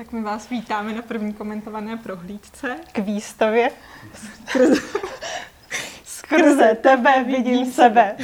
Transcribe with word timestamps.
Tak 0.00 0.12
my 0.12 0.22
vás 0.22 0.48
vítáme 0.48 0.92
na 0.92 1.02
první 1.02 1.34
komentované 1.34 1.96
prohlídce. 1.96 2.76
K 2.92 2.98
výstavě. 2.98 3.70
Skrze, 4.14 4.80
Skrze 6.04 6.76
tebe 6.80 7.24
vidím 7.24 7.72
sebe. 7.72 8.16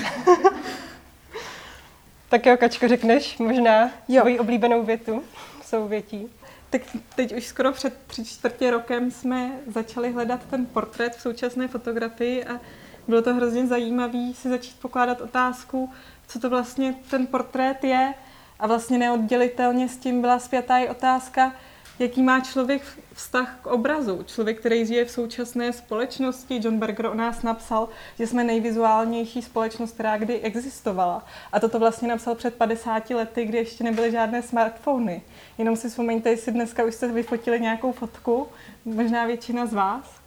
tak 2.28 2.46
jo, 2.46 2.56
Kačko, 2.56 2.88
řekneš 2.88 3.38
možná 3.38 3.90
jo. 4.08 4.20
svoji 4.20 4.38
oblíbenou 4.38 4.84
větu, 4.84 5.22
souvětí. 5.62 6.28
Tak 6.70 6.82
teď 7.14 7.36
už 7.36 7.46
skoro 7.46 7.72
před 7.72 7.98
tři 8.06 8.24
čtvrtě 8.24 8.70
rokem 8.70 9.10
jsme 9.10 9.52
začali 9.66 10.12
hledat 10.12 10.40
ten 10.50 10.66
portrét 10.66 11.16
v 11.16 11.20
současné 11.20 11.68
fotografii 11.68 12.44
a 12.44 12.60
bylo 13.08 13.22
to 13.22 13.34
hrozně 13.34 13.66
zajímavé 13.66 14.32
si 14.34 14.48
začít 14.48 14.78
pokládat 14.80 15.20
otázku, 15.20 15.92
co 16.26 16.40
to 16.40 16.50
vlastně 16.50 16.94
ten 17.10 17.26
portrét 17.26 17.84
je. 17.84 18.14
A 18.58 18.66
vlastně 18.66 18.98
neoddělitelně 18.98 19.88
s 19.88 19.96
tím 19.96 20.20
byla 20.20 20.38
zpětá 20.38 20.78
i 20.78 20.88
otázka, 20.88 21.52
jaký 21.98 22.22
má 22.22 22.40
člověk 22.40 22.82
vztah 23.12 23.58
k 23.62 23.66
obrazu. 23.66 24.22
Člověk, 24.26 24.60
který 24.60 24.86
žije 24.86 25.04
v 25.04 25.10
současné 25.10 25.72
společnosti, 25.72 26.60
John 26.64 26.78
Berger 26.78 27.06
o 27.06 27.14
nás 27.14 27.42
napsal, 27.42 27.88
že 28.18 28.26
jsme 28.26 28.44
nejvizuálnější 28.44 29.42
společnost, 29.42 29.92
která 29.92 30.18
kdy 30.18 30.40
existovala. 30.40 31.26
A 31.52 31.60
toto 31.60 31.78
vlastně 31.78 32.08
napsal 32.08 32.34
před 32.34 32.54
50 32.54 33.10
lety, 33.10 33.44
kdy 33.44 33.58
ještě 33.58 33.84
nebyly 33.84 34.10
žádné 34.10 34.42
smartfony. 34.42 35.22
Jenom 35.58 35.76
si 35.76 35.88
vzpomeňte, 35.88 36.30
jestli 36.30 36.52
dneska 36.52 36.84
už 36.84 36.94
jste 36.94 37.12
vyfotili 37.12 37.60
nějakou 37.60 37.92
fotku, 37.92 38.48
možná 38.84 39.26
většina 39.26 39.66
z 39.66 39.72
vás. 39.72 40.20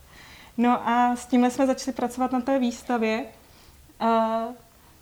No 0.57 0.90
a 0.90 1.16
s 1.16 1.26
tímhle 1.26 1.52
jsme 1.52 1.68
začali 1.68 1.96
pracovat 1.96 2.32
na 2.32 2.41
té 2.41 2.59
výstavě. 2.59 3.26
A 3.99 4.43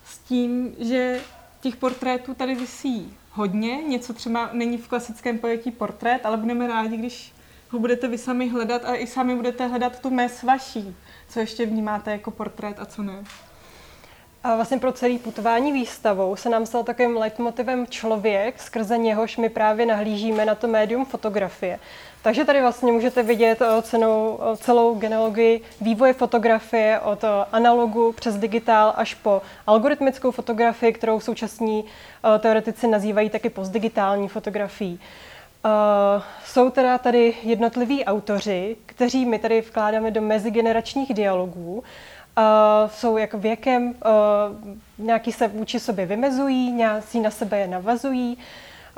s 0.05 0.17
tím, 0.17 0.75
že 0.79 1.21
těch 1.67 1.79
portrétů 1.79 2.33
tady 2.33 2.55
vysí 2.55 3.13
hodně, 3.31 3.83
něco 3.83 4.13
třeba 4.13 4.49
není 4.53 4.77
v 4.77 4.87
klasickém 4.87 5.37
pojetí 5.37 5.71
portrét, 5.71 6.25
ale 6.25 6.37
budeme 6.37 6.67
rádi, 6.67 6.97
když 6.97 7.33
ho 7.69 7.79
budete 7.79 8.07
vy 8.07 8.17
sami 8.17 8.49
hledat 8.49 8.85
a 8.85 8.95
i 8.95 9.07
sami 9.07 9.35
budete 9.35 9.67
hledat 9.67 9.99
tu 9.99 10.09
mes 10.09 10.43
vaší, 10.43 10.95
co 11.29 11.39
ještě 11.39 11.65
vnímáte 11.65 12.11
jako 12.11 12.31
portrét 12.31 12.79
a 12.79 12.85
co 12.85 13.03
ne. 13.03 13.23
A 14.47 14.55
vlastně 14.55 14.77
pro 14.77 14.91
celý 14.91 15.19
putování 15.19 15.71
výstavou 15.71 16.35
se 16.35 16.49
nám 16.49 16.65
stal 16.65 16.83
takovým 16.83 17.17
leitmotivem 17.17 17.87
člověk, 17.87 18.59
skrze 18.59 18.97
něhož 18.97 19.37
my 19.37 19.49
právě 19.49 19.85
nahlížíme 19.85 20.45
na 20.45 20.55
to 20.55 20.67
médium 20.67 21.05
fotografie. 21.05 21.79
Takže 22.21 22.45
tady 22.45 22.61
vlastně 22.61 22.91
můžete 22.91 23.23
vidět 23.23 23.61
eh, 23.61 23.81
cenou, 23.81 24.39
eh, 24.41 24.57
celou 24.57 24.95
genealogii 24.95 25.61
vývoje 25.81 26.13
fotografie 26.13 26.99
od 26.99 27.23
eh, 27.23 27.27
analogu 27.51 28.11
přes 28.11 28.37
digitál 28.37 28.93
až 28.95 29.13
po 29.13 29.41
algoritmickou 29.67 30.31
fotografii, 30.31 30.93
kterou 30.93 31.19
současní 31.19 31.85
teoretici 32.39 32.87
nazývají 32.87 33.29
taky 33.29 33.49
postdigitální 33.49 34.27
fotografií. 34.27 34.99
Uh, 35.65 36.23
jsou 36.45 36.69
teda 36.69 36.97
tady 36.97 37.33
jednotliví 37.43 38.05
autoři, 38.05 38.75
kteří 38.85 39.25
my 39.25 39.39
tady 39.39 39.61
vkládáme 39.61 40.11
do 40.11 40.21
mezigeneračních 40.21 41.13
dialogů. 41.13 41.83
Uh, 42.37 42.89
jsou 42.89 43.17
jak 43.17 43.33
věkem, 43.33 43.87
uh, 43.87 45.05
nějaký 45.05 45.31
se 45.31 45.47
vůči 45.47 45.79
sobě 45.79 46.05
vymezují, 46.05 46.71
nějaký 46.71 47.19
na 47.19 47.31
sebe 47.31 47.59
je 47.59 47.67
navazují. 47.67 48.37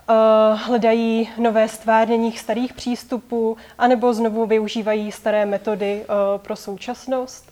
Eh, 0.10 0.56
hledají 0.56 1.30
nové 1.38 1.68
stvárnění 1.68 2.32
starých 2.32 2.74
přístupů, 2.74 3.58
anebo 3.78 4.14
znovu 4.14 4.46
využívají 4.46 5.12
staré 5.12 5.46
metody 5.46 6.04
eh, 6.04 6.06
pro 6.38 6.56
současnost. 6.56 7.52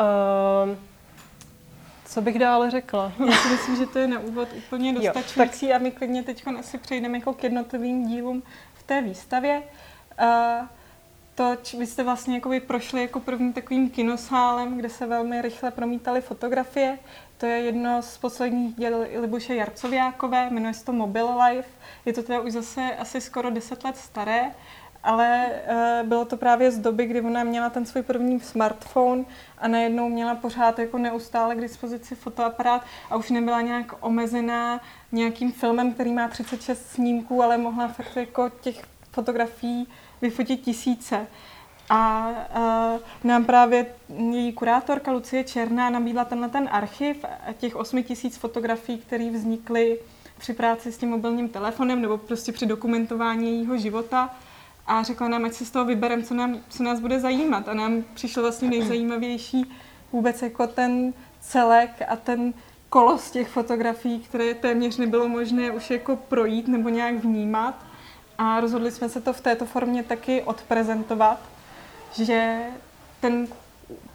Eh, 0.00 0.76
co 2.04 2.20
bych 2.20 2.38
dále 2.38 2.70
řekla? 2.70 3.12
Já 3.30 3.32
si 3.32 3.48
myslím, 3.48 3.76
že 3.76 3.86
to 3.86 3.98
je 3.98 4.06
na 4.06 4.18
úvod 4.20 4.48
úplně 4.58 4.92
dostačující 4.92 5.66
jo, 5.66 5.72
tak... 5.72 5.80
a 5.80 5.84
my 5.84 5.90
klidně 5.90 6.22
teď 6.22 6.44
asi 6.58 6.78
přejdeme 6.78 7.18
jako 7.18 7.34
k 7.34 7.44
jednotlivým 7.44 8.08
dílům 8.08 8.42
v 8.74 8.82
té 8.82 9.02
výstavě. 9.02 9.62
To, 11.40 11.56
vy 11.78 11.86
jste 11.86 12.02
vlastně 12.02 12.34
jako 12.34 12.50
prošli 12.66 13.02
jako 13.02 13.20
první 13.20 13.52
takovým 13.52 13.90
kinosálem, 13.90 14.76
kde 14.76 14.88
se 14.88 15.06
velmi 15.06 15.42
rychle 15.42 15.70
promítaly 15.70 16.20
fotografie. 16.20 16.98
To 17.38 17.46
je 17.46 17.58
jedno 17.58 18.02
z 18.02 18.18
posledních 18.18 18.74
děl 18.74 19.06
Libuše 19.20 19.54
Jarcoviákové, 19.54 20.50
jmenuje 20.50 20.74
se 20.74 20.84
to 20.84 20.92
Mobile 20.92 21.46
Life. 21.46 21.68
Je 22.04 22.12
to 22.12 22.22
teda 22.22 22.40
už 22.40 22.52
zase 22.52 22.80
asi 22.98 23.20
skoro 23.20 23.50
10 23.50 23.84
let 23.84 23.96
staré, 23.96 24.50
ale 25.02 25.46
uh, 26.02 26.08
bylo 26.08 26.24
to 26.24 26.36
právě 26.36 26.70
z 26.70 26.78
doby, 26.78 27.06
kdy 27.06 27.20
ona 27.20 27.44
měla 27.44 27.70
ten 27.70 27.86
svůj 27.86 28.02
první 28.02 28.40
smartphone 28.40 29.24
a 29.58 29.68
najednou 29.68 30.08
měla 30.08 30.34
pořád 30.34 30.78
jako 30.78 30.98
neustále 30.98 31.54
k 31.54 31.60
dispozici 31.60 32.14
fotoaparát 32.14 32.84
a 33.10 33.16
už 33.16 33.30
nebyla 33.30 33.60
nějak 33.60 33.94
omezená 34.00 34.80
nějakým 35.12 35.52
filmem, 35.52 35.92
který 35.92 36.12
má 36.12 36.28
36 36.28 36.86
snímků, 36.90 37.42
ale 37.42 37.58
mohla 37.58 37.88
fakt 37.88 38.16
jako 38.16 38.50
těch 38.60 38.82
fotografií 39.12 39.88
vyfotit 40.22 40.60
tisíce. 40.60 41.26
A 41.90 42.28
uh, 42.28 43.00
nám 43.24 43.44
právě 43.44 43.86
její 44.32 44.52
kurátorka 44.52 45.12
Lucie 45.12 45.44
Černá 45.44 45.90
nabídla 45.90 46.24
tenhle 46.24 46.48
ten 46.48 46.68
archiv 46.72 47.24
těch 47.58 47.76
8 47.76 48.02
tisíc 48.02 48.36
fotografií, 48.36 48.98
které 48.98 49.30
vznikly 49.30 49.98
při 50.38 50.52
práci 50.52 50.92
s 50.92 50.98
tím 50.98 51.08
mobilním 51.08 51.48
telefonem 51.48 52.02
nebo 52.02 52.18
prostě 52.18 52.52
při 52.52 52.66
dokumentování 52.66 53.46
jejího 53.46 53.78
života 53.78 54.30
a 54.86 55.02
řekla 55.02 55.28
nám, 55.28 55.44
ať 55.44 55.52
si 55.52 55.66
z 55.66 55.70
toho 55.70 55.84
vybereme, 55.84 56.22
co, 56.22 56.34
nám, 56.34 56.60
co 56.68 56.82
nás 56.82 57.00
bude 57.00 57.20
zajímat. 57.20 57.68
A 57.68 57.74
nám 57.74 58.04
přišlo 58.14 58.42
vlastně 58.42 58.68
nejzajímavější 58.68 59.72
vůbec 60.12 60.42
jako 60.42 60.66
ten 60.66 61.12
celek 61.40 61.90
a 62.08 62.16
ten 62.16 62.54
kolos 62.88 63.30
těch 63.30 63.48
fotografií, 63.48 64.20
které 64.20 64.54
téměř 64.54 64.96
nebylo 64.96 65.28
možné 65.28 65.70
už 65.70 65.90
jako 65.90 66.16
projít 66.16 66.68
nebo 66.68 66.88
nějak 66.88 67.14
vnímat. 67.14 67.86
A 68.42 68.60
rozhodli 68.60 68.90
jsme 68.90 69.08
se 69.08 69.20
to 69.20 69.32
v 69.32 69.40
této 69.40 69.66
formě 69.66 70.02
taky 70.02 70.42
odprezentovat 70.42 71.40
že 72.12 72.60
ten 73.20 73.48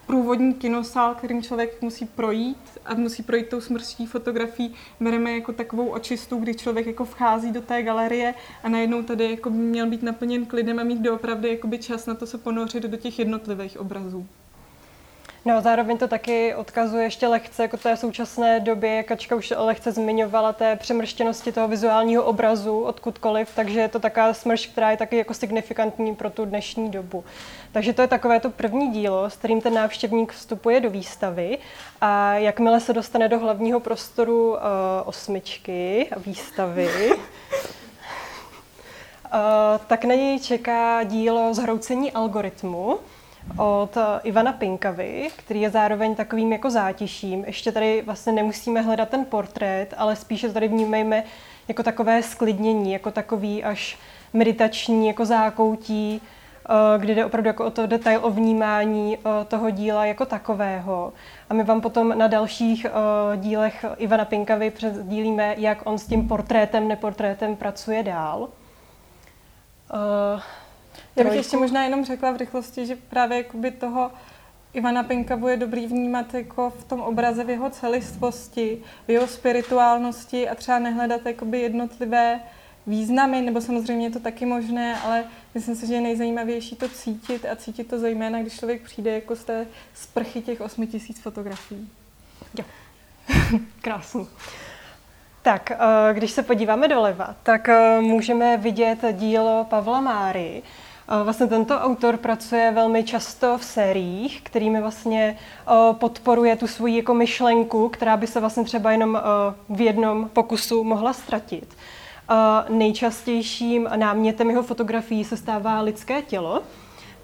průvodní 0.05 0.53
kinosál, 0.53 1.15
kterým 1.15 1.43
člověk 1.43 1.81
musí 1.81 2.05
projít 2.05 2.57
a 2.85 2.93
musí 2.93 3.23
projít 3.23 3.49
tou 3.49 3.61
smrští 3.61 4.05
fotografií, 4.05 4.75
bereme 4.99 5.31
jako 5.31 5.53
takovou 5.53 5.87
očistu, 5.87 6.37
kdy 6.37 6.55
člověk 6.55 6.87
jako 6.87 7.05
vchází 7.05 7.51
do 7.51 7.61
té 7.61 7.83
galerie 7.83 8.33
a 8.63 8.69
najednou 8.69 9.03
tady 9.03 9.31
jako 9.31 9.49
měl 9.49 9.89
být 9.89 10.03
naplněn 10.03 10.45
klidem 10.45 10.79
a 10.79 10.83
mít 10.83 11.01
doopravdy 11.01 11.59
čas 11.79 12.05
na 12.05 12.15
to 12.15 12.27
se 12.27 12.37
ponořit 12.37 12.83
do 12.83 12.97
těch 12.97 13.19
jednotlivých 13.19 13.79
obrazů. 13.79 14.27
No 15.47 15.61
zároveň 15.61 15.97
to 15.97 16.07
taky 16.07 16.55
odkazuje 16.55 17.03
ještě 17.03 17.27
lehce 17.27 17.61
jako 17.61 17.77
té 17.77 17.97
současné 17.97 18.59
době, 18.59 19.03
Kačka 19.03 19.35
už 19.35 19.53
lehce 19.57 19.91
zmiňovala, 19.91 20.53
té 20.53 20.75
přemrštěnosti 20.75 21.51
toho 21.51 21.67
vizuálního 21.67 22.23
obrazu 22.23 22.79
odkudkoliv, 22.79 23.49
takže 23.55 23.79
je 23.79 23.87
to 23.87 23.99
taková 23.99 24.33
smršť, 24.33 24.71
která 24.71 24.91
je 24.91 24.97
taky 24.97 25.17
jako 25.17 25.33
signifikantní 25.33 26.15
pro 26.15 26.29
tu 26.29 26.45
dnešní 26.45 26.91
dobu. 26.91 27.23
Takže 27.71 27.93
to 27.93 28.01
je 28.01 28.07
takové 28.07 28.39
to 28.39 28.49
první 28.49 28.91
dílo, 28.91 29.29
s 29.29 29.35
kterým 29.35 29.61
ten 29.61 29.73
návštěvník 29.73 30.31
vstupuje 30.31 30.79
do 30.79 30.89
výstavy 30.89 31.57
a 32.01 32.33
jakmile 32.33 32.79
se 32.79 32.93
dostane 32.93 33.27
do 33.27 33.39
hlavního 33.39 33.79
prostoru 33.79 34.51
uh, 34.51 34.57
osmičky 35.05 36.09
a 36.15 36.19
výstavy, 36.19 37.09
uh, 37.11 37.19
tak 39.87 40.05
na 40.05 40.15
něj 40.15 40.39
čeká 40.39 41.03
dílo 41.03 41.53
Zhroucení 41.53 42.11
algoritmu, 42.11 42.99
od 43.57 43.97
eh, 43.97 44.19
Ivana 44.23 44.53
Pinkavy, 44.53 45.29
který 45.37 45.61
je 45.61 45.69
zároveň 45.69 46.15
takovým 46.15 46.51
jako 46.51 46.69
zátiším. 46.69 47.43
Ještě 47.45 47.71
tady 47.71 48.01
vlastně 48.05 48.33
nemusíme 48.33 48.81
hledat 48.81 49.09
ten 49.09 49.25
portrét, 49.25 49.93
ale 49.97 50.15
spíše 50.15 50.53
tady 50.53 50.67
vnímejme 50.67 51.23
jako 51.67 51.83
takové 51.83 52.23
sklidnění, 52.23 52.93
jako 52.93 53.11
takový 53.11 53.63
až 53.63 53.97
meditační 54.33 55.07
jako 55.07 55.25
zákoutí, 55.25 56.21
eh, 56.69 56.99
kde 56.99 57.15
jde 57.15 57.25
opravdu 57.25 57.47
jako 57.47 57.65
o 57.65 57.71
to 57.71 57.87
detail 57.87 58.19
o 58.23 58.29
vnímání 58.31 59.17
eh, 59.17 59.45
toho 59.45 59.69
díla 59.69 60.05
jako 60.05 60.25
takového. 60.25 61.13
A 61.49 61.53
my 61.53 61.63
vám 61.63 61.81
potom 61.81 62.17
na 62.17 62.27
dalších 62.27 62.85
dílech 63.35 63.85
Ivana 63.97 64.25
Pinkavy 64.25 64.71
předdílíme, 64.71 65.55
jak 65.57 65.81
on 65.85 65.97
s 65.97 66.07
tím 66.07 66.27
portrétem, 66.27 66.87
neportrétem 66.87 67.55
pracuje 67.55 68.03
dál. 68.03 68.49
Já 71.15 71.23
bych 71.23 71.33
ještě 71.33 71.57
možná 71.57 71.83
jenom 71.83 72.05
řekla 72.05 72.31
v 72.31 72.37
rychlosti, 72.37 72.85
že 72.85 72.95
právě 72.95 73.37
jakoby 73.37 73.71
toho 73.71 74.11
Ivana 74.73 75.03
Pinkavu 75.03 75.47
je 75.47 75.57
dobrý 75.57 75.87
vnímat 75.87 76.33
jako 76.33 76.69
v 76.69 76.83
tom 76.83 77.01
obraze 77.01 77.43
v 77.43 77.49
jeho 77.49 77.69
celistvosti, 77.69 78.81
v 79.07 79.11
jeho 79.11 79.27
spirituálnosti 79.27 80.49
a 80.49 80.55
třeba 80.55 80.79
nehledat 80.79 81.25
jakoby 81.25 81.59
jednotlivé 81.59 82.39
významy, 82.87 83.41
nebo 83.41 83.61
samozřejmě 83.61 84.07
je 84.07 84.11
to 84.11 84.19
taky 84.19 84.45
možné, 84.45 84.99
ale 84.99 85.23
myslím 85.53 85.75
si, 85.75 85.87
že 85.87 85.93
je 85.93 86.01
nejzajímavější 86.01 86.75
to 86.75 86.89
cítit 86.89 87.45
a 87.45 87.55
cítit 87.55 87.87
to 87.87 87.99
zejména, 87.99 88.41
když 88.41 88.59
člověk 88.59 88.81
přijde 88.81 89.11
jako 89.11 89.35
z 89.35 89.43
té 89.43 89.67
sprchy 89.93 90.41
těch 90.41 90.61
8 90.61 90.87
tisíc 90.87 91.21
fotografií. 91.21 91.89
Jo. 92.59 92.65
Krásný. 93.81 94.27
Tak, 95.41 95.71
eh, 95.71 95.77
když 96.13 96.31
se 96.31 96.43
podíváme 96.43 96.87
doleva, 96.87 97.35
tak 97.43 97.69
eh, 97.69 98.01
můžeme 98.01 98.57
vidět 98.57 98.99
dílo 99.11 99.65
Pavla 99.69 100.01
Máry, 100.01 100.63
Vlastně 101.23 101.47
tento 101.47 101.79
autor 101.79 102.17
pracuje 102.17 102.71
velmi 102.71 103.03
často 103.03 103.57
v 103.57 103.63
sériích, 103.63 104.41
kterými 104.41 104.81
vlastně 104.81 105.37
podporuje 105.91 106.55
tu 106.55 106.67
svoji 106.67 106.97
jako 106.97 107.13
myšlenku, 107.13 107.89
která 107.89 108.17
by 108.17 108.27
se 108.27 108.39
vlastně 108.39 108.63
třeba 108.63 108.91
jenom 108.91 109.21
v 109.69 109.81
jednom 109.81 110.29
pokusu 110.29 110.83
mohla 110.83 111.13
ztratit. 111.13 111.75
nejčastějším 112.69 113.89
námětem 113.95 114.49
jeho 114.49 114.63
fotografií 114.63 115.23
se 115.23 115.37
stává 115.37 115.81
lidské 115.81 116.21
tělo. 116.21 116.61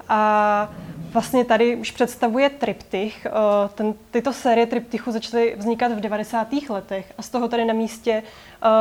A 0.09 0.69
vlastně 1.13 1.45
tady 1.45 1.75
už 1.75 1.91
představuje 1.91 2.49
triptych. 2.49 3.27
Ten, 3.75 3.93
tyto 4.11 4.33
série 4.33 4.65
triptychů 4.65 5.11
začaly 5.11 5.55
vznikat 5.57 5.91
v 5.91 5.99
90. 5.99 6.47
letech 6.69 7.13
a 7.17 7.21
z 7.21 7.29
toho 7.29 7.47
tady 7.47 7.65
na 7.65 7.73
místě 7.73 8.23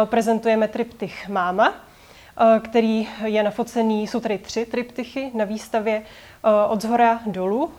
prezentujeme 0.05 0.69
triptych 0.69 1.29
Máma, 1.29 1.75
který 2.63 3.09
je 3.25 3.43
nafocený, 3.43 4.07
jsou 4.07 4.21
tady 4.21 4.39
tři 4.39 4.67
triptychy 4.67 5.31
na 5.35 5.45
výstavě 5.45 6.03
od 6.69 6.83
zhora 6.83 7.21
dolů. 7.27 7.71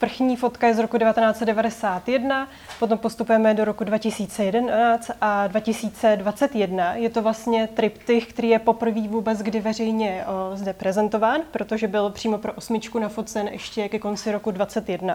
Vrchní 0.00 0.36
fotka 0.36 0.66
je 0.66 0.74
z 0.74 0.78
roku 0.78 0.98
1991, 0.98 2.48
potom 2.78 2.98
postupujeme 2.98 3.54
do 3.54 3.64
roku 3.64 3.84
2011 3.84 5.10
a 5.20 5.46
2021. 5.46 6.94
Je 6.94 7.10
to 7.10 7.22
vlastně 7.22 7.68
triptych, 7.74 8.26
který 8.26 8.48
je 8.48 8.58
poprvé 8.58 9.08
vůbec 9.08 9.38
kdy 9.38 9.60
veřejně 9.60 10.24
zde 10.54 10.72
prezentován, 10.72 11.40
protože 11.50 11.88
byl 11.88 12.10
přímo 12.10 12.38
pro 12.38 12.52
osmičku 12.52 12.98
nafocen 12.98 13.48
ještě 13.48 13.88
ke 13.88 13.98
konci 13.98 14.32
roku 14.32 14.50
2021. 14.50 15.14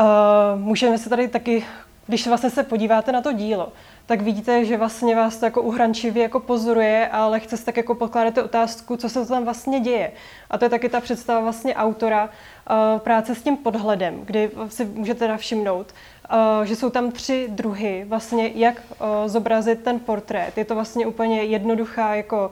Uh, 0.00 0.60
můžeme 0.60 0.98
se 0.98 1.10
tady 1.10 1.28
taky, 1.28 1.64
když 2.06 2.22
se 2.22 2.30
vlastně 2.30 2.50
se 2.50 2.62
podíváte 2.62 3.12
na 3.12 3.20
to 3.20 3.32
dílo, 3.32 3.72
tak 4.06 4.22
vidíte, 4.22 4.64
že 4.64 4.76
vlastně 4.76 5.16
vás 5.16 5.36
to 5.36 5.44
jako 5.44 5.62
uhrančivě 5.62 6.22
jako 6.22 6.40
pozoruje, 6.40 7.08
ale 7.08 7.40
chce 7.40 7.56
si 7.56 7.64
tak 7.64 7.76
jako 7.76 7.94
pokládáte 7.94 8.42
otázku, 8.42 8.96
co 8.96 9.08
se 9.08 9.26
tam 9.26 9.44
vlastně 9.44 9.80
děje. 9.80 10.12
A 10.50 10.58
to 10.58 10.64
je 10.64 10.68
taky 10.68 10.88
ta 10.88 11.00
představa 11.00 11.40
vlastně 11.40 11.74
autora 11.74 12.24
uh, 12.24 13.00
práce 13.00 13.34
s 13.34 13.42
tím 13.42 13.56
podhledem, 13.56 14.20
kdy 14.24 14.50
si 14.68 14.84
můžete 14.84 15.36
všimnout, 15.36 15.94
uh, 16.32 16.64
že 16.64 16.76
jsou 16.76 16.90
tam 16.90 17.10
tři 17.10 17.46
druhy, 17.50 18.04
vlastně 18.08 18.50
jak 18.54 18.82
uh, 18.90 19.06
zobrazit 19.26 19.82
ten 19.82 19.98
portrét. 20.00 20.58
Je 20.58 20.64
to 20.64 20.74
vlastně 20.74 21.06
úplně 21.06 21.42
jednoduchá 21.42 22.14
jako 22.14 22.50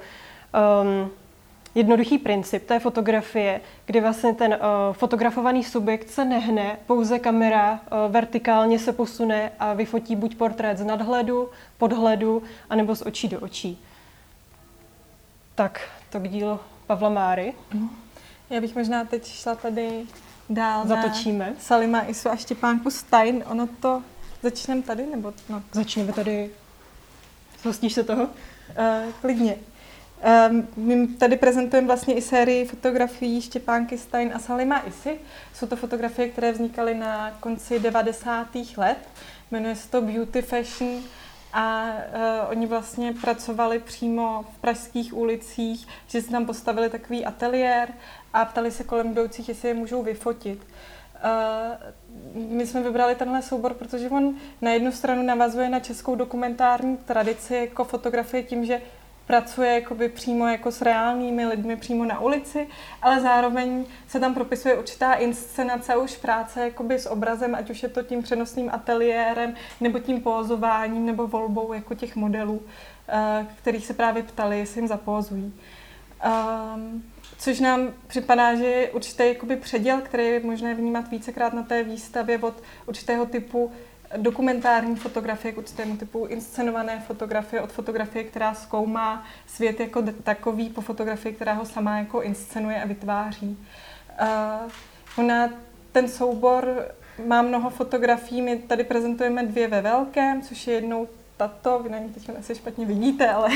um, 0.83 1.11
jednoduchý 1.75 2.19
princip 2.19 2.67
té 2.67 2.81
fotografie, 2.81 3.61
kdy 3.87 4.01
vlastně 4.01 4.35
ten 4.35 4.53
uh, 4.53 4.95
fotografovaný 4.95 5.65
subjekt 5.65 6.11
se 6.11 6.25
nehne, 6.25 6.79
pouze 6.87 7.19
kamera 7.19 7.73
uh, 7.73 8.13
vertikálně 8.13 8.79
se 8.79 8.93
posune 8.93 9.53
a 9.59 9.73
vyfotí 9.73 10.17
buď 10.17 10.37
portrét 10.37 10.79
z 10.79 10.85
nadhledu, 10.85 11.51
podhledu, 11.79 12.43
anebo 12.71 12.97
z 12.97 13.03
očí 13.03 13.29
do 13.29 13.41
očí. 13.41 13.79
Tak, 15.55 15.91
to 16.11 16.21
k 16.21 16.29
dílu 16.29 16.61
Pavla 16.87 17.09
Máry. 17.09 17.55
Já 18.51 18.61
bych 18.61 18.75
možná 18.75 19.05
teď 19.05 19.27
šla 19.27 19.55
tady 19.55 20.07
dál 20.51 20.87
Zatočíme. 20.87 21.47
na 21.47 21.57
Salima 21.61 22.01
Isu 22.01 22.29
a 22.29 22.37
Štěpánku 22.37 22.91
Stein. 22.91 23.45
Ono 23.47 23.67
to... 23.67 24.03
Začneme 24.43 24.83
tady, 24.83 25.07
nebo... 25.07 25.33
No. 25.49 25.63
Začneme 25.73 26.13
tady. 26.13 26.51
Zhostíš 27.63 27.93
se 27.93 28.05
toho? 28.05 28.25
Uh, 28.25 29.13
klidně. 29.21 29.57
Um, 30.23 30.69
my 30.77 31.07
tady 31.07 31.37
prezentujeme 31.37 31.87
vlastně 31.87 32.15
i 32.15 32.23
sérii 32.23 32.65
fotografií 32.65 33.43
Štěpánky 33.43 33.99
Stein 33.99 34.33
a 34.35 34.39
Salima 34.39 34.79
Isy. 34.79 35.19
Jsou 35.55 35.67
to 35.67 35.77
fotografie, 35.77 36.29
které 36.29 36.53
vznikaly 36.53 36.95
na 36.95 37.31
konci 37.41 37.79
90. 37.79 38.49
let. 38.77 38.99
Jmenuje 39.51 39.77
se 39.77 39.91
to 39.91 40.03
Beauty 40.03 40.43
Fashion 40.43 41.03
a 41.53 41.87
uh, 41.87 42.51
oni 42.51 42.67
vlastně 42.67 43.15
pracovali 43.21 43.79
přímo 43.79 44.45
v 44.57 44.61
pražských 44.61 45.17
ulicích, 45.17 45.89
že 46.07 46.23
si 46.23 46.31
tam 46.31 46.47
postavili 46.47 46.91
takový 46.91 47.25
ateliér 47.25 47.89
a 48.33 48.45
ptali 48.45 48.71
se 48.71 48.85
kolem 48.85 49.13
jdoucích, 49.13 49.49
jestli 49.49 49.69
je 49.69 49.75
můžou 49.75 50.03
vyfotit. 50.03 50.67
Uh, 51.25 52.49
my 52.51 52.67
jsme 52.67 52.83
vybrali 52.83 53.15
tenhle 53.15 53.43
soubor, 53.43 53.75
protože 53.75 54.11
on 54.11 54.35
na 54.61 54.71
jednu 54.71 54.93
stranu 54.93 55.23
navazuje 55.23 55.69
na 55.69 55.81
českou 55.81 56.15
dokumentární 56.15 56.97
tradici 56.97 57.55
jako 57.55 57.85
fotografie 57.85 58.43
tím, 58.43 58.65
že 58.65 58.81
pracuje 59.27 59.75
jakoby 59.75 60.09
přímo 60.09 60.47
jako 60.47 60.73
s 60.73 60.83
reálnými 60.83 61.47
lidmi 61.47 61.77
přímo 61.77 62.05
na 62.05 62.21
ulici, 62.21 62.69
ale 63.03 63.21
zároveň 63.21 63.85
se 64.09 64.21
tam 64.21 64.35
propisuje 64.35 64.79
určitá 64.79 65.15
inscenace 65.15 65.97
už 65.97 66.17
práce 66.17 66.61
jakoby 66.61 66.99
s 66.99 67.11
obrazem, 67.11 67.55
ať 67.55 67.71
už 67.71 67.83
je 67.83 67.89
to 67.89 68.03
tím 68.03 68.23
přenosným 68.23 68.71
ateliérem, 68.73 69.55
nebo 69.81 69.99
tím 69.99 70.21
pózováním, 70.21 71.07
nebo 71.07 71.27
volbou 71.27 71.73
jako 71.73 71.95
těch 71.95 72.17
modelů, 72.17 72.63
eh, 73.09 73.47
kterých 73.59 73.87
se 73.87 73.95
právě 73.95 74.23
ptali, 74.23 74.59
jestli 74.59 74.81
jim 74.81 74.89
zapózují. 74.89 75.55
Um, 76.75 77.05
což 77.39 77.61
nám 77.61 77.93
připadá, 78.07 78.55
že 78.55 78.65
je 78.65 78.91
určitý 78.91 79.29
jakoby 79.29 79.57
předěl, 79.57 80.01
který 80.01 80.27
je 80.27 80.41
možné 80.41 80.75
vnímat 80.75 81.09
vícekrát 81.09 81.53
na 81.53 81.63
té 81.63 81.83
výstavě 81.83 82.39
od 82.39 82.63
určitého 82.87 83.27
typu 83.27 83.73
dokumentární 84.17 84.97
fotografie 84.97 85.53
k 85.53 85.59
určitému 85.59 85.97
typu 85.97 86.26
inscenované 86.26 87.00
fotografie 87.06 87.62
od 87.62 87.73
fotografie, 87.73 88.25
která 88.25 88.55
zkoumá 88.55 89.25
svět 89.47 89.81
jako 89.81 90.03
takový, 90.23 90.70
po 90.70 90.81
fotografii, 90.81 91.35
která 91.35 91.53
ho 91.53 91.64
sama 91.64 91.99
jako 91.99 92.23
inscenuje 92.23 92.82
a 92.82 92.87
vytváří. 92.87 93.59
Uh, 94.20 94.70
ona, 95.17 95.50
ten 95.93 96.09
soubor 96.09 96.87
má 97.26 97.43
mnoho 97.43 97.70
fotografií, 97.70 98.43
my 98.43 98.59
tady 98.59 98.85
prezentujeme 98.85 99.47
dvě 99.47 99.69
ve 99.69 99.81
velkém, 99.81 100.43
což 100.43 100.67
je 100.67 100.75
jednou 100.75 101.08
tato, 101.37 101.79
vy 101.79 101.91
na 101.91 101.99
ní 101.99 102.08
teď 102.08 102.31
asi 102.38 102.55
špatně 102.55 102.87
vidíte, 102.87 103.29
ale 103.29 103.49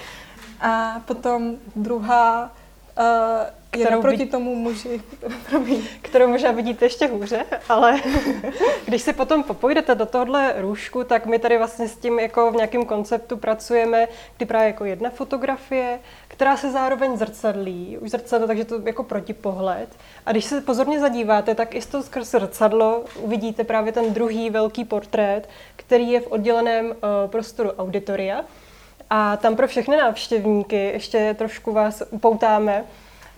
a 0.60 1.02
potom 1.06 1.56
druhá 1.76 2.52
Uh, 2.98 3.59
kterou 3.70 3.96
je 3.96 4.02
proti 4.02 4.16
vid... 4.16 4.30
tomu 4.30 4.54
muži, 4.54 5.02
kterou 6.02 6.28
možná 6.28 6.50
vidíte 6.50 6.84
ještě 6.84 7.06
hůře, 7.06 7.44
ale 7.68 8.00
když 8.86 9.02
si 9.02 9.12
potom 9.12 9.42
popojdete 9.42 9.94
do 9.94 10.06
tohle 10.06 10.54
růžku, 10.58 11.04
tak 11.04 11.26
my 11.26 11.38
tady 11.38 11.58
vlastně 11.58 11.88
s 11.88 11.96
tím 11.96 12.18
jako 12.18 12.50
v 12.50 12.56
nějakém 12.56 12.84
konceptu 12.84 13.36
pracujeme, 13.36 14.08
kdy 14.36 14.46
právě 14.46 14.66
jako 14.66 14.84
jedna 14.84 15.10
fotografie, 15.10 15.98
která 16.28 16.56
se 16.56 16.70
zároveň 16.70 17.16
zrcadlí, 17.16 17.98
už 17.98 18.10
zrcadlo, 18.10 18.46
takže 18.46 18.64
to 18.64 18.80
jako 18.86 19.04
protipohled. 19.04 19.88
A 20.26 20.32
když 20.32 20.44
se 20.44 20.60
pozorně 20.60 21.00
zadíváte, 21.00 21.54
tak 21.54 21.74
i 21.74 21.80
toho 21.80 22.04
skrz 22.04 22.30
zrcadlo 22.30 23.04
uvidíte 23.16 23.64
právě 23.64 23.92
ten 23.92 24.12
druhý 24.12 24.50
velký 24.50 24.84
portrét, 24.84 25.48
který 25.76 26.10
je 26.10 26.20
v 26.20 26.26
odděleném 26.26 26.86
uh, 26.86 26.92
prostoru 27.26 27.70
auditoria. 27.70 28.44
A 29.10 29.36
tam 29.36 29.56
pro 29.56 29.68
všechny 29.68 29.96
návštěvníky 29.96 30.76
ještě 30.76 31.34
trošku 31.34 31.72
vás 31.72 32.02
upoutáme. 32.10 32.84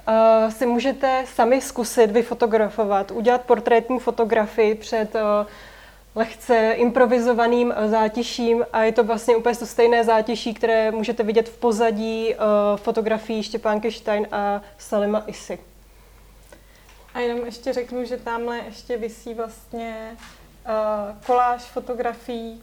Uh, 0.09 0.51
si 0.51 0.67
můžete 0.67 1.25
sami 1.35 1.61
zkusit 1.61 2.11
vyfotografovat, 2.11 3.11
udělat 3.11 3.41
portrétní 3.41 3.99
fotografii 3.99 4.75
před 4.75 5.15
uh, 5.15 5.21
lehce 6.15 6.73
improvizovaným 6.73 7.69
uh, 7.69 7.91
zátiším 7.91 8.67
a 8.73 8.83
je 8.83 8.93
to 8.93 9.05
vlastně 9.05 9.37
úplně 9.37 9.57
to 9.57 9.67
stejné 9.67 10.05
zátiší, 10.05 10.55
které 10.55 10.91
můžete 10.91 11.23
vidět 11.23 11.49
v 11.49 11.59
pozadí 11.59 12.35
fotografií 12.77 13.43
Štěpánky 13.43 13.93
Stein 13.93 14.29
a 14.33 14.63
Salima 14.79 15.23
Isy. 15.27 15.59
A 17.15 17.21
jenom 17.21 17.45
ještě 17.45 17.73
řeknu, 17.73 18.05
že 18.05 18.17
tamhle 18.17 18.59
ještě 18.59 18.97
visí 18.97 19.35
vlastně 19.35 20.17
uh, 20.17 21.17
koláž 21.27 21.63
fotografií, 21.63 22.63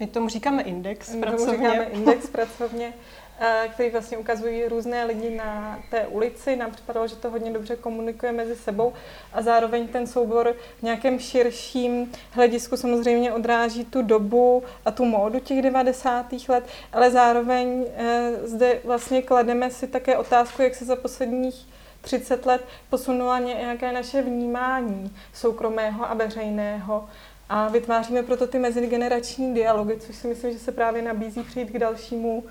my 0.00 0.06
tomu 0.06 0.28
říkáme 0.28 0.62
index 0.62 1.08
My 1.08 1.20
pracovně. 1.20 1.46
Tomu 1.46 1.62
říkáme 1.62 1.84
index 1.84 2.26
pracovně, 2.26 2.92
eh, 2.96 3.00
který 3.68 3.90
vlastně 3.90 4.18
ukazují 4.18 4.64
různé 4.64 5.04
lidi 5.04 5.30
na 5.30 5.80
té 5.90 6.06
ulici. 6.06 6.56
Nám 6.56 6.70
připadalo, 6.70 7.06
že 7.06 7.16
to 7.16 7.30
hodně 7.30 7.52
dobře 7.52 7.76
komunikuje 7.76 8.32
mezi 8.32 8.56
sebou 8.56 8.92
a 9.32 9.42
zároveň 9.42 9.88
ten 9.88 10.06
soubor 10.06 10.54
v 10.78 10.82
nějakém 10.82 11.18
širším 11.18 12.12
hledisku 12.30 12.76
samozřejmě 12.76 13.32
odráží 13.32 13.84
tu 13.84 14.02
dobu 14.02 14.62
a 14.84 14.90
tu 14.90 15.04
módu 15.04 15.40
těch 15.40 15.62
90. 15.62 16.26
let, 16.48 16.64
ale 16.92 17.10
zároveň 17.10 17.84
eh, 17.96 18.30
zde 18.42 18.80
vlastně 18.84 19.22
klademe 19.22 19.70
si 19.70 19.86
také 19.86 20.16
otázku, 20.16 20.62
jak 20.62 20.74
se 20.74 20.84
za 20.84 20.96
posledních 20.96 21.66
30 22.00 22.46
let 22.46 22.64
posunula 22.90 23.38
nějaké 23.38 23.92
naše 23.92 24.22
vnímání 24.22 25.16
soukromého 25.32 26.10
a 26.10 26.14
veřejného 26.14 27.08
a 27.48 27.68
vytváříme 27.68 28.22
proto 28.22 28.46
ty 28.46 28.58
mezigenerační 28.58 29.54
dialogy, 29.54 29.96
což 30.00 30.16
si 30.16 30.28
myslím, 30.28 30.52
že 30.52 30.58
se 30.58 30.72
právě 30.72 31.02
nabízí 31.02 31.42
přijít 31.42 31.70
k 31.70 31.78
dalšímu 31.78 32.44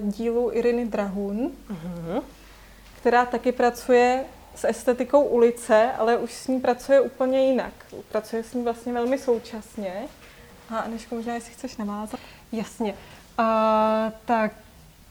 dílu 0.00 0.50
Iriny 0.52 0.86
Drahun, 0.86 1.52
uh-huh. 1.70 2.22
která 2.96 3.26
taky 3.26 3.52
pracuje 3.52 4.24
s 4.54 4.64
estetikou 4.64 5.22
ulice, 5.22 5.92
ale 5.98 6.16
už 6.16 6.32
s 6.32 6.48
ní 6.48 6.60
pracuje 6.60 7.00
úplně 7.00 7.46
jinak. 7.46 7.72
Pracuje 8.08 8.42
s 8.42 8.54
ní 8.54 8.64
vlastně 8.64 8.92
velmi 8.92 9.18
současně. 9.18 10.08
A 10.70 10.88
než 10.88 11.08
možná, 11.08 11.34
jestli 11.34 11.52
chceš 11.52 11.76
navázat. 11.76 12.20
Jasně. 12.52 12.94
Uh, 13.38 14.12
tak 14.24 14.52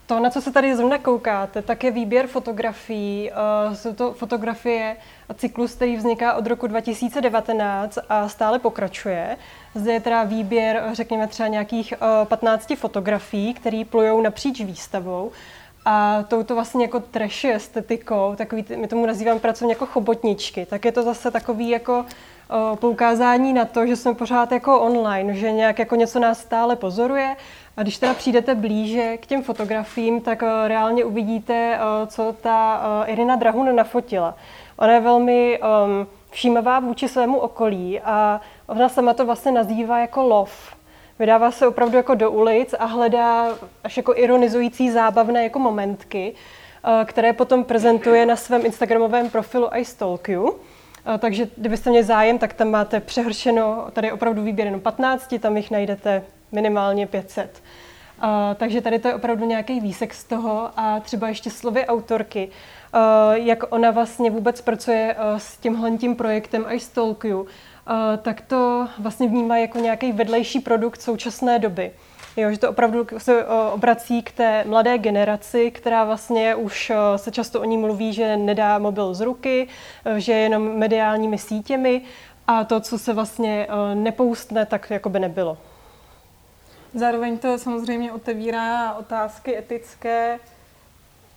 to, 0.06 0.20
na 0.20 0.30
co 0.30 0.42
se 0.42 0.52
tady 0.52 0.76
zrovna 0.76 0.98
koukáte, 0.98 1.62
tak 1.62 1.84
je 1.84 1.92
výběr 1.92 2.28
fotografií. 2.28 3.32
Uh, 3.68 3.74
jsou 3.74 3.94
to 3.94 4.14
fotografie 4.14 4.98
a 5.30 5.34
cyklus, 5.34 5.74
který 5.74 5.96
vzniká 5.96 6.34
od 6.34 6.48
roku 6.48 6.68
2019 6.68 7.98
a 8.10 8.30
stále 8.30 8.60
pokračuje. 8.60 9.38
Zde 9.76 9.94
je 9.94 10.00
teda 10.00 10.24
výběr, 10.24 10.84
řekněme 10.94 11.28
třeba 11.28 11.48
nějakých 11.48 11.94
uh, 12.22 12.28
15 12.28 12.76
fotografií, 12.76 13.54
které 13.54 13.84
plujou 13.90 14.22
napříč 14.22 14.62
výstavou. 14.62 15.32
A 15.86 16.24
touto 16.28 16.56
vlastně 16.56 16.86
jako 16.86 17.00
trashy 17.00 17.54
estetikou, 17.54 18.36
takový, 18.36 18.66
my 18.76 18.88
tomu 18.88 19.06
nazýváme 19.06 19.40
pracovně 19.40 19.74
jako 19.74 19.86
chobotničky, 19.86 20.66
tak 20.66 20.86
je 20.86 20.92
to 20.92 21.04
zase 21.04 21.32
takový 21.32 21.70
jako 21.70 22.06
poukázání 22.76 23.54
na 23.54 23.66
to, 23.66 23.88
že 23.88 23.96
jsme 23.96 24.14
pořád 24.14 24.52
jako 24.52 24.80
online, 24.80 25.34
že 25.34 25.52
nějak 25.52 25.80
jako 25.80 25.96
něco 25.96 26.20
nás 26.20 26.40
stále 26.40 26.76
pozoruje 26.76 27.36
a 27.78 27.82
když 27.82 27.98
teda 27.98 28.14
přijdete 28.14 28.56
blíže 28.56 29.18
k 29.18 29.26
těm 29.26 29.44
fotografiím, 29.44 30.22
tak 30.22 30.42
o, 30.42 30.68
reálně 30.68 31.06
uvidíte, 31.06 31.80
o, 31.80 32.08
co 32.08 32.36
ta 32.42 32.80
o, 32.80 33.10
Irina 33.12 33.36
Drahun 33.36 33.76
nafotila. 33.76 34.36
Ona 34.78 34.94
je 34.94 35.00
velmi 35.00 35.60
um, 35.60 36.08
všímavá 36.30 36.80
vůči 36.80 37.08
svému 37.08 37.38
okolí 37.38 38.00
a 38.00 38.42
ona 38.68 38.90
sama 38.90 39.14
to 39.14 39.26
vlastně 39.26 39.52
nazývá 39.52 40.00
jako 40.00 40.24
lov. 40.24 40.76
Vydává 41.20 41.52
se 41.52 41.68
opravdu 41.68 41.98
jako 41.98 42.16
do 42.16 42.32
ulic 42.32 42.76
a 42.80 42.86
hledá 42.86 43.48
až 43.84 43.98
jako 43.98 44.14
ironizující 44.16 44.92
zábavné 44.92 45.44
jako 45.44 45.60
momentky, 45.60 46.34
eh, 46.34 47.06
které 47.06 47.34
potom 47.34 47.64
prezentuje 47.64 48.26
na 48.26 48.36
svém 48.36 48.66
Instagramovém 48.66 49.30
profilu 49.30 49.68
I 49.72 49.86
Stalk 49.86 50.30
You. 50.30 50.56
Takže 51.20 51.48
kdybyste 51.58 51.90
měli 51.90 52.06
zájem, 52.06 52.38
tak 52.38 52.54
tam 52.54 52.70
máte 52.70 53.00
přehršeno, 53.00 53.88
tady 53.94 54.12
opravdu 54.12 54.44
výběr 54.44 54.68
jenom 54.68 54.82
15, 54.82 55.36
tam 55.40 55.58
jich 55.58 55.72
najdete 55.72 56.24
minimálně 56.52 57.08
500. 57.08 57.64
Uh, 58.24 58.30
takže 58.56 58.82
tady 58.82 59.00
to 59.00 59.08
je 59.08 59.14
opravdu 59.14 59.46
nějaký 59.46 59.80
výsek 59.80 60.14
z 60.14 60.24
toho 60.24 60.70
a 60.78 61.00
třeba 61.00 61.28
ještě 61.28 61.50
slovy 61.50 61.86
autorky, 61.86 62.50
uh, 62.50 63.34
jak 63.34 63.74
ona 63.74 63.92
vlastně 63.92 64.32
vůbec 64.32 64.62
pracuje 64.62 65.16
uh, 65.16 65.38
s 65.38 65.58
tímhle 65.58 65.92
tím 65.92 66.16
projektem 66.16 66.66
I 66.68 66.80
Stalk 66.80 67.24
You, 67.24 67.48
tak 68.22 68.42
to 68.42 68.88
vlastně 69.00 69.28
vnímá 69.28 69.58
jako 69.58 69.80
nějaký 69.80 70.12
vedlejší 70.12 70.60
produkt 70.60 71.02
současné 71.02 71.60
doby. 71.60 71.92
Jo, 72.38 72.52
že 72.52 72.58
to 72.58 72.70
opravdu 72.70 73.08
se 73.18 73.46
obrací 73.74 74.24
k 74.24 74.32
té 74.32 74.64
mladé 74.64 74.98
generaci, 74.98 75.72
která 75.72 76.04
vlastně 76.04 76.56
už 76.56 76.92
se 77.16 77.32
často 77.32 77.62
o 77.62 77.64
ní 77.64 77.78
mluví, 77.78 78.14
že 78.14 78.38
nedá 78.38 78.80
mobil 78.80 79.14
z 79.14 79.22
ruky, 79.22 79.68
že 80.18 80.32
je 80.32 80.40
jenom 80.40 80.78
mediálními 80.78 81.38
sítěmi 81.38 82.02
a 82.48 82.64
to, 82.64 82.80
co 82.80 83.00
se 83.00 83.14
vlastně 83.14 83.68
nepoustne, 83.94 84.66
tak 84.66 84.90
jako 84.90 85.10
by 85.10 85.20
nebylo. 85.20 85.58
Zároveň 86.94 87.38
to 87.38 87.58
samozřejmě 87.58 88.12
otevírá 88.12 88.94
otázky 88.94 89.58
etické 89.58 90.40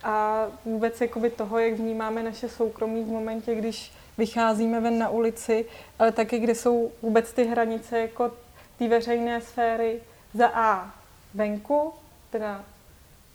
a 0.04 0.46
vůbec 0.64 1.00
jakoby 1.00 1.30
toho, 1.30 1.58
jak 1.58 1.74
vnímáme 1.74 2.22
naše 2.22 2.48
soukromí 2.48 3.04
v 3.04 3.08
momentě, 3.08 3.54
když 3.54 3.92
vycházíme 4.18 4.80
ven 4.80 4.98
na 4.98 5.08
ulici, 5.08 5.64
ale 5.98 6.12
taky, 6.12 6.38
kde 6.38 6.54
jsou 6.54 6.92
vůbec 7.02 7.32
ty 7.32 7.44
hranice 7.44 7.98
jako 7.98 8.32
ty 8.78 8.88
veřejné 8.88 9.40
sféry 9.40 10.00
za 10.34 10.48
A 10.54 10.94
venku, 11.34 11.92
teda 12.30 12.64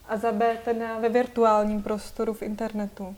a 0.07 0.17
za 0.17 0.31
B 0.31 0.57
teda 0.65 0.99
ve 0.99 1.09
virtuálním 1.09 1.83
prostoru 1.83 2.33
v 2.33 2.41
internetu. 2.41 3.15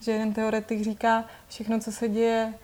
Že 0.00 0.12
jeden 0.12 0.32
teoretik 0.32 0.82
říká, 0.82 1.24
všechno, 1.48 1.80
co 1.80 1.92
se 1.92 2.08
děje 2.08 2.54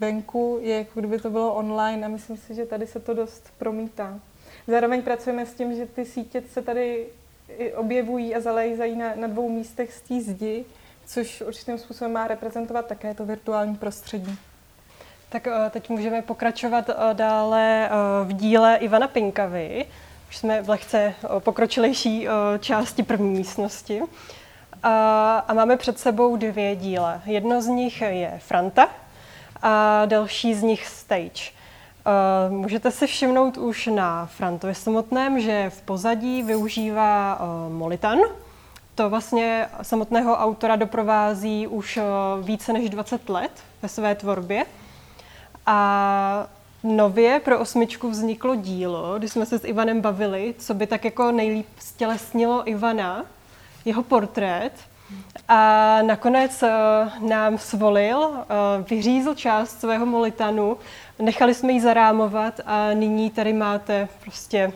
venku, 0.00 0.58
je 0.62 0.78
jako 0.78 1.00
kdyby 1.00 1.18
to 1.18 1.30
bylo 1.30 1.54
online 1.54 2.06
a 2.06 2.08
myslím 2.08 2.36
si, 2.36 2.54
že 2.54 2.66
tady 2.66 2.86
se 2.86 3.00
to 3.00 3.14
dost 3.14 3.52
promítá. 3.58 4.20
Zároveň 4.66 5.02
pracujeme 5.02 5.46
s 5.46 5.54
tím, 5.54 5.76
že 5.76 5.86
ty 5.86 6.04
sítě 6.04 6.42
se 6.52 6.62
tady 6.62 7.06
objevují 7.76 8.34
a 8.34 8.40
zalejzají 8.40 8.96
na, 8.96 9.14
na 9.14 9.26
dvou 9.26 9.48
místech 9.48 9.92
z 9.92 10.00
té 10.00 10.20
zdi, 10.20 10.64
což 11.06 11.40
určitým 11.40 11.78
způsobem 11.78 12.12
má 12.12 12.26
reprezentovat 12.26 12.86
také 12.86 13.14
to 13.14 13.26
virtuální 13.26 13.76
prostředí. 13.76 14.38
Tak 15.34 15.46
eh, 15.46 15.70
teď 15.70 15.90
můžeme 15.90 16.22
pokračovat 16.22 16.90
eh, 16.90 17.14
dále 17.14 17.88
eh, 17.88 17.90
v 18.24 18.32
díle 18.32 18.76
Ivana 18.76 19.08
Pinkavy. 19.08 19.86
Už 20.28 20.36
jsme 20.36 20.62
v 20.62 20.68
lehce 20.68 21.14
pokročilejší 21.38 22.28
části 22.60 23.02
první 23.02 23.30
místnosti. 23.30 24.02
A, 24.82 25.52
máme 25.54 25.76
před 25.76 25.98
sebou 25.98 26.36
dvě 26.36 26.76
díle. 26.76 27.20
Jedno 27.26 27.62
z 27.62 27.66
nich 27.66 28.00
je 28.00 28.40
Franta 28.46 28.88
a 29.62 30.06
další 30.06 30.54
z 30.54 30.62
nich 30.62 30.86
Stage. 30.86 31.50
Můžete 32.48 32.90
si 32.90 33.06
všimnout 33.06 33.56
už 33.56 33.86
na 33.86 34.26
Frantovi 34.26 34.74
samotném, 34.74 35.40
že 35.40 35.70
v 35.70 35.82
pozadí 35.82 36.42
využívá 36.42 37.38
Molitan, 37.68 38.18
to 38.94 39.10
vlastně 39.10 39.68
samotného 39.82 40.36
autora 40.36 40.76
doprovází 40.76 41.66
už 41.66 41.98
více 42.42 42.72
než 42.72 42.90
20 42.90 43.28
let 43.28 43.52
ve 43.82 43.88
své 43.88 44.14
tvorbě. 44.14 44.64
A 45.66 46.46
nově 46.82 47.40
pro 47.40 47.60
osmičku 47.60 48.10
vzniklo 48.10 48.54
dílo, 48.54 49.18
kdy 49.18 49.28
jsme 49.28 49.46
se 49.46 49.58
s 49.58 49.64
Ivanem 49.64 50.00
bavili, 50.00 50.54
co 50.58 50.74
by 50.74 50.86
tak 50.86 51.04
jako 51.04 51.32
nejlíp 51.32 51.66
stělesnilo 51.78 52.68
Ivana, 52.70 53.24
jeho 53.84 54.02
portrét. 54.02 54.72
A 55.48 55.98
nakonec 56.02 56.62
uh, 56.62 57.28
nám 57.28 57.58
svolil, 57.58 58.18
uh, 58.18 58.36
vyřízl 58.90 59.34
část 59.34 59.80
svého 59.80 60.06
molitanu, 60.06 60.76
nechali 61.18 61.54
jsme 61.54 61.72
ji 61.72 61.80
zarámovat 61.80 62.60
a 62.66 62.92
nyní 62.94 63.30
tady 63.30 63.52
máte 63.52 64.08
prostě 64.20 64.72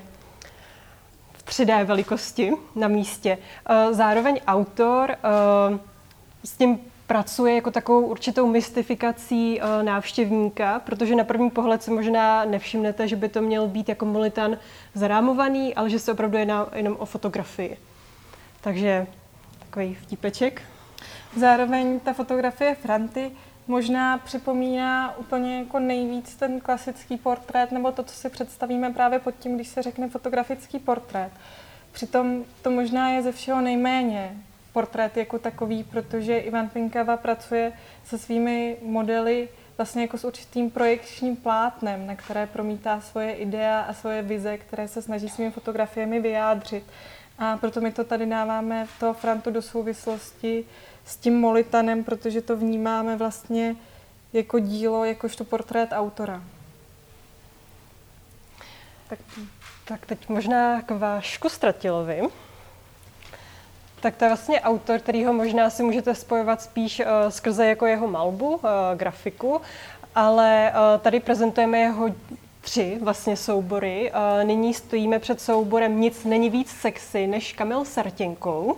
3D 1.48 1.84
velikosti 1.84 2.52
na 2.74 2.88
místě. 2.88 3.38
Eh, 3.68 3.94
zároveň 3.94 4.40
autor 4.46 5.16
s 6.44 6.52
tím 6.52 6.78
pracuje 7.08 7.54
jako 7.54 7.70
takovou 7.70 8.06
určitou 8.06 8.46
mystifikací 8.46 9.60
eh, 9.60 9.82
návštěvníka, 9.82 10.78
protože 10.78 11.16
na 11.16 11.24
první 11.24 11.50
pohled 11.50 11.82
si 11.82 11.90
možná 11.90 12.44
nevšimnete, 12.44 13.08
že 13.08 13.16
by 13.16 13.28
to 13.28 13.42
měl 13.42 13.68
být 13.68 13.88
jako 13.88 14.04
molitan 14.04 14.58
zarámovaný, 14.94 15.74
ale 15.74 15.90
že 15.90 15.98
se 15.98 16.12
opravdu 16.12 16.38
jedná 16.38 16.66
jenom 16.74 16.96
o 16.98 17.06
fotografii. 17.06 17.76
Takže 18.60 19.06
takový 19.58 19.94
vtípeček. 19.94 20.62
Zároveň 21.36 22.00
ta 22.00 22.12
fotografie 22.12 22.74
Franty 22.74 23.30
možná 23.66 24.18
připomíná 24.18 25.18
úplně 25.18 25.58
jako 25.58 25.78
nejvíc 25.78 26.36
ten 26.36 26.60
klasický 26.60 27.16
portrét, 27.16 27.72
nebo 27.72 27.92
to, 27.92 28.02
co 28.02 28.14
si 28.14 28.28
představíme 28.30 28.90
právě 28.90 29.18
pod 29.18 29.34
tím, 29.38 29.54
když 29.54 29.68
se 29.68 29.82
řekne 29.82 30.08
fotografický 30.08 30.78
portrét. 30.78 31.32
Přitom 31.92 32.44
to 32.62 32.70
možná 32.70 33.10
je 33.10 33.22
ze 33.22 33.32
všeho 33.32 33.60
nejméně 33.60 34.36
portrét 34.72 35.16
jako 35.16 35.38
takový, 35.38 35.84
protože 35.84 36.38
Ivan 36.38 36.68
Pinkava 36.68 37.16
pracuje 37.16 37.72
se 38.04 38.18
svými 38.18 38.76
modely 38.82 39.48
vlastně 39.78 40.02
jako 40.02 40.18
s 40.18 40.24
určitým 40.24 40.70
projekčním 40.70 41.36
plátnem, 41.36 42.06
na 42.06 42.14
které 42.14 42.46
promítá 42.46 43.00
svoje 43.00 43.32
idea 43.32 43.80
a 43.80 43.92
svoje 43.92 44.22
vize, 44.22 44.58
které 44.58 44.88
se 44.88 45.02
snaží 45.02 45.28
svými 45.28 45.50
fotografiemi 45.50 46.20
vyjádřit. 46.20 46.84
A 47.38 47.56
proto 47.56 47.80
my 47.80 47.92
to 47.92 48.04
tady 48.04 48.26
dáváme 48.26 48.86
to 49.00 49.14
Frantu 49.14 49.50
do 49.50 49.62
souvislosti 49.62 50.64
s 51.04 51.16
tím 51.16 51.40
molitanem, 51.40 52.04
protože 52.04 52.42
to 52.42 52.56
vnímáme 52.56 53.16
vlastně 53.16 53.76
jako 54.32 54.58
dílo, 54.58 55.04
jakožto 55.04 55.44
portrét 55.44 55.88
autora. 55.92 56.42
Tak, 59.08 59.18
tak 59.84 60.06
teď 60.06 60.28
možná 60.28 60.82
k 60.82 60.90
Vášku 60.90 61.48
Stratilovi. 61.48 62.22
Tak 64.00 64.16
to 64.16 64.24
je 64.24 64.28
vlastně 64.28 64.60
autor, 64.60 64.98
který 64.98 65.24
ho 65.24 65.32
možná 65.32 65.70
si 65.70 65.82
můžete 65.82 66.14
spojovat 66.14 66.62
spíš 66.62 67.00
uh, 67.00 67.06
skrze 67.28 67.66
jako 67.66 67.86
jeho 67.86 68.06
malbu, 68.06 68.48
uh, 68.48 68.60
grafiku, 68.94 69.60
ale 70.14 70.72
uh, 70.72 71.00
tady 71.00 71.20
prezentujeme 71.20 71.78
jeho 71.78 72.08
tři 72.60 72.98
vlastně 73.02 73.36
soubory. 73.36 74.12
Uh, 74.12 74.44
nyní 74.44 74.74
stojíme 74.74 75.18
před 75.18 75.40
souborem 75.40 76.00
Nic 76.00 76.24
není 76.24 76.50
víc 76.50 76.70
sexy 76.70 77.26
než 77.26 77.52
Kamil 77.52 77.84
Sartěnkou. 77.84 78.76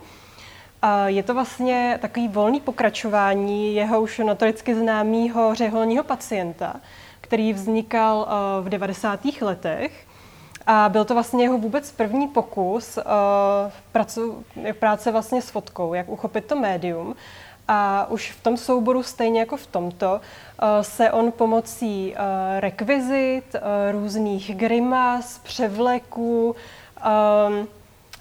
Je 1.07 1.23
to 1.23 1.35
vlastně 1.35 1.99
takový 2.03 2.29
volný 2.29 2.61
pokračování 2.61 3.75
jeho 3.75 4.01
už 4.01 4.19
notoricky 4.19 4.75
známého 4.75 5.55
řeholního 5.55 6.05
pacienta, 6.05 6.77
který 7.21 7.53
vznikal 7.53 8.29
v 8.61 8.69
90. 8.69 9.21
letech. 9.41 10.07
A 10.73 10.89
byl 10.89 11.05
to 11.05 11.15
vlastně 11.15 11.45
jeho 11.45 11.59
vůbec 11.59 11.93
první 11.93 12.29
pokus 12.29 12.97
uh, 12.97 13.03
pracu, 13.93 14.45
práce 14.79 15.13
vlastně 15.13 15.43
s 15.43 15.51
fotkou, 15.51 15.95
jak 15.95 16.09
uchopit 16.09 16.45
to 16.45 16.57
médium. 16.57 17.15
A 17.69 18.07
už 18.11 18.33
v 18.33 18.43
tom 18.43 18.57
souboru, 18.57 19.03
stejně 19.03 19.41
jako 19.41 19.57
v 19.57 19.67
tomto, 19.67 20.13
uh, 20.13 20.69
se 20.83 21.11
on 21.11 21.33
pomocí 21.33 22.13
uh, 22.13 22.61
rekvizit, 22.61 23.57
různých 23.91 24.57
grimas, 24.57 25.39
převleků, 25.39 26.57
um, 27.49 27.69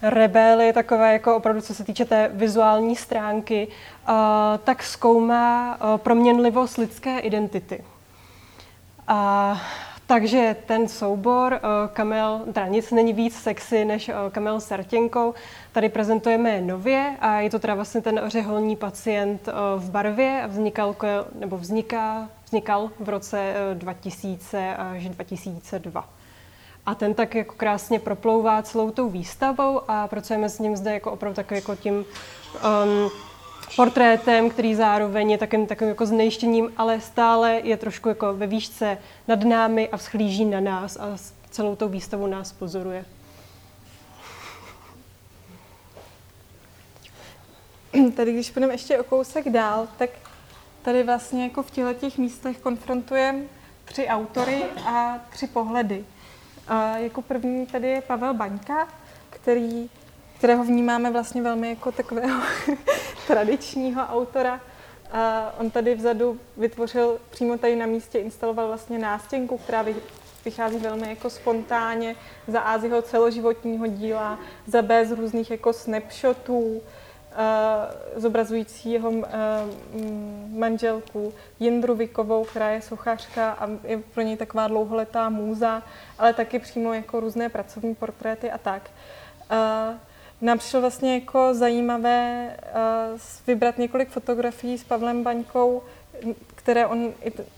rebely, 0.02 0.74
takové 0.74 1.14
jako 1.14 1.36
opravdu, 1.36 1.62
co 1.62 1.74
se 1.74 1.84
týče 1.84 2.06
té 2.06 2.30
vizuální 2.34 2.96
stránky, 2.96 3.68
tak 4.64 4.84
zkoumá 4.84 5.78
proměnlivost 5.98 6.78
lidské 6.78 7.20
identity. 7.20 7.84
A 9.08 9.62
takže 10.10 10.56
ten 10.66 10.88
soubor 10.88 11.54
uh, 11.54 11.94
Kamel, 11.94 12.42
teda 12.54 12.68
nic 12.68 12.92
není 12.92 13.14
víc 13.14 13.36
sexy 13.36 13.86
než 13.86 14.10
uh, 14.10 14.16
Kamel 14.32 14.60
s 14.60 14.72
Artěnkou, 14.72 15.34
tady 15.72 15.90
prezentujeme 15.90 16.62
nově 16.62 17.18
a 17.20 17.40
je 17.40 17.50
to 17.50 17.60
teda 17.60 17.76
vlastně 17.76 18.02
ten 18.02 18.22
řeholní 18.28 18.76
pacient 18.76 19.48
uh, 19.48 19.84
v 19.84 19.90
barvě 19.90 20.42
a 20.44 20.48
vznikal, 20.48 20.96
nebo 21.40 21.58
vzniká, 21.58 22.30
vznikal 22.46 22.92
v 23.00 23.10
roce 23.10 23.54
uh, 23.72 23.78
2000 23.78 24.76
až 24.76 25.10
2002. 25.10 26.10
A 26.86 26.96
ten 26.96 27.14
tak 27.14 27.36
jako 27.36 27.54
krásně 27.58 28.00
proplouvá 28.00 28.62
celou 28.62 28.92
tou 28.92 29.10
výstavou 29.10 29.82
a 29.88 30.08
pracujeme 30.08 30.50
s 30.50 30.60
ním 30.60 30.76
zde 30.76 30.94
jako 30.94 31.12
opravdu 31.12 31.36
takový 31.36 31.58
jako 31.58 31.76
tím 31.76 31.96
um, 31.96 33.12
portrétem, 33.76 34.50
který 34.50 34.76
zároveň 34.76 35.32
je 35.32 35.38
takovým, 35.38 35.68
takovým 35.68 35.90
jako 35.90 36.06
znejištěním, 36.06 36.74
ale 36.78 37.02
stále 37.02 37.62
je 37.64 37.78
trošku 37.78 38.10
jako 38.10 38.34
ve 38.34 38.48
výšce 38.48 38.98
nad 39.28 39.44
námi 39.44 39.90
a 39.90 39.98
vzhlíží 39.98 40.46
na 40.46 40.60
nás 40.60 40.98
a 40.98 41.18
celou 41.50 41.76
tou 41.76 41.88
výstavu 41.88 42.28
nás 42.28 42.52
pozoruje. 42.52 43.06
Tady, 48.16 48.34
když 48.34 48.52
půjdeme 48.52 48.74
ještě 48.74 49.00
o 49.00 49.04
kousek 49.04 49.50
dál, 49.50 49.88
tak 49.98 50.10
tady 50.82 51.04
vlastně 51.04 51.44
jako 51.44 51.64
v 51.64 51.72
těchto 51.72 51.94
těch 51.94 52.18
místech 52.18 52.60
konfrontujeme 52.60 53.44
tři 53.86 54.08
autory 54.08 54.64
a 54.86 55.20
tři 55.30 55.48
pohledy. 55.48 56.06
A 56.68 56.98
jako 56.98 57.22
první 57.22 57.66
tady 57.66 57.88
je 57.88 58.02
Pavel 58.02 58.34
Baňka, 58.34 58.88
který, 59.30 59.90
kterého 60.40 60.64
vnímáme 60.64 61.12
vlastně 61.12 61.42
velmi 61.42 61.70
jako 61.70 61.92
takového 61.92 62.42
tradičního 63.28 64.02
autora. 64.02 64.62
A 65.12 65.54
on 65.58 65.72
tady 65.72 65.96
vzadu 65.96 66.40
vytvořil, 66.58 67.20
přímo 67.30 67.58
tady 67.58 67.76
na 67.76 67.86
místě 67.86 68.20
instaloval 68.20 68.68
vlastně 68.68 69.00
nástěnku, 69.00 69.58
která 69.58 69.86
vychází 70.46 70.78
velmi 70.78 71.10
jako 71.10 71.30
spontánně 71.30 72.16
za 72.48 72.60
A 72.60 72.78
z 72.78 72.84
jeho 72.84 73.02
celoživotního 73.02 73.88
díla, 73.88 74.40
za 74.68 74.82
B 74.82 75.06
z 75.06 75.12
různých 75.12 75.52
jako 75.52 75.74
snapshotů, 75.74 76.82
Uh, 77.30 78.22
zobrazující 78.22 78.92
jeho 78.92 79.10
uh, 79.10 79.26
manželku 80.48 81.34
Jindru 81.60 81.96
Vikovou, 81.96 82.44
která 82.44 82.70
je 82.70 82.82
sochařka 82.82 83.52
a 83.52 83.68
je 83.84 83.98
pro 83.98 84.24
něj 84.24 84.38
taková 84.38 84.68
dlouholetá 84.68 85.30
můza, 85.30 85.84
ale 86.20 86.34
taky 86.34 86.60
přímo 86.60 86.94
jako 86.94 87.20
různé 87.20 87.50
pracovní 87.50 87.96
portréty 87.96 88.52
a 88.52 88.58
tak. 88.58 88.90
Uh, 90.42 90.46
nám 90.46 90.58
přišlo 90.58 90.82
vlastně 90.82 91.14
jako 91.14 91.54
zajímavé 91.54 92.56
vybrat 93.48 93.78
několik 93.78 94.10
fotografií 94.10 94.78
s 94.78 94.84
Pavlem 94.84 95.24
Baňkou, 95.24 95.84
které 96.56 96.88
on 96.88 97.14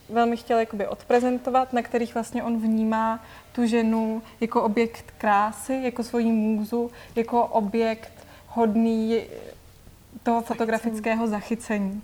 velmi 0.09 0.37
chtěl 0.37 0.59
jakoby 0.59 0.87
odprezentovat, 0.87 1.73
na 1.73 1.81
kterých 1.81 2.13
vlastně 2.13 2.43
on 2.43 2.59
vnímá 2.59 3.23
tu 3.51 3.65
ženu 3.65 4.21
jako 4.41 4.63
objekt 4.63 5.05
krásy, 5.17 5.79
jako 5.83 6.03
svoji 6.03 6.31
můzu, 6.31 6.91
jako 7.15 7.45
objekt 7.45 8.11
hodný 8.47 9.21
toho 10.23 10.41
fotografického 10.41 11.27
zachycení. 11.27 12.01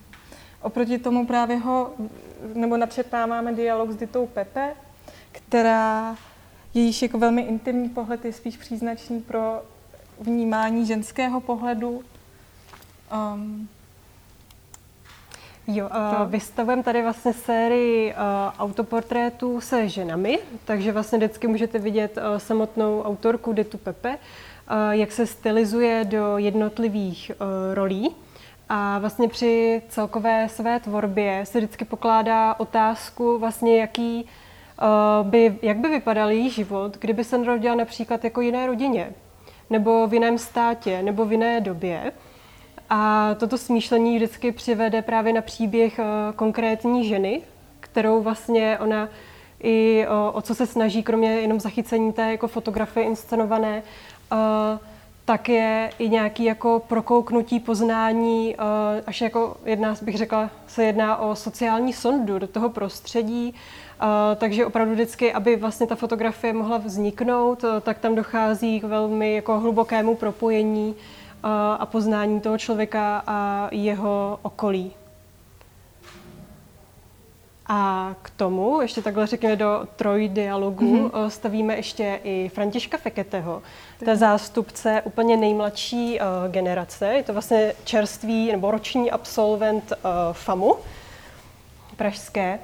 Oproti 0.62 0.98
tomu 0.98 1.26
právě 1.26 1.58
ho, 1.58 1.92
nebo 2.54 2.78
načetáváme 2.78 3.54
dialog 3.54 3.92
s 3.92 3.96
Ditou 3.96 4.28
Pepe, 4.28 4.76
která 5.32 6.16
jejíž 6.74 7.02
jako 7.02 7.18
velmi 7.18 7.42
intimní 7.42 7.90
pohled 7.90 8.26
je 8.26 8.34
spíš 8.34 8.58
příznačný 8.58 9.22
pro 9.22 9.62
vnímání 10.20 10.86
ženského 10.86 11.42
pohledu. 11.42 12.02
Um, 13.34 13.68
Jo, 15.70 15.90
uh, 16.22 16.30
vystavujeme 16.30 16.84
tady 16.84 17.02
vlastně 17.02 17.34
sérii 17.34 18.14
uh, 18.14 18.18
autoportrétů 18.60 19.62
se 19.62 19.90
ženami, 19.90 20.40
takže 20.66 20.92
vlastně 20.92 21.18
vždycky 21.18 21.48
můžete 21.48 21.80
vidět 21.80 22.18
uh, 22.18 22.38
samotnou 22.38 23.02
autorku 23.02 23.54
Ditu 23.54 23.78
Pepe, 23.78 24.10
uh, 24.10 24.92
jak 24.92 25.12
se 25.12 25.26
stylizuje 25.28 26.06
do 26.06 26.38
jednotlivých 26.38 27.32
uh, 27.32 27.48
rolí. 27.74 28.16
A 28.70 29.00
vlastně 29.00 29.28
při 29.28 29.82
celkové 29.90 30.50
své 30.50 30.80
tvorbě 30.80 31.46
se 31.46 31.58
vždycky 31.58 31.86
pokládá 31.86 32.60
otázku, 32.60 33.38
vlastně 33.40 33.80
jaký 33.80 34.26
uh, 34.26 35.28
by, 35.28 35.60
jak 35.62 35.78
by 35.78 35.90
vypadal 35.90 36.30
její 36.30 36.50
život, 36.50 36.98
kdyby 36.98 37.24
se 37.24 37.38
narodila 37.38 37.76
například 37.76 38.24
jako 38.24 38.42
jiné 38.42 38.68
rodině, 38.68 39.14
nebo 39.70 40.08
v 40.08 40.14
jiném 40.14 40.38
státě, 40.38 41.02
nebo 41.02 41.26
v 41.26 41.32
jiné 41.32 41.62
době. 41.62 42.12
A 42.90 43.34
toto 43.40 43.58
smýšlení 43.58 44.16
vždycky 44.16 44.52
přivede 44.52 45.02
právě 45.02 45.34
na 45.34 45.42
příběh 45.42 46.00
uh, 46.00 46.36
konkrétní 46.36 47.08
ženy, 47.08 47.42
kterou 47.80 48.22
vlastně 48.22 48.78
ona 48.80 49.10
i 49.64 50.06
o, 50.08 50.32
o 50.32 50.42
co 50.42 50.56
se 50.56 50.66
snaží, 50.66 51.04
kromě 51.04 51.30
jenom 51.30 51.60
zachycení 51.60 52.14
té 52.14 52.32
jako 52.32 52.48
fotografie 52.48 53.06
inscenované, 53.06 53.84
uh, 54.32 54.38
tak 55.28 55.50
je 55.50 55.92
i 56.00 56.10
nějaký 56.10 56.44
jako 56.44 56.82
prokouknutí 56.88 57.60
poznání, 57.60 58.56
uh, 58.56 58.64
až 59.08 59.22
jako 59.22 59.58
jedná, 59.66 59.96
bych 60.02 60.18
řekla, 60.18 60.50
se 60.68 60.84
jedná 60.84 61.18
o 61.18 61.36
sociální 61.36 61.94
sondu 61.94 62.40
do 62.40 62.48
toho 62.48 62.70
prostředí, 62.70 63.54
uh, 63.54 64.08
takže 64.36 64.66
opravdu 64.66 64.94
vždycky, 64.94 65.34
aby 65.34 65.56
vlastně 65.56 65.88
ta 65.88 65.96
fotografie 65.96 66.54
mohla 66.54 66.78
vzniknout, 66.78 67.64
uh, 67.64 67.70
tak 67.80 68.00
tam 68.00 68.16
dochází 68.16 68.80
k 68.80 68.84
velmi 68.84 69.36
jako 69.36 69.60
hlubokému 69.60 70.16
propojení 70.16 70.96
a 71.80 71.86
poznání 71.86 72.42
toho 72.42 72.58
člověka 72.58 73.24
a 73.28 73.70
jeho 73.72 74.40
okolí. 74.42 74.94
A 77.70 78.16
k 78.22 78.30
tomu, 78.30 78.82
ještě 78.82 79.02
takhle 79.02 79.28
řekněme 79.28 79.56
do 79.56 79.88
troj 79.96 80.30
dialogu, 80.30 81.10
mm-hmm. 81.10 81.28
stavíme 81.28 81.76
ještě 81.76 82.20
i 82.24 82.52
Františka 82.54 82.98
Feketeho. 82.98 83.62
To 84.04 84.10
je 84.10 84.16
zástupce 84.16 85.02
úplně 85.06 85.38
nejmladší 85.38 86.20
uh, 86.20 86.52
generace. 86.52 87.08
Je 87.08 87.24
to 87.24 87.34
vlastně 87.34 87.74
čerstvý 87.84 88.52
nebo 88.52 88.72
roční 88.72 89.12
absolvent 89.12 89.92
uh, 89.92 90.10
FAMu 90.32 90.76
pražské. 91.96 92.60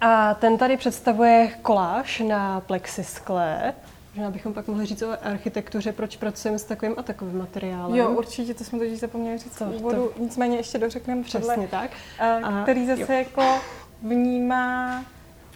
A 0.00 0.34
ten 0.34 0.58
tady 0.58 0.76
představuje 0.76 1.48
koláž 1.62 2.22
na 2.28 2.60
plexiskle. 2.60 3.74
Možná 4.14 4.30
bychom 4.30 4.54
pak 4.54 4.68
mohli 4.68 4.86
říct 4.86 5.02
o 5.02 5.16
architektuře, 5.22 5.92
proč 5.92 6.16
pracujeme 6.16 6.58
s 6.58 6.64
takovým 6.64 6.94
a 6.98 7.02
takovým 7.02 7.38
materiálem. 7.38 7.96
Jo, 7.96 8.10
určitě, 8.10 8.54
to 8.54 8.64
jsme 8.64 8.78
totiž 8.78 9.00
zapomněli 9.00 9.38
říct 9.38 9.60
v 9.60 9.76
úvodu, 9.76 10.12
to... 10.16 10.22
nicméně 10.22 10.56
ještě 10.56 10.78
dořekneme 10.78 11.22
Přesně 11.22 11.68
tak. 11.68 11.90
A, 12.20 12.62
který 12.62 12.86
zase 12.86 13.12
jo. 13.12 13.18
jako 13.18 13.60
vnímá 14.02 15.04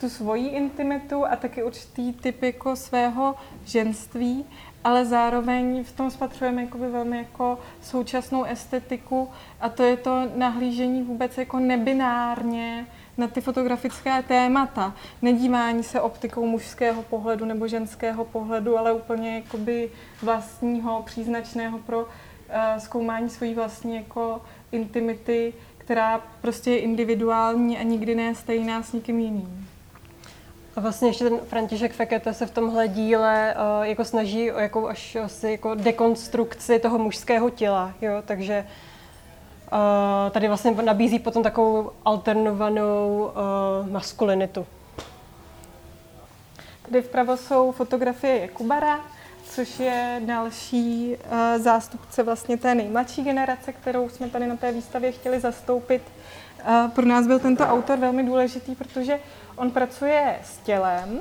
tu 0.00 0.08
svoji 0.08 0.46
intimitu 0.46 1.26
a 1.26 1.36
taky 1.36 1.62
určitý 1.62 2.12
typ 2.12 2.42
jako 2.42 2.76
svého 2.76 3.34
ženství, 3.64 4.44
ale 4.84 5.04
zároveň 5.04 5.84
v 5.84 5.92
tom 5.92 6.10
spatřujeme 6.10 6.62
jakoby 6.62 6.88
velmi 6.88 7.18
jako 7.18 7.58
současnou 7.82 8.44
estetiku 8.44 9.28
a 9.60 9.68
to 9.68 9.82
je 9.82 9.96
to 9.96 10.28
nahlížení 10.36 11.02
vůbec 11.02 11.38
jako 11.38 11.58
nebinárně 11.58 12.86
na 13.18 13.28
ty 13.28 13.40
fotografické 13.40 14.22
témata. 14.22 14.94
Nedívání 15.22 15.82
se 15.82 16.00
optikou 16.00 16.46
mužského 16.46 17.02
pohledu 17.02 17.44
nebo 17.44 17.68
ženského 17.68 18.24
pohledu, 18.24 18.78
ale 18.78 18.92
úplně 18.92 19.34
jakoby 19.34 19.90
vlastního, 20.22 21.02
příznačného 21.02 21.78
pro 21.78 21.98
uh, 22.00 22.08
zkoumání 22.78 23.30
svojí 23.30 23.54
vlastní 23.54 23.96
jako 23.96 24.42
intimity, 24.72 25.54
která 25.90 26.20
prostě 26.40 26.70
je 26.70 26.78
individuální 26.78 27.78
a 27.78 27.82
nikdy 27.82 28.14
ne 28.14 28.34
stejná 28.34 28.82
s 28.82 28.92
nikým 28.92 29.20
jiným. 29.20 29.68
A 30.76 30.80
vlastně 30.80 31.08
ještě 31.08 31.24
ten 31.24 31.38
František 31.38 31.92
Fekete 31.92 32.34
se 32.34 32.46
v 32.46 32.50
tomhle 32.50 32.88
díle 32.88 33.54
uh, 33.54 33.86
jako 33.86 34.04
snaží 34.04 34.52
o 34.52 34.58
jakou 34.58 34.86
až 34.86 35.16
asi 35.16 35.50
jako 35.50 35.74
dekonstrukci 35.74 36.78
toho 36.78 36.98
mužského 36.98 37.50
těla, 37.50 37.92
jo, 38.00 38.12
takže 38.26 38.66
uh, 39.72 39.78
tady 40.30 40.48
vlastně 40.48 40.70
nabízí 40.70 41.18
potom 41.18 41.42
takovou 41.42 41.90
alternovanou 42.04 43.32
uh, 43.82 43.90
maskulinitu. 43.90 44.66
Tady 46.82 47.02
vpravo 47.02 47.36
jsou 47.36 47.72
fotografie 47.72 48.40
Jakubara, 48.40 49.00
což 49.50 49.80
je 49.80 50.22
další 50.24 51.16
uh, 51.16 51.62
zástupce 51.62 52.22
vlastně 52.22 52.56
té 52.56 52.74
nejmladší 52.74 53.22
generace, 53.24 53.72
kterou 53.72 54.08
jsme 54.08 54.28
tady 54.28 54.46
na 54.46 54.56
té 54.56 54.72
výstavě 54.72 55.12
chtěli 55.12 55.40
zastoupit. 55.40 56.02
Uh, 56.68 56.90
pro 56.90 57.06
nás 57.06 57.26
byl 57.26 57.38
tento 57.38 57.64
autor 57.64 57.98
velmi 57.98 58.22
důležitý, 58.22 58.74
protože 58.74 59.20
on 59.56 59.70
pracuje 59.70 60.38
s 60.44 60.56
tělem, 60.56 61.20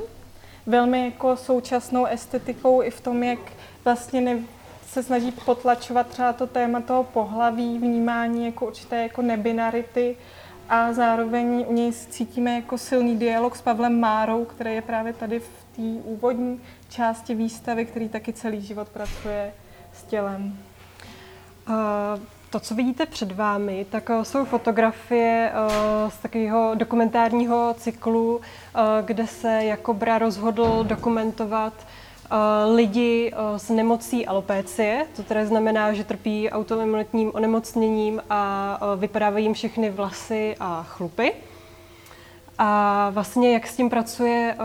velmi 0.65 1.05
jako 1.05 1.37
současnou 1.37 2.05
estetikou 2.05 2.83
i 2.83 2.91
v 2.91 3.01
tom, 3.01 3.23
jak 3.23 3.39
vlastně 3.85 4.21
ne, 4.21 4.39
se 4.87 5.03
snaží 5.03 5.31
potlačovat 5.31 6.07
třeba 6.07 6.33
to 6.33 6.47
téma 6.47 6.81
toho 6.81 7.03
pohlaví, 7.03 7.79
vnímání 7.79 8.45
jako 8.45 8.65
určité 8.65 9.03
jako 9.03 9.21
nebinarity 9.21 10.15
a 10.69 10.93
zároveň 10.93 11.65
u 11.67 11.73
něj 11.73 11.91
cítíme 11.91 12.55
jako 12.55 12.77
silný 12.77 13.17
dialog 13.17 13.55
s 13.55 13.61
Pavlem 13.61 13.99
Márou, 13.99 14.45
který 14.45 14.73
je 14.73 14.81
právě 14.81 15.13
tady 15.13 15.39
v 15.39 15.49
té 15.75 15.81
úvodní 16.03 16.61
části 16.89 17.36
výstavy, 17.36 17.86
který 17.86 18.10
taky 18.10 18.34
celý 18.34 18.62
život 18.62 18.89
pracuje 18.89 19.54
s 19.93 20.04
tělem. 20.04 20.58
Uh, 21.69 21.75
to, 22.49 22.60
co 22.60 22.75
vidíte 22.75 23.06
před 23.06 23.32
vámi, 23.32 23.86
tak 23.89 24.10
uh, 24.10 24.21
jsou 24.21 24.45
fotografie 24.45 25.52
uh, 25.52 26.10
z 26.10 26.17
takového 26.17 26.71
dokumentárního 26.75 27.75
cyklu, 27.78 28.36
uh, 28.36 28.41
kde 29.06 29.28
se 29.28 29.63
Jakobra 29.63 30.17
rozhodl 30.17 30.84
dokumentovat 30.84 31.73
lidi 32.75 33.34
s 33.58 33.69
nemocí 33.69 34.25
alopécie. 34.25 35.06
To 35.15 35.23
tedy 35.23 35.45
znamená, 35.45 35.93
že 35.93 36.04
trpí 36.04 36.49
autoimunitním 36.49 37.32
onemocněním 37.34 38.21
a 38.30 38.80
vypadávají 38.95 39.45
jim 39.45 39.54
všechny 39.54 39.89
vlasy 39.89 40.56
a 40.60 40.84
chlupy. 40.84 41.34
A 42.58 43.10
vlastně 43.10 43.54
jak 43.54 43.67
s 43.67 43.75
tím 43.75 43.89
pracuje, 43.89 44.56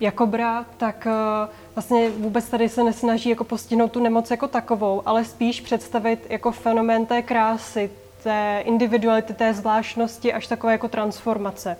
Jakobra, 0.00 0.66
tak 0.76 1.06
uh, 1.06 1.48
vlastně 1.74 2.10
vůbec 2.10 2.48
tady 2.48 2.68
se 2.68 2.84
nesnaží 2.84 3.30
jako 3.30 3.44
postihnout 3.44 3.92
tu 3.92 4.00
nemoc 4.02 4.30
jako 4.30 4.48
takovou, 4.48 5.02
ale 5.06 5.24
spíš 5.24 5.60
představit 5.60 6.26
jako 6.28 6.52
fenomén 6.52 7.06
té 7.06 7.22
krásy, 7.22 7.90
té 8.22 8.62
individuality, 8.64 9.34
té 9.34 9.54
zvláštnosti, 9.54 10.32
až 10.32 10.46
takové 10.46 10.72
jako 10.72 10.88
transformace. 10.88 11.76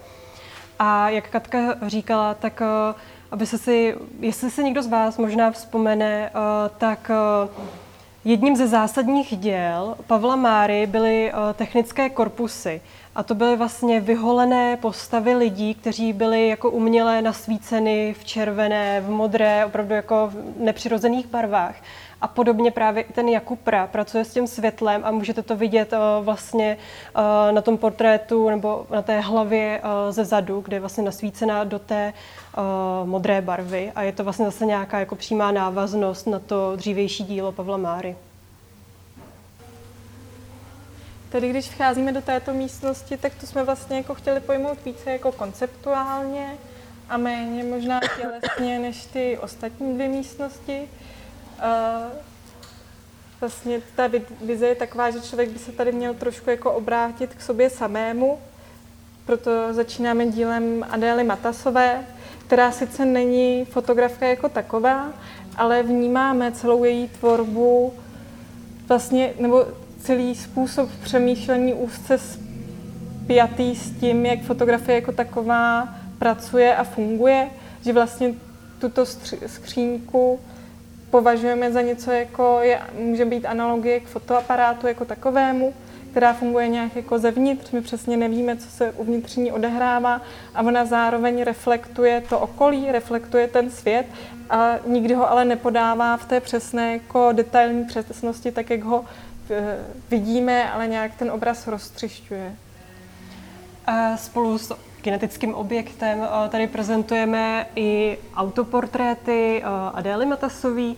A 0.78 1.10
jak 1.10 1.30
Katka 1.30 1.58
říkala, 1.86 2.34
tak 2.34 2.60
uh, 2.60 3.00
aby 3.30 3.46
se 3.46 3.58
si, 3.58 3.94
jestli 4.20 4.50
se 4.50 4.62
někdo 4.62 4.82
z 4.82 4.86
vás 4.86 5.18
možná 5.18 5.50
vzpomene, 5.50 6.30
uh, 6.34 6.40
tak 6.78 7.10
jedním 8.24 8.56
ze 8.56 8.66
zásadních 8.66 9.36
děl 9.36 9.96
Pavla 10.06 10.36
Máry 10.36 10.86
byly 10.86 11.32
uh, 11.32 11.38
technické 11.52 12.10
korpusy. 12.10 12.80
A 13.14 13.22
to 13.22 13.34
byly 13.34 13.56
vlastně 13.56 14.00
vyholené 14.00 14.76
postavy 14.76 15.34
lidí, 15.34 15.74
kteří 15.74 16.12
byli 16.12 16.48
jako 16.48 16.70
uměle 16.70 17.22
nasvíceny 17.22 18.14
v 18.18 18.24
červené, 18.24 19.00
v 19.00 19.10
modré, 19.10 19.66
opravdu 19.66 19.94
jako 19.94 20.30
v 20.32 20.60
nepřirozených 20.64 21.26
barvách. 21.26 21.74
A 22.20 22.28
podobně 22.28 22.70
právě 22.70 23.04
ten 23.04 23.28
Jakupra 23.28 23.86
pracuje 23.86 24.24
s 24.24 24.32
tím 24.32 24.46
světlem 24.46 25.02
a 25.04 25.10
můžete 25.10 25.42
to 25.42 25.56
vidět 25.56 25.92
uh, 25.92 26.24
vlastně 26.24 26.76
uh, 27.16 27.54
na 27.54 27.60
tom 27.62 27.78
portrétu 27.78 28.50
nebo 28.50 28.86
na 28.90 29.02
té 29.02 29.20
hlavě 29.20 29.80
uh, 29.80 30.12
ze 30.12 30.24
zadu, 30.24 30.60
kde 30.60 30.76
je 30.76 30.80
vlastně 30.80 31.04
nasvícená 31.04 31.64
do 31.64 31.78
té 31.78 32.12
modré 33.04 33.40
barvy 33.40 33.92
a 33.94 34.02
je 34.02 34.12
to 34.12 34.24
vlastně 34.24 34.44
zase 34.44 34.66
nějaká 34.66 34.98
jako 34.98 35.16
přímá 35.16 35.52
návaznost 35.52 36.26
na 36.26 36.38
to 36.38 36.76
dřívější 36.76 37.24
dílo 37.24 37.52
Pavla 37.52 37.76
Máry. 37.76 38.16
Tedy 41.30 41.50
když 41.50 41.68
vcházíme 41.68 42.12
do 42.12 42.20
této 42.22 42.52
místnosti, 42.52 43.16
tak 43.16 43.34
to 43.34 43.46
jsme 43.46 43.64
vlastně 43.64 43.96
jako 43.96 44.14
chtěli 44.14 44.40
pojmout 44.40 44.84
více 44.84 45.10
jako 45.10 45.32
konceptuálně 45.32 46.56
a 47.08 47.16
méně 47.16 47.64
možná 47.64 48.00
tělesně 48.20 48.78
než 48.78 49.06
ty 49.06 49.38
ostatní 49.38 49.94
dvě 49.94 50.08
místnosti. 50.08 50.88
Vlastně 53.40 53.82
ta 53.96 54.10
vize 54.40 54.66
je 54.66 54.74
taková, 54.74 55.10
že 55.10 55.20
člověk 55.20 55.50
by 55.50 55.58
se 55.58 55.72
tady 55.72 55.92
měl 55.92 56.14
trošku 56.14 56.50
jako 56.50 56.72
obrátit 56.72 57.34
k 57.34 57.42
sobě 57.42 57.70
samému, 57.70 58.38
proto 59.26 59.74
začínáme 59.74 60.26
dílem 60.26 60.86
Adély 60.90 61.24
Matasové, 61.24 62.04
která 62.46 62.72
sice 62.72 63.04
není 63.04 63.64
fotografka 63.64 64.26
jako 64.26 64.48
taková, 64.48 65.12
ale 65.56 65.82
vnímáme 65.82 66.52
celou 66.52 66.84
její 66.84 67.08
tvorbu 67.08 67.92
vlastně, 68.88 69.32
nebo 69.38 69.66
celý 70.02 70.34
způsob 70.34 70.90
přemýšlení 71.02 71.74
úzce 71.74 72.18
spjatý 73.24 73.76
s 73.76 73.90
tím, 73.90 74.26
jak 74.26 74.42
fotografie 74.42 74.94
jako 74.94 75.12
taková 75.12 75.88
pracuje 76.18 76.76
a 76.76 76.84
funguje, 76.84 77.50
že 77.84 77.92
vlastně 77.92 78.34
tuto 78.78 79.06
skříňku 79.46 80.40
považujeme 81.10 81.72
za 81.72 81.80
něco 81.80 82.10
jako, 82.10 82.58
je, 82.62 82.80
může 82.98 83.24
být 83.24 83.46
analogie 83.46 84.00
k 84.00 84.06
fotoaparátu 84.06 84.86
jako 84.86 85.04
takovému, 85.04 85.74
která 86.10 86.32
funguje 86.32 86.68
nějak 86.68 86.96
jako 86.96 87.18
zevnitř, 87.18 87.70
my 87.70 87.80
přesně 87.80 88.16
nevíme, 88.16 88.56
co 88.56 88.70
se 88.70 88.92
uvnitř 88.92 89.36
ní 89.36 89.52
odehrává 89.52 90.22
a 90.54 90.62
ona 90.62 90.84
zároveň 90.84 91.42
reflektuje 91.42 92.22
to 92.28 92.38
okolí, 92.38 92.92
reflektuje 92.92 93.48
ten 93.48 93.70
svět 93.70 94.06
a 94.50 94.74
nikdy 94.86 95.14
ho 95.14 95.30
ale 95.30 95.44
nepodává 95.44 96.16
v 96.16 96.26
té 96.26 96.40
přesné 96.40 96.92
jako 96.92 97.32
detailní 97.32 97.84
přesnosti, 97.84 98.52
tak 98.52 98.70
jak 98.70 98.82
ho 98.82 99.04
Eh, 99.50 99.78
vidíme, 100.10 100.70
ale 100.72 100.86
nějak 100.86 101.14
ten 101.14 101.30
obraz 101.30 101.66
roztřišťuje. 101.66 102.56
A 103.86 104.16
spolu 104.16 104.58
s 104.58 104.76
kinetickým 105.00 105.54
objektem 105.54 106.18
eh, 106.22 106.48
tady 106.48 106.66
prezentujeme 106.66 107.66
i 107.76 108.18
autoportréty 108.36 109.62
eh, 109.62 109.66
Adély 109.94 110.26
Matasový, 110.26 110.96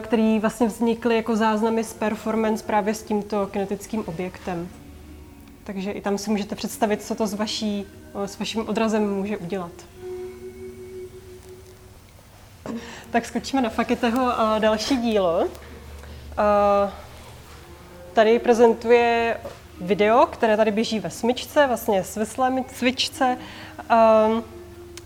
který 0.00 0.38
vlastně 0.38 0.66
vznikly 0.66 1.16
jako 1.16 1.36
záznamy 1.36 1.84
z 1.84 1.92
performance 1.92 2.64
právě 2.64 2.94
s 2.94 3.02
tímto 3.02 3.46
kinetickým 3.46 4.04
objektem. 4.06 4.68
Takže 5.64 5.90
i 5.90 6.00
tam 6.00 6.18
si 6.18 6.30
můžete 6.30 6.54
představit, 6.54 7.02
co 7.02 7.14
to 7.14 7.26
s, 7.26 7.34
vaší, 7.34 7.86
s 8.26 8.38
vaším 8.38 8.68
odrazem 8.68 9.14
může 9.14 9.38
udělat. 9.38 9.72
Tak 13.10 13.24
skočíme 13.24 13.62
na 13.62 13.68
Fakiteho 13.68 14.32
další 14.58 14.96
dílo 14.96 15.48
tady 18.12 18.38
prezentuje 18.38 19.36
video, 19.82 20.26
které 20.26 20.56
tady 20.56 20.70
běží 20.70 21.00
ve 21.00 21.10
smyčce, 21.10 21.66
vlastně 21.66 22.04
svislé 22.04 22.64
cvičce. 22.66 23.36
Um, 23.78 24.44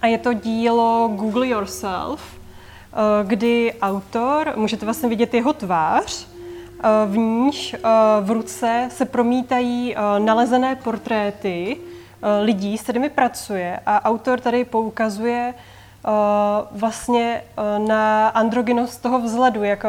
a 0.03 0.07
je 0.07 0.19
to 0.19 0.33
dílo 0.33 1.09
Google 1.15 1.47
Yourself, 1.47 2.21
uh, 2.21 3.29
kdy 3.29 3.75
autor, 3.83 4.53
můžete 4.57 4.85
vlastně 4.85 5.09
vidět 5.09 5.35
jeho 5.35 5.53
tvář, 5.53 6.27
uh, 6.27 7.13
v 7.13 7.17
níž 7.17 7.75
uh, 7.75 7.81
v 8.27 8.31
ruce 8.31 8.89
se 8.93 9.05
promítají 9.05 9.95
nalezené 10.19 10.77
portréty 10.77 11.77
lidí, 12.43 12.79
s 12.79 12.83
kterými 12.83 13.09
pracuje. 13.09 13.81
A 13.87 14.05
autor 14.05 14.41
tady 14.41 14.65
poukazuje 14.65 15.55
vlastně 16.71 17.43
na 17.79 18.29
androgynost 18.29 19.03
toho 19.03 19.21
vzhledu, 19.21 19.65
jako 19.65 19.89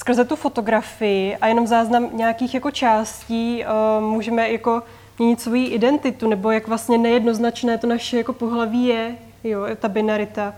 skrze 0.00 0.24
tu 0.24 0.36
fotografii 0.36 1.36
a 1.36 1.46
jenom 1.46 1.66
záznam 1.66 2.10
nějakých 2.12 2.54
jako 2.54 2.70
částí 2.70 3.64
uh, 3.64 4.04
můžeme 4.04 4.50
jako 4.50 4.82
měnit 5.18 5.40
svoji 5.40 5.66
identitu, 5.66 6.28
nebo 6.28 6.50
jak 6.50 6.68
vlastně 6.68 6.98
nejednoznačné 6.98 7.78
to 7.78 7.86
naše 7.86 8.16
jako 8.16 8.32
pohlaví 8.32 8.86
je, 8.86 9.16
jo, 9.44 9.62
ta 9.76 9.88
binarita. 9.88 10.54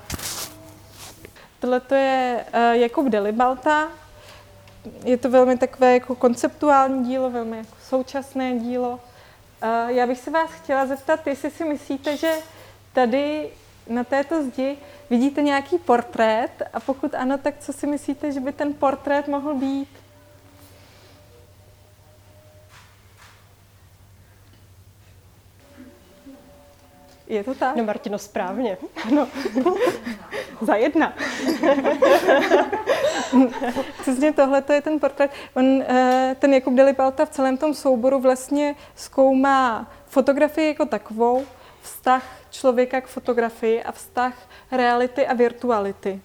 Tohle 1.60 1.80
to 1.80 1.94
je 1.94 2.44
uh, 2.54 2.60
Jakub 2.72 3.06
Delibalta. 3.06 3.88
Je 5.04 5.16
to 5.16 5.30
velmi 5.30 5.58
takové 5.58 5.94
jako 5.94 6.14
konceptuální 6.14 7.04
dílo, 7.04 7.30
velmi 7.30 7.56
jako 7.56 7.76
současné 7.88 8.58
dílo. 8.58 8.90
Uh, 8.90 9.90
já 9.90 10.06
bych 10.06 10.18
se 10.18 10.30
vás 10.30 10.50
chtěla 10.50 10.86
zeptat, 10.86 11.26
jestli 11.26 11.50
si 11.50 11.64
myslíte, 11.64 12.16
že 12.16 12.32
tady 12.92 13.48
na 13.88 14.04
této 14.04 14.42
zdi 14.42 14.76
vidíte 15.10 15.42
nějaký 15.42 15.78
portrét 15.78 16.62
a 16.72 16.80
pokud 16.80 17.14
ano, 17.14 17.38
tak 17.38 17.54
co 17.58 17.72
si 17.72 17.86
myslíte, 17.86 18.32
že 18.32 18.40
by 18.40 18.52
ten 18.52 18.74
portrét 18.74 19.28
mohl 19.28 19.54
být? 19.54 19.88
Je 27.32 27.44
to 27.44 27.54
tak? 27.54 27.76
No 27.76 27.84
Martino, 27.84 28.18
správně. 28.18 28.78
Ano. 29.04 29.28
Za 30.60 30.74
jedna. 30.74 31.12
Přesně 34.00 34.32
tohle 34.32 34.62
to 34.62 34.72
je 34.72 34.80
ten 34.80 35.00
portrét. 35.00 35.30
On, 35.54 35.82
eh, 35.82 36.36
ten 36.38 36.54
Jakub 36.54 36.74
Delipalta 36.74 37.24
v 37.24 37.30
celém 37.30 37.56
tom 37.56 37.74
souboru 37.74 38.20
vlastně 38.20 38.74
zkoumá 38.94 39.90
fotografii 40.06 40.68
jako 40.68 40.84
takovou, 40.84 41.44
vztah 41.82 42.41
člověka 42.52 43.00
k 43.00 43.06
fotografii 43.06 43.82
a 43.82 43.92
vztah 43.92 44.48
reality 44.70 45.26
a 45.26 45.34
virtuality. 45.34 46.20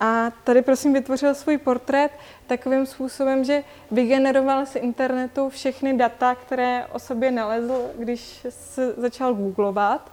A 0.00 0.30
tady 0.44 0.62
prosím 0.62 0.92
vytvořil 0.92 1.34
svůj 1.34 1.58
portrét 1.58 2.12
takovým 2.46 2.86
způsobem, 2.86 3.44
že 3.44 3.64
vygeneroval 3.90 4.66
z 4.66 4.76
internetu 4.76 5.48
všechny 5.48 5.96
data, 5.96 6.34
které 6.34 6.86
o 6.92 6.98
sobě 6.98 7.30
nalezl, 7.30 7.90
když 7.98 8.46
se 8.48 8.92
začal 8.92 9.34
googlovat 9.34 10.10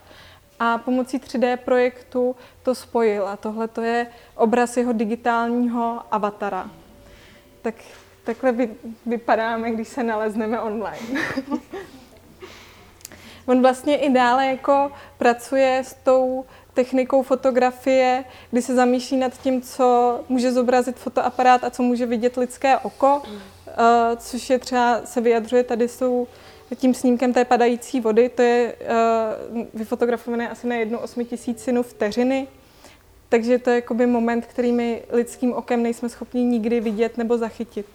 a 0.60 0.78
pomocí 0.78 1.20
3D 1.20 1.58
projektu 1.58 2.36
to 2.64 2.76
spojil. 2.76 3.28
A 3.28 3.38
tohle 3.38 3.68
to 3.68 3.82
je 3.82 4.08
obraz 4.36 4.78
jeho 4.78 4.94
digitálního 4.94 6.02
avatara. 6.12 6.70
Tak 7.62 7.76
takhle 8.24 8.52
vy, 8.52 8.76
vypadáme, 9.06 9.72
když 9.72 9.88
se 9.88 10.04
nalezneme 10.04 10.60
online. 10.62 11.22
On 13.46 13.62
vlastně 13.62 13.98
i 13.98 14.10
dále 14.10 14.46
jako 14.46 14.92
pracuje 15.18 15.84
s 15.86 15.94
tou 15.94 16.46
technikou 16.74 17.24
fotografie, 17.24 18.26
kdy 18.52 18.62
se 18.62 18.76
zamýšlí 18.76 19.18
nad 19.18 19.42
tím, 19.42 19.62
co 19.62 20.20
může 20.30 20.52
zobrazit 20.52 20.96
fotoaparát 20.96 21.64
a 21.64 21.70
co 21.70 21.84
může 21.84 22.06
vidět 22.06 22.38
lidské 22.38 22.78
oko, 22.78 23.22
eh, 23.68 23.74
což 24.18 24.50
je 24.50 24.60
třeba, 24.60 25.02
se 25.06 25.22
vyjadřuje 25.22 25.64
tady 25.64 25.88
jsou 25.88 26.28
tím 26.76 26.94
snímkem 26.94 27.34
té 27.34 27.46
padající 27.46 28.00
vody, 28.02 28.30
to 28.30 28.42
je 28.42 28.76
uh, 29.54 29.62
vyfotografované 29.74 30.50
asi 30.50 30.68
na 30.68 30.76
jednu 30.76 30.98
osmitisícinu 30.98 31.84
vteřiny, 31.84 32.48
takže 33.30 33.60
to 33.60 33.70
je 33.70 33.76
jakoby 33.76 34.06
moment, 34.06 34.46
který 34.46 34.72
my 34.72 35.02
lidským 35.10 35.54
okem 35.54 35.84
nejsme 35.84 36.10
schopni 36.10 36.44
nikdy 36.44 36.80
vidět 36.80 37.18
nebo 37.18 37.38
zachytit. 37.38 37.86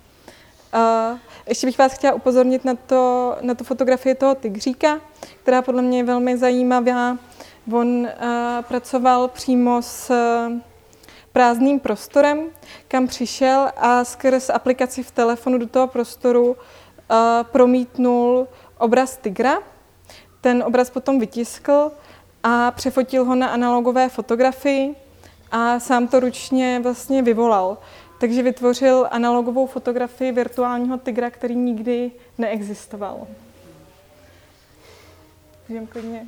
Uh, 0.74 1.18
ještě 1.46 1.66
bych 1.66 1.78
vás 1.78 1.92
chtěla 1.92 2.14
upozornit 2.14 2.64
na, 2.64 2.74
to, 2.74 3.36
na 3.40 3.54
tu 3.54 3.64
fotografii 3.64 4.14
toho 4.14 4.34
tygříka, 4.34 5.00
která 5.42 5.62
podle 5.62 5.82
mě 5.82 5.98
je 5.98 6.04
velmi 6.04 6.38
zajímavá. 6.38 7.16
On 7.72 7.88
uh, 7.88 8.08
pracoval 8.68 9.28
přímo 9.28 9.82
s 9.82 10.10
uh, 10.10 10.58
prázdným 11.32 11.80
prostorem, 11.80 12.46
kam 12.88 13.06
přišel 13.06 13.70
a 13.76 14.04
skrz 14.04 14.50
aplikaci 14.50 15.02
v 15.02 15.10
telefonu 15.10 15.58
do 15.58 15.66
toho 15.66 15.86
prostoru 15.86 16.46
uh, 16.50 16.56
promítnul 17.42 18.48
obraz 18.78 19.16
tygra. 19.16 19.58
Ten 20.40 20.62
obraz 20.66 20.90
potom 20.90 21.18
vytiskl 21.18 21.92
a 22.42 22.70
přefotil 22.70 23.24
ho 23.24 23.34
na 23.34 23.46
analogové 23.46 24.08
fotografii 24.08 24.94
a 25.50 25.80
sám 25.80 26.08
to 26.08 26.20
ručně 26.20 26.80
vlastně 26.82 27.22
vyvolal. 27.22 27.78
Takže 28.20 28.42
vytvořil 28.42 29.08
analogovou 29.10 29.66
fotografii 29.66 30.32
virtuálního 30.32 30.98
tygra, 30.98 31.30
který 31.30 31.56
nikdy 31.56 32.10
neexistoval. 32.38 33.26
Můžeme 35.68 35.86
klidně. 35.86 36.26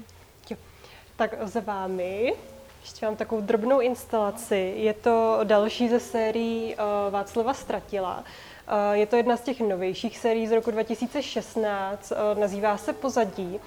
Tak 1.16 1.34
za 1.42 1.60
vámi 1.60 2.34
ještě 2.80 3.06
mám 3.06 3.16
takovou 3.16 3.40
drobnou 3.40 3.80
instalaci. 3.80 4.74
Je 4.76 4.94
to 4.94 5.40
další 5.44 5.88
ze 5.88 6.00
sérií 6.00 6.74
uh, 6.74 7.12
Václava 7.12 7.54
Stratila. 7.54 8.18
Uh, 8.18 8.92
je 8.92 9.06
to 9.06 9.16
jedna 9.16 9.36
z 9.36 9.40
těch 9.40 9.60
novějších 9.60 10.18
sérií 10.18 10.46
z 10.46 10.52
roku 10.52 10.70
2016, 10.70 12.10
uh, 12.10 12.18
eh, 12.36 12.40
nazývá 12.40 12.76
se 12.76 12.92
Pozadí. 12.92 13.60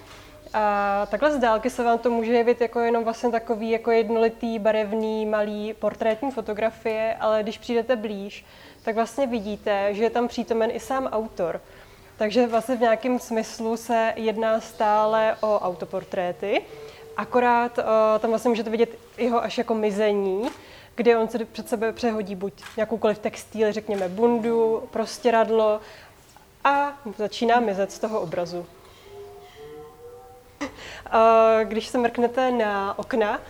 A 0.58 1.06
takhle 1.10 1.32
z 1.32 1.38
dálky 1.38 1.70
se 1.70 1.84
vám 1.84 1.98
to 1.98 2.10
může 2.10 2.32
jevit 2.32 2.60
jako 2.60 2.80
jenom 2.80 3.04
vlastně 3.04 3.30
takový 3.30 3.70
jako 3.70 3.90
jednolitý, 3.90 4.58
barevný, 4.58 5.26
malý 5.26 5.74
portrétní 5.74 6.30
fotografie, 6.30 7.16
ale 7.20 7.42
když 7.42 7.58
přijdete 7.58 7.96
blíž, 7.96 8.44
tak 8.82 8.94
vlastně 8.94 9.26
vidíte, 9.26 9.94
že 9.94 10.02
je 10.02 10.10
tam 10.10 10.28
přítomen 10.28 10.70
i 10.72 10.80
sám 10.80 11.06
autor. 11.06 11.60
Takže 12.16 12.46
vlastně 12.46 12.76
v 12.76 12.80
nějakém 12.80 13.18
smyslu 13.18 13.76
se 13.76 14.12
jedná 14.16 14.60
stále 14.60 15.36
o 15.40 15.58
autoportréty, 15.58 16.62
akorát 17.16 17.78
uh, 17.78 17.84
tam 18.18 18.30
vlastně 18.30 18.48
můžete 18.48 18.70
vidět 18.70 18.98
jeho 19.18 19.42
až 19.42 19.58
jako 19.58 19.74
mizení, 19.74 20.48
kdy 20.94 21.16
on 21.16 21.28
se 21.28 21.44
před 21.44 21.68
sebe 21.68 21.92
přehodí 21.92 22.34
buď 22.34 22.52
nějakoukoliv 22.76 23.18
textil, 23.18 23.72
řekněme 23.72 24.08
bundu, 24.08 24.82
prostěradlo 24.90 25.80
a 26.64 26.92
začíná 27.16 27.60
mizet 27.60 27.92
z 27.92 27.98
toho 27.98 28.20
obrazu. 28.20 28.66
Když 31.64 31.86
se 31.86 31.98
mrknete 31.98 32.50
na 32.50 32.98
okna, 32.98 33.40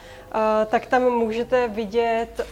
tak 0.66 0.86
tam 0.86 1.02
můžete 1.02 1.68
vidět 1.68 2.46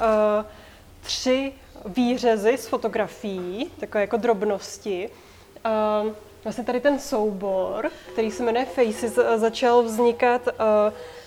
tři 1.01 1.53
výřezy 1.87 2.59
z 2.59 2.67
fotografií, 2.67 3.71
takové 3.81 4.01
jako 4.01 4.17
drobnosti. 4.17 5.11
Vlastně 6.45 6.65
tady 6.65 6.81
ten 6.81 6.99
soubor, 6.99 7.91
který 8.13 8.31
se 8.31 8.43
jmenuje 8.43 8.65
Faces, 8.65 9.19
začal 9.37 9.83
vznikat, 9.83 10.49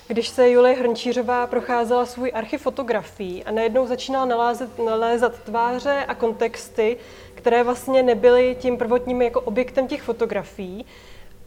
když 0.06 0.28
se 0.28 0.50
Julie 0.50 0.76
Hrnčířová 0.76 1.46
procházela 1.46 2.06
svůj 2.06 2.32
archiv 2.34 2.62
fotografií 2.62 3.44
a 3.44 3.50
najednou 3.50 3.86
začínala 3.86 4.24
nalázet, 4.24 4.78
nalézat 4.78 5.38
tváře 5.38 6.04
a 6.08 6.14
kontexty, 6.14 6.96
které 7.34 7.62
vlastně 7.62 8.02
nebyly 8.02 8.56
tím 8.60 8.78
prvotním 8.78 9.22
jako 9.22 9.40
objektem 9.40 9.88
těch 9.88 10.02
fotografií 10.02 10.86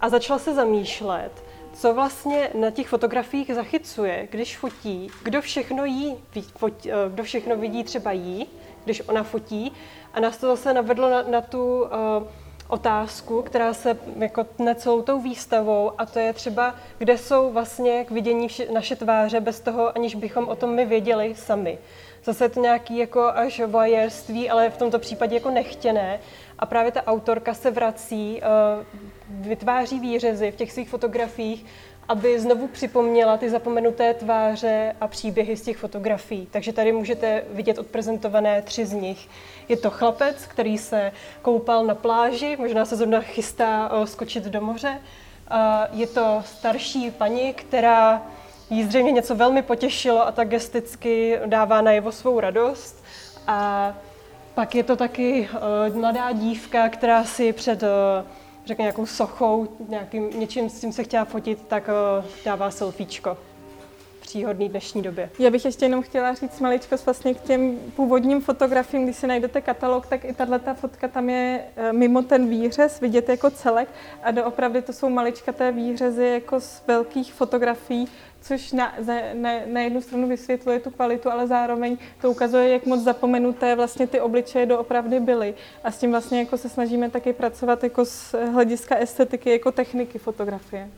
a 0.02 0.10
začala 0.10 0.40
se 0.40 0.54
zamýšlet, 0.54 1.32
co 1.82 1.94
vlastně 1.94 2.50
na 2.54 2.72
těch 2.72 2.88
fotografiích 2.88 3.56
zachycuje, 3.56 4.28
když 4.32 4.58
fotí, 4.58 5.08
kdo 5.24 5.42
všechno 5.42 5.86
jí, 5.86 6.18
eh, 6.36 6.92
kdo 7.10 7.24
všechno 7.24 7.58
vidí 7.58 7.84
třeba 7.84 8.12
jí, 8.12 8.48
když 8.84 9.02
ona 9.08 9.24
fotí. 9.24 9.74
A 10.14 10.20
nás 10.20 10.38
to 10.38 10.48
zase 10.48 10.74
navedlo 10.74 11.10
na, 11.10 11.22
na 11.22 11.42
tu 11.42 11.82
uh, 11.82 11.88
otázku, 12.68 13.42
která 13.42 13.74
se 13.74 13.98
jako 14.18 14.44
tne 14.44 14.76
celou 14.76 15.02
tou 15.02 15.22
výstavou 15.22 15.92
a 15.98 16.06
to 16.06 16.20
je 16.20 16.34
třeba, 16.34 16.76
kde 16.98 17.18
jsou 17.18 17.52
vlastně 17.52 18.06
k 18.06 18.12
vidění 18.12 18.48
naše 18.74 18.96
tváře 18.96 19.40
bez 19.40 19.60
toho, 19.60 19.98
aniž 19.98 20.16
bychom 20.16 20.48
o 20.48 20.56
tom 20.56 20.76
my 20.76 20.86
věděli 20.86 21.36
sami. 21.36 21.78
Zase 22.24 22.46
je 22.46 22.50
to 22.50 22.60
nějaký 22.60 22.98
jako 22.98 23.24
až 23.24 23.62
voyeurství, 23.66 24.50
ale 24.50 24.70
v 24.70 24.78
tomto 24.78 25.00
případě 25.00 25.36
jako 25.36 25.50
nechtěné. 25.50 26.20
A 26.60 26.66
právě 26.66 26.92
ta 26.92 27.04
autorka 27.08 27.54
se 27.54 27.72
vrací, 27.72 28.42
uh, 28.42 29.11
vytváří 29.40 30.00
výřezy 30.00 30.52
v 30.52 30.56
těch 30.56 30.72
svých 30.72 30.90
fotografiích, 30.90 31.66
aby 32.10 32.40
znovu 32.40 32.68
připomněla 32.68 33.38
ty 33.38 33.50
zapomenuté 33.50 34.14
tváře 34.14 34.96
a 35.02 35.08
příběhy 35.08 35.58
z 35.58 35.62
těch 35.62 35.78
fotografií. 35.78 36.48
Takže 36.52 36.74
tady 36.74 36.92
můžete 36.92 37.44
vidět 37.52 37.78
odprezentované 37.78 38.62
tři 38.62 38.86
z 38.86 38.94
nich. 38.94 39.30
Je 39.70 39.78
to 39.78 39.90
chlapec, 39.90 40.46
který 40.46 40.78
se 40.78 41.12
koupal 41.42 41.86
na 41.86 41.96
pláži, 41.96 42.58
možná 42.60 42.86
se 42.86 42.96
zrovna 42.96 43.22
chystá 43.22 43.94
uh, 43.94 44.06
skočit 44.06 44.44
do 44.44 44.62
moře. 44.62 45.00
Je 45.92 46.08
to 46.08 46.42
starší 46.46 47.12
paní, 47.12 47.54
která 47.54 48.22
jí 48.70 48.84
zřejmě 48.84 49.12
něco 49.12 49.36
velmi 49.36 49.62
potěšilo 49.62 50.28
a 50.28 50.32
tak 50.32 50.50
gesticky 50.50 51.40
dává 51.46 51.82
najevo 51.82 52.12
svou 52.12 52.40
radost. 52.40 53.04
A 53.48 53.94
pak 54.54 54.76
je 54.76 54.84
to 54.84 54.96
taky 54.96 55.50
uh, 55.90 55.96
mladá 55.96 56.32
dívka, 56.32 56.90
která 56.90 57.24
si 57.24 57.54
před 57.54 57.84
řekně 58.72 58.84
nějakou 58.84 59.06
sochou, 59.06 59.68
nějakým, 59.90 60.40
něčím, 60.40 60.70
s 60.70 60.82
tím 60.82 60.94
se 60.94 61.04
chtěla 61.04 61.26
fotit, 61.26 61.68
tak 61.68 61.90
uh, 62.20 62.26
dává 62.46 62.72
selfiečko 62.72 63.38
příhodný 64.22 64.70
dnešní 64.70 65.02
době. 65.02 65.30
Já 65.40 65.50
bych 65.50 65.66
ještě 65.66 65.86
jenom 65.86 66.02
chtěla 66.02 66.34
říct 66.34 66.60
maličko 66.60 66.96
vlastně 67.06 67.34
k 67.34 67.42
těm 67.42 67.80
původním 67.96 68.42
fotografiím, 68.42 69.04
když 69.04 69.16
si 69.16 69.28
najdete 69.28 69.62
katalog, 69.62 70.08
tak 70.08 70.26
i 70.26 70.34
tahle 70.34 70.60
ta 70.60 70.74
fotka 70.74 71.08
tam 71.08 71.30
je 71.30 71.64
mimo 71.92 72.22
ten 72.22 72.50
výřez, 72.50 73.00
vidět 73.00 73.30
jako 73.30 73.50
celek 73.50 73.90
a 74.24 74.32
doopravdy 74.32 74.82
to 74.82 74.94
jsou 74.94 75.10
maličkaté 75.10 75.72
výřezy 75.72 76.26
jako 76.26 76.60
z 76.60 76.84
velkých 76.88 77.34
fotografií, 77.34 78.08
což 78.42 78.72
na, 78.72 78.94
na, 79.34 79.52
na 79.66 79.82
jednu 79.82 80.02
stranu 80.02 80.28
vysvětluje 80.28 80.80
tu 80.80 80.90
kvalitu, 80.90 81.32
ale 81.32 81.48
zároveň 81.48 81.98
to 82.22 82.32
ukazuje, 82.32 82.70
jak 82.70 82.86
moc 82.86 83.02
zapomenuté 83.02 83.76
vlastně 83.76 84.08
ty 84.08 84.20
obličeje 84.20 84.66
doopravdy 84.66 85.20
byly. 85.20 85.54
A 85.84 85.92
s 85.92 85.98
tím 85.98 86.12
vlastně 86.12 86.40
jako 86.40 86.58
se 86.58 86.70
snažíme 86.70 87.10
taky 87.10 87.34
pracovat 87.34 87.84
jako 87.84 88.06
z 88.06 88.36
hlediska 88.54 88.96
estetiky, 88.96 89.50
jako 89.52 89.72
techniky 89.72 90.20
fotografie. 90.20 90.90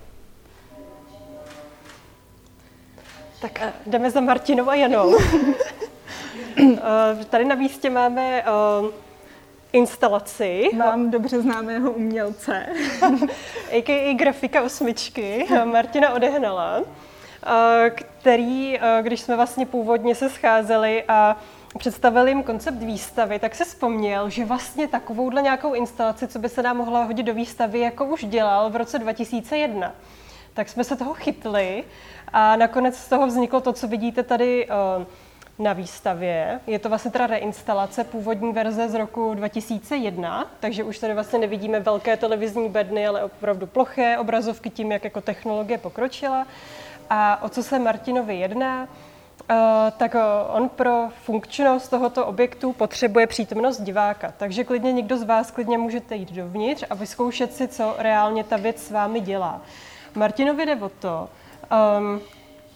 Tak 3.44 3.74
jdeme 3.86 4.12
za 4.12 4.22
Martinou 4.22 4.70
a 4.70 4.76
Janou. 4.76 5.18
Eh, 6.58 7.26
tady 7.26 7.46
na 7.46 7.56
místě 7.56 7.90
máme 7.90 8.44
uh, 8.82 8.90
instalaci. 9.72 10.70
Mám 10.78 11.12
dobře 11.12 11.42
známého 11.42 11.92
umělce. 11.92 12.66
A.k.a. 13.72 14.14
grafika 14.14 14.62
osmičky, 14.62 15.48
Martina 15.64 16.14
Odehnala. 16.14 16.82
Eh, 17.46 17.90
který, 17.90 18.80
eh, 18.80 19.00
když 19.02 19.22
jsme 19.22 19.36
vlastně 19.36 19.66
původně 19.66 20.16
se 20.16 20.30
scházeli 20.30 21.04
a 21.08 21.38
představili 21.78 22.32
jim 22.32 22.44
koncept 22.44 22.78
výstavy, 22.78 23.40
tak 23.40 23.56
se 23.56 23.66
vzpomněl, 23.66 24.30
že 24.30 24.46
vlastně 24.46 24.88
takovouhle 24.88 25.42
nějakou 25.42 25.74
instalaci, 25.74 26.28
co 26.28 26.40
by 26.40 26.50
se 26.50 26.62
nám 26.62 26.78
mohla 26.78 27.04
hodit 27.04 27.24
do 27.24 27.34
výstavy, 27.34 27.80
jako 27.80 28.06
už 28.06 28.26
dělal 28.26 28.70
v 28.70 28.76
roce 28.76 29.00
2001. 29.00 29.94
Tak 30.54 30.70
jsme 30.70 30.84
se 30.84 30.96
toho 30.96 31.14
chytli 31.14 31.84
a 32.34 32.56
nakonec 32.56 32.98
z 32.98 33.10
toho 33.10 33.28
vzniklo 33.28 33.62
to, 33.62 33.74
co 33.74 33.88
vidíte 33.88 34.24
tady 34.24 34.68
eh, 34.70 35.06
na 35.60 35.74
výstavě. 35.74 36.60
Je 36.68 36.80
to 36.80 36.90
vlastně 36.90 37.12
teda 37.12 37.28
reinstalace 37.28 38.04
původní 38.04 38.54
verze 38.54 38.90
z 38.90 38.94
roku 38.94 39.34
2001, 39.34 40.48
takže 40.60 40.84
už 40.84 41.00
tady 41.00 41.14
vlastně 41.14 41.40
nevidíme 41.40 41.80
velké 41.80 42.18
televizní 42.18 42.70
bedny, 42.70 43.08
ale 43.08 43.24
opravdu 43.24 43.68
ploché 43.68 44.18
obrazovky 44.18 44.70
tím, 44.70 44.92
jak 44.92 45.04
jako 45.04 45.22
technologie 45.22 45.78
pokročila. 45.78 46.48
A 47.10 47.44
o 47.44 47.50
co 47.50 47.64
se 47.64 47.80
Martinovi 47.80 48.36
jedná? 48.36 48.88
Uh, 49.52 49.58
tak 49.98 50.16
uh, 50.16 50.22
on 50.56 50.70
pro 50.70 51.10
funkčnost 51.24 51.90
tohoto 51.90 52.26
objektu 52.26 52.74
potřebuje 52.74 53.28
přítomnost 53.28 53.82
diváka. 53.82 54.34
Takže 54.38 54.64
klidně 54.64 54.92
někdo 54.92 55.18
z 55.18 55.24
vás 55.24 55.52
klidně 55.52 55.78
můžete 55.78 56.16
jít 56.16 56.32
dovnitř 56.32 56.84
a 56.90 56.96
vyzkoušet 56.96 57.54
si, 57.54 57.68
co 57.68 57.96
reálně 57.98 58.44
ta 58.44 58.58
věc 58.58 58.84
s 58.84 58.92
vámi 58.92 59.20
dělá. 59.20 59.62
Martinovi 60.16 60.66
jde 60.66 60.76
o 60.76 60.90
to, 60.90 61.30
um, 61.72 62.20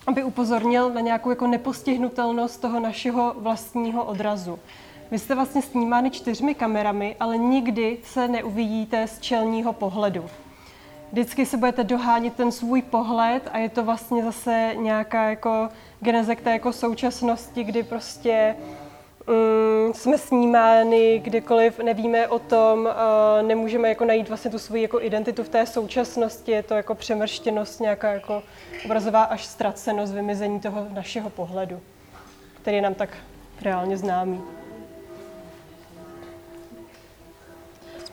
aby 0.08 0.23
upozornil 0.23 0.89
na 0.89 1.02
nějakou 1.02 1.30
jako 1.30 1.47
nepostihnutelnost 1.47 2.62
toho 2.62 2.80
našeho 2.80 3.36
vlastního 3.38 4.04
odrazu. 4.04 4.60
Vy 5.12 5.19
jste 5.19 5.36
vlastně 5.36 5.62
snímány 5.62 6.12
čtyřmi 6.12 6.56
kamerami, 6.56 7.15
ale 7.19 7.38
nikdy 7.38 7.97
se 8.04 8.28
neuvidíte 8.28 9.08
z 9.08 9.19
čelního 9.19 9.73
pohledu 9.73 10.26
vždycky 11.12 11.45
se 11.45 11.58
budete 11.58 11.84
dohánět 11.84 12.34
ten 12.34 12.52
svůj 12.52 12.82
pohled 12.82 13.50
a 13.52 13.58
je 13.58 13.69
to 13.69 13.84
vlastně 13.84 14.23
zase 14.23 14.71
nějaká 14.76 15.30
jako 15.30 15.69
geneze 16.00 16.36
k 16.36 16.41
té 16.41 16.52
jako 16.52 16.73
současnosti, 16.73 17.63
kdy 17.63 17.84
prostě 17.84 18.56
um, 19.27 19.93
jsme 19.93 20.17
snímány 20.17 21.19
kdykoliv, 21.19 21.79
nevíme 21.79 22.27
o 22.27 22.39
tom, 22.39 22.79
uh, 22.79 23.47
nemůžeme 23.47 23.89
jako 23.89 24.05
najít 24.05 24.27
vlastně 24.27 24.51
tu 24.51 24.59
svoji 24.59 24.81
jako 24.81 25.01
identitu 25.01 25.43
v 25.43 25.49
té 25.49 25.65
současnosti, 25.65 26.51
je 26.51 26.63
to 26.63 26.73
jako 26.73 26.95
přemrštěnost, 26.95 27.79
nějaká 27.79 28.13
jako 28.13 28.43
obrazová 28.85 29.23
až 29.23 29.45
ztracenost, 29.45 30.13
vymizení 30.13 30.59
toho 30.59 30.87
našeho 30.93 31.29
pohledu, 31.29 31.79
který 32.61 32.75
je 32.75 32.81
nám 32.81 32.93
tak 32.93 33.09
reálně 33.61 33.97
známý. 33.97 34.41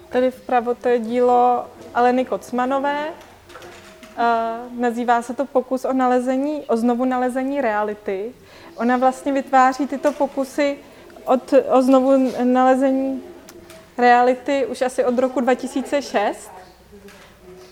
Tady 0.09 0.31
vpravo 0.31 0.75
to 0.75 0.89
je 0.89 0.99
dílo 0.99 1.67
Aleny 1.95 2.25
Kocmanové. 2.25 3.07
Uh, 3.09 4.81
nazývá 4.81 5.23
se 5.23 5.35
to 5.35 5.45
pokus 5.45 5.85
o 5.85 5.93
nalezení, 5.93 6.63
o 6.63 6.77
znovu 6.77 7.05
nalezení 7.05 7.61
reality. 7.61 8.33
Ona 8.77 8.97
vlastně 8.97 9.33
vytváří 9.33 9.87
tyto 9.87 10.13
pokusy 10.13 10.79
od, 11.25 11.55
o 11.69 11.83
znovu 11.83 12.33
nalezení 12.45 13.23
reality 13.99 14.67
už 14.67 14.83
asi 14.83 15.05
od 15.05 15.19
roku 15.19 15.41
2006. 15.41 16.51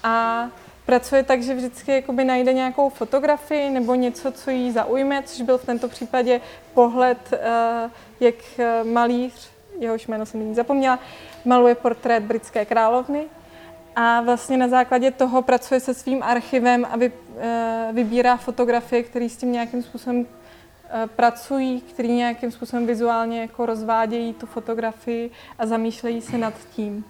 A 0.03 0.49
pracuje 0.87 1.23
tak, 1.23 1.43
že 1.43 1.55
vždycky 1.55 1.93
jakoby 1.93 2.25
najde 2.25 2.53
nějakou 2.53 2.89
fotografii 2.89 3.71
nebo 3.71 3.95
něco, 3.95 4.33
co 4.33 4.51
jí 4.51 4.73
zaujme, 4.73 5.23
což 5.23 5.41
byl 5.41 5.59
v 5.59 5.65
tento 5.65 5.89
případě 5.89 6.41
pohled, 6.75 7.19
uh, 7.33 7.91
jak 8.21 8.35
malíř, 8.85 9.51
jehož 9.79 10.07
jméno 10.07 10.27
jsem 10.27 10.41
nyní 10.41 10.55
zapomněla, 10.55 10.99
maluje 11.45 11.75
portrét 11.75 12.23
britské 12.23 12.65
královny 12.65 13.25
a 13.97 14.21
vlastně 14.21 14.57
na 14.57 14.69
základě 14.69 15.11
toho 15.11 15.43
pracuje 15.43 15.81
se 15.81 15.95
svým 15.95 16.23
archivem 16.23 16.85
a 16.85 16.99
eh, 17.01 17.89
vybírá 17.93 18.37
fotografie, 18.37 19.03
které 19.03 19.29
s 19.29 19.37
tím 19.37 19.53
nějakým 19.53 19.83
způsobem 19.83 20.27
eh, 20.27 20.42
pracují, 21.07 21.81
který 21.81 22.13
nějakým 22.13 22.51
způsobem 22.51 22.87
vizuálně 22.87 23.41
jako 23.41 23.67
rozvádějí 23.67 24.35
tu 24.35 24.47
fotografii 24.47 25.31
a 25.59 25.67
zamýšlejí 25.67 26.21
se 26.21 26.39
nad 26.39 26.55
tím. 26.77 27.05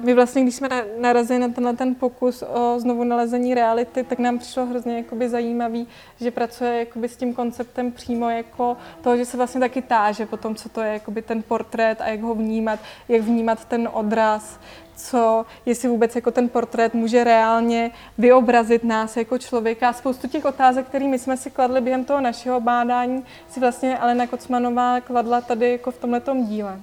My 0.00 0.14
vlastně, 0.14 0.42
když 0.42 0.54
jsme 0.54 0.68
narazili 0.98 1.38
na 1.38 1.48
tenhle 1.48 1.76
ten 1.76 1.94
pokus 1.94 2.44
o 2.54 2.74
znovu 2.78 3.04
nalezení 3.04 3.54
reality, 3.54 4.02
tak 4.04 4.18
nám 4.18 4.38
přišlo 4.38 4.66
hrozně 4.66 4.96
jakoby 4.96 5.28
zajímavý, 5.28 5.88
že 6.20 6.30
pracuje 6.30 6.78
jakoby 6.78 7.08
s 7.08 7.16
tím 7.16 7.34
konceptem 7.34 7.92
přímo 7.92 8.30
jako 8.30 8.76
toho, 9.02 9.16
že 9.16 9.24
se 9.24 9.36
vlastně 9.36 9.60
taky 9.60 9.82
táže 9.82 10.26
po 10.26 10.36
tom, 10.36 10.54
co 10.54 10.68
to 10.68 10.80
je 10.80 10.92
jakoby 10.92 11.22
ten 11.22 11.42
portrét 11.42 12.00
a 12.00 12.08
jak 12.08 12.20
ho 12.20 12.34
vnímat, 12.34 12.78
jak 13.08 13.22
vnímat 13.22 13.64
ten 13.64 13.88
odraz, 13.92 14.60
co, 14.96 15.46
jestli 15.66 15.88
vůbec 15.88 16.14
jako 16.16 16.30
ten 16.30 16.48
portrét 16.48 16.94
může 16.94 17.24
reálně 17.24 17.90
vyobrazit 18.18 18.84
nás 18.84 19.16
jako 19.16 19.38
člověka. 19.38 19.92
Spoustu 19.92 20.28
těch 20.28 20.44
otázek, 20.44 20.86
kterými 20.86 21.18
jsme 21.18 21.36
si 21.36 21.50
kladli 21.50 21.80
během 21.80 22.04
toho 22.04 22.20
našeho 22.20 22.60
bádání, 22.60 23.24
si 23.48 23.60
vlastně 23.60 23.98
Alena 23.98 24.26
Kocmanová 24.26 25.00
kladla 25.00 25.40
tady 25.40 25.72
jako 25.72 25.90
v 25.90 25.98
tomhletom 25.98 26.46
díle. 26.46 26.80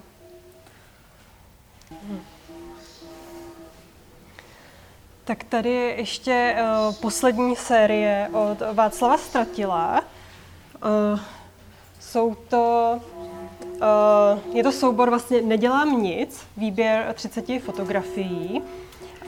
Tak 5.24 5.44
tady 5.44 5.70
je 5.70 5.94
ještě 5.94 6.56
uh, 6.58 6.94
poslední 6.94 7.56
série 7.56 8.28
od 8.32 8.58
Václava 8.72 9.18
Stratila. 9.18 10.00
Uh, 10.84 11.20
jsou 12.00 12.34
to 12.34 13.00
Uh, 13.74 14.56
je 14.56 14.62
to 14.62 14.72
soubor 14.72 15.10
vlastně 15.10 15.42
Nedělám 15.42 16.02
nic, 16.02 16.46
výběr 16.56 17.12
30 17.14 17.44
fotografií. 17.60 18.62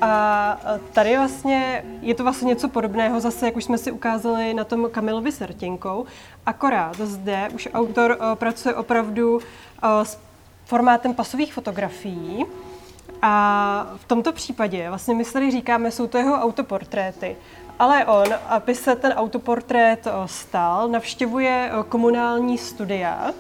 A 0.01 0.61
tady 0.93 1.17
vlastně 1.17 1.85
je 2.01 2.15
to 2.15 2.23
vlastně 2.23 2.49
něco 2.49 2.69
podobného, 2.69 3.21
zase 3.21 3.47
jak 3.47 3.57
už 3.57 3.65
jsme 3.65 3.79
si 3.79 3.93
ukázali 3.93 4.55
na 4.55 4.65
tom 4.65 4.89
Kamilovi 4.91 5.33
Sertěnkou, 5.33 6.07
akorát 6.47 6.97
zde 6.97 7.49
už 7.55 7.69
autor 7.75 8.19
uh, 8.21 8.35
pracuje 8.35 8.75
opravdu 8.75 9.35
uh, 9.35 9.41
s 10.03 10.19
formátem 10.65 11.15
pasových 11.15 11.55
fotografií. 11.55 12.47
A 13.23 13.87
v 13.97 14.05
tomto 14.05 14.33
případě, 14.33 14.89
vlastně 14.89 15.15
my 15.15 15.25
tady 15.25 15.51
říkáme, 15.51 15.91
jsou 15.91 16.07
to 16.07 16.19
jeho 16.19 16.35
autoportréty. 16.35 17.37
Ale 17.79 18.05
on, 18.05 18.27
aby 18.49 18.75
se 18.75 18.97
ten 18.97 19.13
autoportrét 19.13 20.09
stal, 20.27 20.89
navštěvuje 20.89 21.71
komunální 21.89 22.59
studia, 22.59 23.31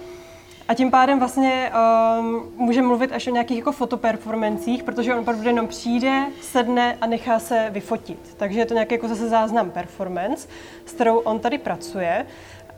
a 0.69 0.75
tím 0.75 0.91
pádem 0.91 1.19
vlastně 1.19 1.73
um, 2.19 2.53
může 2.57 2.83
mluvit 2.83 3.13
až 3.13 3.27
o 3.27 3.31
nějakých 3.31 3.59
jako 3.59 3.73
fotoperformancích, 3.73 4.83
protože 4.83 5.15
on 5.15 5.21
opravdu 5.21 5.49
jenom 5.49 5.69
přijde, 5.69 6.27
sedne 6.43 6.99
a 7.01 7.07
nechá 7.07 7.39
se 7.39 7.67
vyfotit. 7.71 8.35
Takže 8.37 8.61
je 8.61 8.67
to 8.67 8.75
nějaký 8.75 8.95
jako 8.95 9.09
zase 9.09 9.29
záznam 9.29 9.71
performance, 9.71 10.49
s 10.87 10.93
kterou 10.93 11.19
on 11.19 11.39
tady 11.39 11.59
pracuje. 11.59 12.27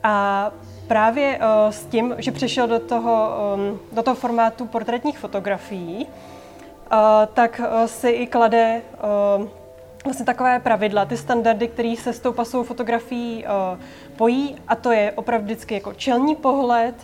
A 0.03 0.51
právě 0.87 1.37
uh, 1.37 1.71
s 1.71 1.85
tím, 1.85 2.15
že 2.17 2.31
přešel 2.31 2.67
do 2.67 2.79
toho, 2.79 3.29
um, 3.55 3.79
do 3.91 4.03
toho 4.03 4.15
formátu 4.15 4.65
portrétních 4.65 5.19
fotografií, 5.19 6.07
tak 7.33 7.61
uh, 7.63 7.85
si 7.85 8.09
i 8.09 8.27
klade 8.27 8.81
uh, 9.39 9.47
vlastně 10.03 10.25
takové 10.25 10.59
pravidla, 10.59 11.05
ty 11.05 11.17
standardy, 11.17 11.67
které 11.67 11.95
se 11.99 12.13
s 12.13 12.19
tou 12.19 12.33
pasovou 12.33 12.63
fotografií 12.63 13.45
pojí, 14.15 14.55
a 14.67 14.75
to 14.75 14.91
je 14.91 15.11
opravdu 15.11 15.45
vždycky 15.45 15.73
jako 15.73 15.93
čelní 15.93 16.35
pohled, 16.35 16.95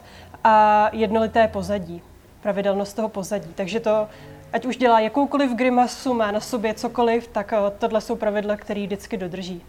a 0.47 0.89
jednolité 0.93 1.47
pozadí, 1.47 2.01
pravidelnost 2.41 2.95
toho 2.95 3.09
pozadí. 3.09 3.53
Takže 3.55 3.79
to, 3.79 4.07
ať 4.53 4.65
už 4.65 4.77
dělá 4.77 4.99
jakoukoliv 4.99 5.51
grimasu, 5.51 6.13
má 6.13 6.31
na 6.31 6.39
sobě 6.39 6.73
cokoliv, 6.73 7.27
tak 7.27 7.53
eh, 7.53 7.57
tohle 7.77 8.01
jsou 8.01 8.15
pravidla, 8.15 8.57
které 8.57 8.83
vždycky 8.83 9.17
dodrží. 9.17 9.61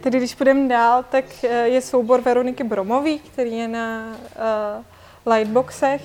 Tedy 0.00 0.18
když 0.18 0.34
půjdeme 0.34 0.68
dál, 0.68 1.04
tak 1.10 1.24
eh, 1.44 1.68
je 1.68 1.80
soubor 1.80 2.20
Veroniky 2.20 2.64
Bromový, 2.64 3.18
který 3.18 3.56
je 3.56 3.68
na 3.68 4.06
uh, 4.08 4.84
lightboxech. 5.30 6.02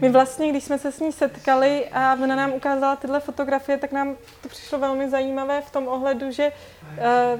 My 0.00 0.08
vlastně, 0.08 0.50
když 0.50 0.64
jsme 0.64 0.78
se 0.78 0.92
s 0.92 1.00
ní 1.00 1.12
setkali 1.12 1.88
a 1.92 2.14
ona 2.22 2.36
nám 2.36 2.52
ukázala 2.52 2.96
tyhle 2.96 3.20
fotografie, 3.20 3.78
tak 3.78 3.92
nám 3.92 4.16
to 4.42 4.48
přišlo 4.48 4.78
velmi 4.78 5.10
zajímavé 5.10 5.60
v 5.60 5.70
tom 5.70 5.88
ohledu, 5.88 6.30
že 6.30 6.52
eh, 6.98 7.36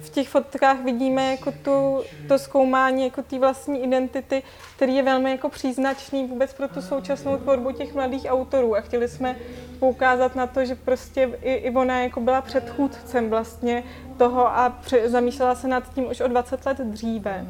v 0.00 0.10
těch 0.10 0.28
fotkách 0.28 0.80
vidíme 0.80 1.30
jako 1.30 1.52
tu, 1.52 2.02
to 2.28 2.38
zkoumání 2.38 3.04
jako 3.04 3.22
té 3.22 3.38
vlastní 3.38 3.84
identity, 3.84 4.42
který 4.76 4.96
je 4.96 5.02
velmi 5.02 5.30
jako 5.30 5.48
příznačný 5.48 6.26
vůbec 6.26 6.52
pro 6.52 6.68
tu 6.68 6.82
současnou 6.82 7.36
tvorbu 7.36 7.72
těch 7.72 7.94
mladých 7.94 8.26
autorů. 8.28 8.76
A 8.76 8.80
chtěli 8.80 9.08
jsme 9.08 9.36
poukázat 9.78 10.36
na 10.36 10.46
to, 10.46 10.64
že 10.64 10.74
prostě 10.74 11.38
i, 11.42 11.52
i 11.52 11.70
ona 11.70 12.00
jako 12.00 12.20
byla 12.20 12.40
předchůdcem 12.40 13.30
vlastně 13.30 13.84
toho 14.18 14.46
a 14.46 14.78
zamýšlela 15.04 15.54
se 15.54 15.68
nad 15.68 15.94
tím 15.94 16.10
už 16.10 16.20
o 16.20 16.28
20 16.28 16.66
let 16.66 16.78
dříve. 16.78 17.46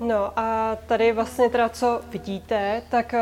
No 0.00 0.38
a 0.38 0.76
tady 0.86 1.12
vlastně 1.12 1.50
teda, 1.50 1.68
co 1.68 2.00
vidíte, 2.10 2.82
tak 2.88 3.14
uh, 3.14 3.20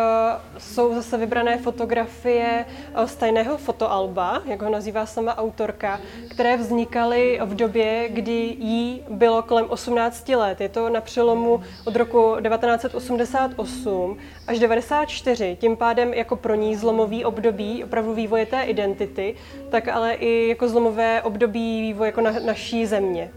jsou 0.58 0.94
zase 0.94 1.16
vybrané 1.16 1.58
fotografie 1.58 2.64
uh, 2.98 3.04
z 3.04 3.16
tajného 3.16 3.56
fotoalba, 3.56 4.42
jak 4.44 4.62
ho 4.62 4.70
nazývá 4.70 5.06
sama 5.06 5.38
autorka, 5.38 6.00
které 6.30 6.56
vznikaly 6.56 7.40
v 7.44 7.54
době, 7.54 8.08
kdy 8.08 8.56
jí 8.58 9.02
bylo 9.10 9.42
kolem 9.42 9.66
18 9.68 10.28
let. 10.28 10.60
Je 10.60 10.68
to 10.68 10.88
na 10.88 11.00
přelomu 11.00 11.62
od 11.84 11.96
roku 11.96 12.36
1988 12.48 14.18
až 14.46 14.58
94, 14.58 15.56
tím 15.60 15.76
pádem 15.76 16.14
jako 16.14 16.36
pro 16.36 16.54
ní 16.54 16.76
zlomový 16.76 17.24
období 17.24 17.84
opravdu 17.84 18.14
vývoje 18.14 18.46
té 18.46 18.62
identity, 18.62 19.34
tak 19.70 19.88
ale 19.88 20.14
i 20.14 20.48
jako 20.48 20.68
zlomové 20.68 21.22
období 21.22 21.80
vývoje 21.80 22.08
jako 22.08 22.20
na, 22.20 22.30
naší 22.30 22.86
země. 22.86 23.30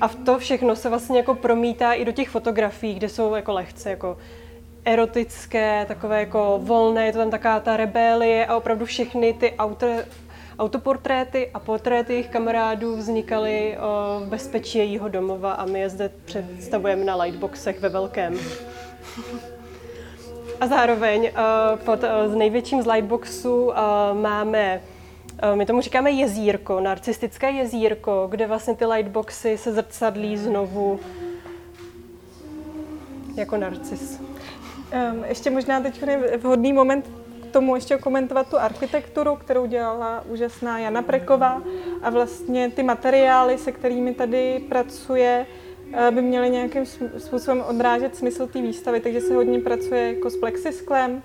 A 0.00 0.08
v 0.08 0.14
to 0.14 0.38
všechno 0.38 0.76
se 0.76 0.88
vlastně 0.88 1.16
jako 1.16 1.34
promítá 1.34 1.92
i 1.92 2.04
do 2.04 2.12
těch 2.12 2.28
fotografií, 2.28 2.94
kde 2.94 3.08
jsou 3.08 3.34
jako 3.34 3.52
lehce 3.52 3.90
jako 3.90 4.18
erotické, 4.84 5.84
takové 5.88 6.20
jako 6.20 6.60
volné, 6.62 7.06
je 7.06 7.12
to 7.12 7.18
tam 7.18 7.30
taková 7.30 7.60
ta 7.60 7.76
rebélie 7.76 8.46
a 8.46 8.56
opravdu 8.56 8.86
všechny 8.86 9.32
ty 9.32 9.52
auto, 9.58 9.86
autoportréty 10.58 11.50
a 11.54 11.60
portréty 11.60 12.12
jejich 12.12 12.28
kamarádů 12.28 12.96
vznikaly 12.96 13.78
v 14.20 14.26
bezpečí 14.28 14.78
jejího 14.78 15.08
domova 15.08 15.52
a 15.52 15.64
my 15.64 15.80
je 15.80 15.88
zde 15.88 16.10
představujeme 16.24 17.04
na 17.04 17.16
lightboxech 17.16 17.80
ve 17.80 17.88
velkém. 17.88 18.38
A 20.60 20.66
zároveň 20.66 21.30
pod 21.84 22.00
uh, 22.02 22.34
největším 22.34 22.82
z 22.82 22.86
lightboxů 22.86 23.72
máme 24.12 24.80
my 25.54 25.66
tomu 25.66 25.80
říkáme 25.80 26.10
jezírko, 26.10 26.80
narcistické 26.80 27.50
jezírko, 27.50 28.26
kde 28.30 28.46
vlastně 28.46 28.74
ty 28.74 28.86
lightboxy 28.86 29.58
se 29.58 29.72
zrcadlí 29.72 30.36
znovu 30.36 31.00
jako 33.36 33.56
narcis. 33.56 34.20
Um, 34.20 35.24
ještě 35.24 35.50
možná 35.50 35.80
teď 35.80 36.02
je 36.02 36.36
vhodný 36.36 36.72
moment 36.72 37.10
k 37.42 37.52
tomu 37.52 37.74
ještě 37.74 37.96
komentovat 37.96 38.50
tu 38.50 38.58
architekturu, 38.58 39.36
kterou 39.36 39.66
dělala 39.66 40.24
úžasná 40.28 40.78
Jana 40.78 41.02
Preková 41.02 41.62
a 42.02 42.10
vlastně 42.10 42.70
ty 42.70 42.82
materiály, 42.82 43.58
se 43.58 43.72
kterými 43.72 44.14
tady 44.14 44.64
pracuje, 44.68 45.46
eh, 45.92 46.10
by 46.10 46.22
měly 46.22 46.50
nějakým 46.50 46.86
způsobem 47.18 47.64
odrážet 47.68 48.16
smysl 48.16 48.46
té 48.46 48.62
výstavy, 48.62 49.00
takže 49.00 49.20
se 49.20 49.34
hodně 49.34 49.60
pracuje 49.60 50.14
jako 50.14 50.30
s 50.30 50.36
plexisklem, 50.36 51.22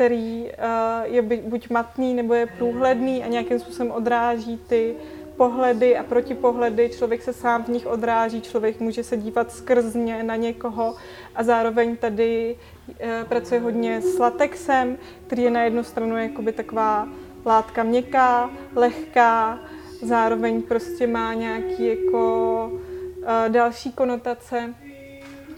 který 0.00 0.42
uh, 0.42 1.14
je 1.14 1.22
buď 1.22 1.70
matný 1.70 2.14
nebo 2.14 2.34
je 2.34 2.46
průhledný 2.46 3.24
a 3.24 3.26
nějakým 3.26 3.58
způsobem 3.58 3.92
odráží 3.92 4.60
ty 4.66 4.94
pohledy 5.36 5.96
a 5.96 6.02
protipohledy. 6.02 6.88
Člověk 6.88 7.22
se 7.22 7.32
sám 7.32 7.64
v 7.64 7.68
nich 7.68 7.86
odráží, 7.86 8.40
člověk 8.40 8.80
může 8.80 9.04
se 9.04 9.16
dívat 9.16 9.52
skrzně 9.52 10.22
na 10.22 10.36
někoho 10.36 10.96
a 11.34 11.42
zároveň 11.42 11.96
tady 11.96 12.56
uh, 12.88 13.28
pracuje 13.28 13.60
hodně 13.60 14.00
s 14.00 14.18
latexem, 14.18 14.98
který 15.26 15.42
je 15.42 15.50
na 15.50 15.62
jednu 15.62 15.84
stranu 15.84 16.16
jakoby 16.16 16.52
taková 16.52 17.08
látka 17.46 17.82
měkká, 17.82 18.50
lehká, 18.76 19.58
zároveň 20.02 20.62
prostě 20.62 21.06
má 21.06 21.34
nějaký 21.34 21.86
jako 21.86 22.70
uh, 22.72 23.48
další 23.48 23.92
konotace. 23.92 24.74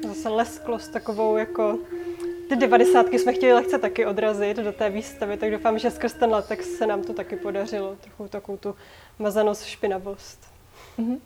Zase 0.09 0.29
lesklost 0.29 0.93
takovou 0.93 1.37
jako 1.37 1.79
ty 2.49 2.57
devadesátky 2.57 3.19
jsme 3.19 3.33
chtěli 3.33 3.53
lehce 3.53 3.79
taky 3.79 4.07
odrazit 4.07 4.57
do 4.57 4.73
té 4.73 4.91
výstavy, 4.91 5.37
tak 5.37 5.51
doufám, 5.51 5.79
že 5.79 5.91
skrz 5.91 6.13
ten 6.13 6.31
latex 6.31 6.67
se 6.67 6.87
nám 6.87 7.03
to 7.03 7.13
taky 7.13 7.37
podařilo. 7.37 7.97
Trochu 7.97 8.29
takovou 8.29 8.59
tu 8.59 8.75
mazanost, 9.19 9.65
špinavost. 9.65 10.39
Mm-hmm. 10.99 11.19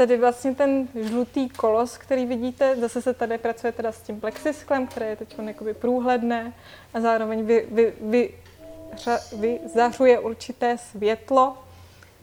tady 0.00 0.16
vlastně 0.16 0.54
ten 0.54 0.88
žlutý 0.94 1.48
kolos, 1.48 1.98
který 1.98 2.26
vidíte, 2.26 2.76
zase 2.76 3.02
se 3.02 3.14
tady 3.14 3.38
pracuje 3.38 3.72
teda 3.72 3.92
s 3.92 4.02
tím 4.02 4.20
plexisklem, 4.20 4.86
které 4.86 5.06
je 5.06 5.16
teď 5.16 5.36
průhledné 5.72 6.52
a 6.94 7.00
zároveň 7.00 7.46
vy, 7.46 7.66
vy, 7.70 7.94
vy, 8.00 8.34
vy 9.36 9.60
zařuje 9.74 10.18
určité 10.18 10.78
světlo, 10.78 11.58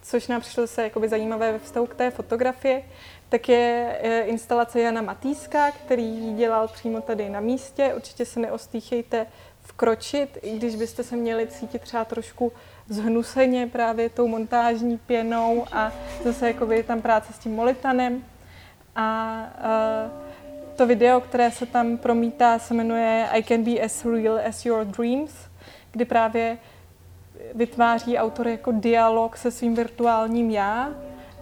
což 0.01 0.27
nám 0.27 0.41
přišlo 0.41 0.67
se 0.67 0.83
jakoby 0.83 1.09
zajímavé 1.09 1.51
ve 1.51 1.59
vztahu 1.59 1.85
k 1.85 1.95
té 1.95 2.11
fotografii, 2.11 2.85
tak 3.29 3.49
je 3.49 4.23
instalace 4.25 4.81
Jana 4.81 5.01
Matýska, 5.01 5.71
který 5.71 6.03
ji 6.03 6.33
dělal 6.33 6.67
přímo 6.67 7.01
tady 7.01 7.29
na 7.29 7.39
místě. 7.39 7.93
Určitě 7.95 8.25
se 8.25 8.39
neostýchejte 8.39 9.27
vkročit, 9.61 10.37
i 10.41 10.57
když 10.57 10.75
byste 10.75 11.03
se 11.03 11.15
měli 11.15 11.47
cítit 11.47 11.81
třeba 11.81 12.05
trošku 12.05 12.51
zhnuseně 12.89 13.67
právě 13.67 14.09
tou 14.09 14.27
montážní 14.27 14.97
pěnou 14.97 15.65
a 15.71 15.91
zase 16.23 16.47
jako 16.47 16.71
je 16.71 16.83
tam 16.83 17.01
práce 17.01 17.33
s 17.33 17.39
tím 17.39 17.55
molitanem. 17.55 18.23
A 18.95 19.37
uh, 19.57 20.75
to 20.75 20.87
video, 20.87 21.21
které 21.21 21.51
se 21.51 21.65
tam 21.65 21.97
promítá, 21.97 22.59
se 22.59 22.73
jmenuje 22.73 23.27
I 23.31 23.43
can 23.43 23.63
be 23.63 23.79
as 23.79 24.05
real 24.05 24.39
as 24.49 24.65
your 24.65 24.85
dreams, 24.85 25.31
kdy 25.91 26.05
právě 26.05 26.57
vytváří 27.53 28.17
autor 28.17 28.47
jako 28.47 28.71
dialog 28.71 29.37
se 29.37 29.51
svým 29.51 29.75
virtuálním 29.75 30.51
já 30.51 30.89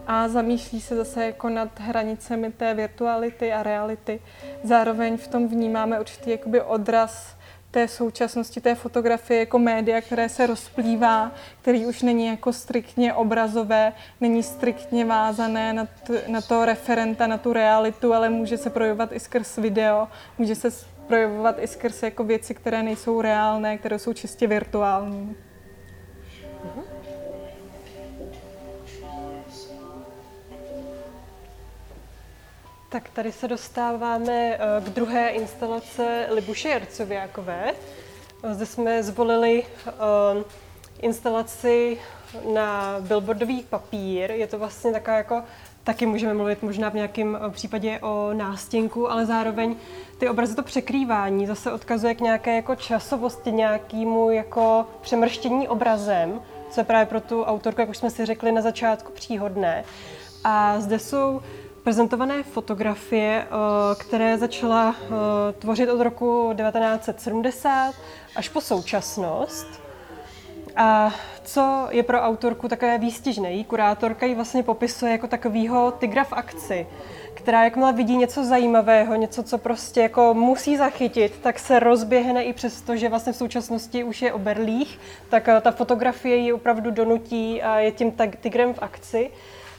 a 0.07 0.27
zamýšlí 0.27 0.81
se 0.81 0.95
zase 0.95 1.25
jako 1.25 1.49
nad 1.49 1.79
hranicemi 1.79 2.51
té 2.51 2.73
virtuality 2.73 3.53
a 3.53 3.63
reality. 3.63 4.19
Zároveň 4.63 5.17
v 5.17 5.27
tom 5.27 5.47
vnímáme 5.47 5.99
určitý 5.99 6.31
jakoby 6.31 6.61
odraz 6.61 7.35
té 7.71 7.87
současnosti 7.87 8.61
té 8.61 8.75
fotografie 8.75 9.39
jako 9.39 9.59
média, 9.59 10.01
které 10.01 10.29
se 10.29 10.47
rozplývá, 10.47 11.31
který 11.61 11.85
už 11.85 12.01
není 12.01 12.27
jako 12.27 12.53
striktně 12.53 13.13
obrazové, 13.13 13.93
není 14.21 14.43
striktně 14.43 15.05
vázané 15.05 15.73
na, 15.73 15.85
t, 15.85 16.21
na 16.27 16.41
to 16.41 16.65
referenta, 16.65 17.27
na 17.27 17.37
tu 17.37 17.53
realitu, 17.53 18.13
ale 18.13 18.29
může 18.29 18.57
se 18.57 18.69
projevovat 18.69 19.11
i 19.11 19.19
skrz 19.19 19.57
video, 19.57 20.07
může 20.37 20.55
se 20.55 20.69
projevovat 21.07 21.55
i 21.59 21.67
skrz 21.67 22.03
jako 22.03 22.23
věci, 22.23 22.53
které 22.53 22.83
nejsou 22.83 23.21
reálné, 23.21 23.77
které 23.77 23.99
jsou 23.99 24.13
čistě 24.13 24.47
virtuální. 24.47 25.35
Tak 32.95 33.09
tady 33.09 33.31
se 33.31 33.47
dostáváme 33.47 34.53
eh, 34.53 34.59
k 34.81 34.89
druhé 34.89 35.29
instalace 35.29 36.27
Libuše 36.29 36.69
Jarcověkové. 36.69 37.73
Zde 38.51 38.65
jsme 38.65 39.03
zvolili 39.03 39.63
uh, 39.63 40.43
instalaci 41.01 41.97
na 42.53 42.95
billboardový 42.99 43.63
papír. 43.63 44.31
Je 44.31 44.47
to 44.47 44.59
vlastně 44.59 44.91
taková 44.91 45.17
jako 45.17 45.43
taky 45.83 46.05
můžeme 46.05 46.33
mluvit 46.33 46.63
možná 46.63 46.89
v 46.89 46.93
nějakém 46.93 47.39
eh, 47.41 47.49
případě 47.49 47.99
o 47.99 48.33
nástěnku, 48.33 49.11
ale 49.11 49.25
zároveň 49.25 49.75
ty 50.17 50.29
obrazy 50.29 50.55
to 50.55 50.63
překrývání 50.63 51.47
zase 51.47 51.71
odkazuje 51.71 52.15
k 52.15 52.21
nějaké 52.21 52.55
jako 52.55 52.75
časovosti, 52.75 53.51
nějakému 53.51 54.31
jako 54.31 54.85
přemrštění 55.01 55.67
obrazem, 55.67 56.41
co 56.71 56.81
je 56.81 56.85
právě 56.85 57.05
pro 57.05 57.21
tu 57.21 57.43
autorku, 57.43 57.81
jak 57.81 57.89
už 57.89 57.97
jsme 57.97 58.09
si 58.09 58.25
řekli 58.25 58.51
na 58.51 58.61
začátku, 58.61 59.11
příhodné. 59.11 59.83
A 60.43 60.79
zde 60.79 60.99
jsou 60.99 61.41
prezentované 61.85 62.43
fotografie, 62.43 63.45
eh, 63.45 63.95
které 63.95 64.37
začala 64.37 64.95
eh, 64.97 65.53
tvořit 65.53 65.89
od 65.89 66.01
roku 66.01 66.53
1970 66.57 67.95
až 68.35 68.49
po 68.49 68.61
současnost. 68.61 69.67
A 70.75 71.13
co 71.43 71.87
je 71.91 72.03
pro 72.03 72.21
autorku 72.21 72.67
takové 72.67 72.97
výstižné? 72.97 73.51
Její 73.51 73.63
kurátorka 73.63 74.25
ji 74.25 74.35
vlastně 74.35 74.63
popisuje 74.63 75.11
jako 75.11 75.27
takovýho 75.27 75.91
tygra 75.91 76.23
v 76.23 76.33
akci, 76.33 76.87
která 77.33 77.63
jakmile 77.63 77.93
vidí 77.93 78.17
něco 78.17 78.45
zajímavého, 78.45 79.15
něco, 79.15 79.43
co 79.43 79.57
prostě 79.57 80.01
jako 80.01 80.33
musí 80.33 80.77
zachytit, 80.77 81.39
tak 81.41 81.59
se 81.59 81.79
rozběhne 81.79 82.43
i 82.43 82.53
přesto, 82.53 82.95
že 82.95 83.09
vlastně 83.09 83.33
v 83.33 83.35
současnosti 83.35 84.03
už 84.03 84.21
je 84.21 84.33
o 84.33 84.39
berlích, 84.39 84.99
tak 85.29 85.47
eh, 85.47 85.61
ta 85.61 85.71
fotografie 85.71 86.35
ji 86.35 86.53
opravdu 86.53 86.91
donutí 86.91 87.61
a 87.61 87.79
je 87.79 87.91
tím 87.91 88.11
tak 88.11 88.35
tigrem 88.35 88.73
v 88.73 88.81
akci. 88.81 89.31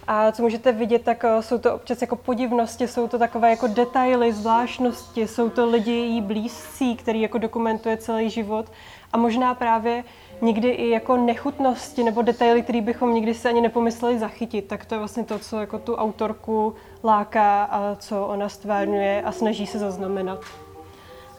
A 0.06 0.32
co 0.32 0.42
můžete 0.42 0.72
vidět, 0.72 1.02
tak 1.02 1.24
eh, 1.24 1.42
jsou 1.42 1.58
to 1.58 1.74
občas 1.74 2.00
jako 2.00 2.16
podivnosti, 2.16 2.88
jsou 2.88 3.08
to 3.08 3.18
takové 3.18 3.50
jako 3.50 3.66
detaily, 3.66 4.32
zvláštnosti, 4.32 5.28
jsou 5.28 5.50
to 5.50 5.66
lidi 5.66 5.92
jí 5.92 6.20
blízcí, 6.20 6.96
který 6.96 7.20
jako 7.20 7.38
dokumentuje 7.38 7.96
celý 7.96 8.30
život 8.30 8.66
a 9.12 9.18
možná 9.18 9.54
právě 9.54 10.04
někdy 10.40 10.68
i 10.68 10.90
jako 10.90 11.16
nechutnosti 11.16 12.04
nebo 12.04 12.22
detaily, 12.22 12.62
které 12.62 12.80
bychom 12.80 13.14
nikdy 13.14 13.34
si 13.34 13.48
ani 13.48 13.60
nepomysleli 13.60 14.18
zachytit, 14.18 14.66
tak 14.68 14.84
to 14.84 14.94
je 14.94 14.98
vlastně 14.98 15.24
to, 15.24 15.38
co 15.38 15.60
jako 15.60 15.78
tu 15.78 15.94
autorku 15.94 16.74
láká 17.04 17.64
a 17.64 17.94
co 17.94 18.26
ona 18.26 18.48
stvárňuje 18.48 19.22
a 19.22 19.32
snaží 19.32 19.66
se 19.66 19.78
zaznamenat. 19.78 20.40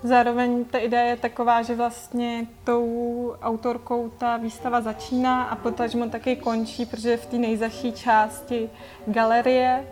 Zároveň 0.03 0.65
ta 0.65 0.77
idea 0.77 1.01
je 1.03 1.17
taková, 1.17 1.61
že 1.61 1.75
vlastně 1.75 2.47
tou 2.63 3.33
autorkou 3.41 4.09
ta 4.17 4.37
výstava 4.37 4.81
začíná 4.81 5.43
a 5.43 5.55
potažmo 5.55 6.09
taky 6.09 6.35
končí, 6.35 6.85
protože 6.85 7.17
v 7.17 7.25
té 7.25 7.37
nejzaší 7.37 7.91
části 7.91 8.69
galerie 9.07 9.87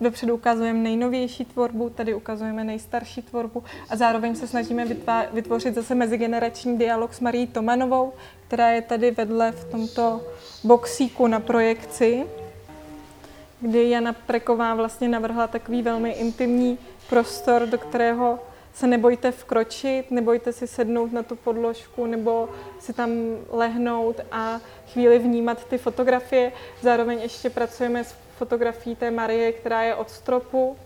Dopředu 0.00 0.34
ukazujeme 0.34 0.78
nejnovější 0.78 1.44
tvorbu, 1.44 1.90
tady 1.90 2.14
ukazujeme 2.14 2.64
nejstarší 2.64 3.22
tvorbu 3.22 3.64
a 3.90 3.96
zároveň 3.96 4.34
se 4.34 4.46
snažíme 4.46 4.86
vytvořit 5.32 5.74
zase 5.74 5.94
mezigenerační 5.94 6.78
dialog 6.78 7.14
s 7.14 7.20
Marí 7.20 7.46
Tomanovou, 7.46 8.12
která 8.46 8.68
je 8.70 8.82
tady 8.82 9.10
vedle 9.10 9.52
v 9.52 9.64
tomto 9.64 10.20
boxíku 10.64 11.26
na 11.26 11.40
projekci, 11.40 12.26
kdy 13.60 13.90
Jana 13.90 14.12
Preková 14.12 14.74
vlastně 14.74 15.08
navrhla 15.08 15.46
takový 15.46 15.82
velmi 15.82 16.10
intimní 16.10 16.78
prostor, 17.08 17.66
do 17.66 17.78
kterého 17.78 18.38
se 18.76 18.86
nebojte 18.86 19.30
vkročit, 19.30 20.10
nebojte 20.10 20.52
si 20.52 20.66
sednout 20.66 21.12
na 21.12 21.22
tu 21.22 21.36
podložku 21.36 22.06
nebo 22.06 22.48
si 22.78 22.92
tam 22.92 23.10
lehnout 23.50 24.20
a 24.32 24.60
chvíli 24.92 25.18
vnímat 25.18 25.64
ty 25.64 25.78
fotografie. 25.78 26.52
Zároveň 26.82 27.18
ještě 27.18 27.50
pracujeme 27.50 28.04
s 28.04 28.14
fotografií 28.38 28.96
té 28.96 29.10
Marie, 29.10 29.52
která 29.52 29.82
je 29.82 29.94
od 29.94 30.10
stropu, 30.10 30.76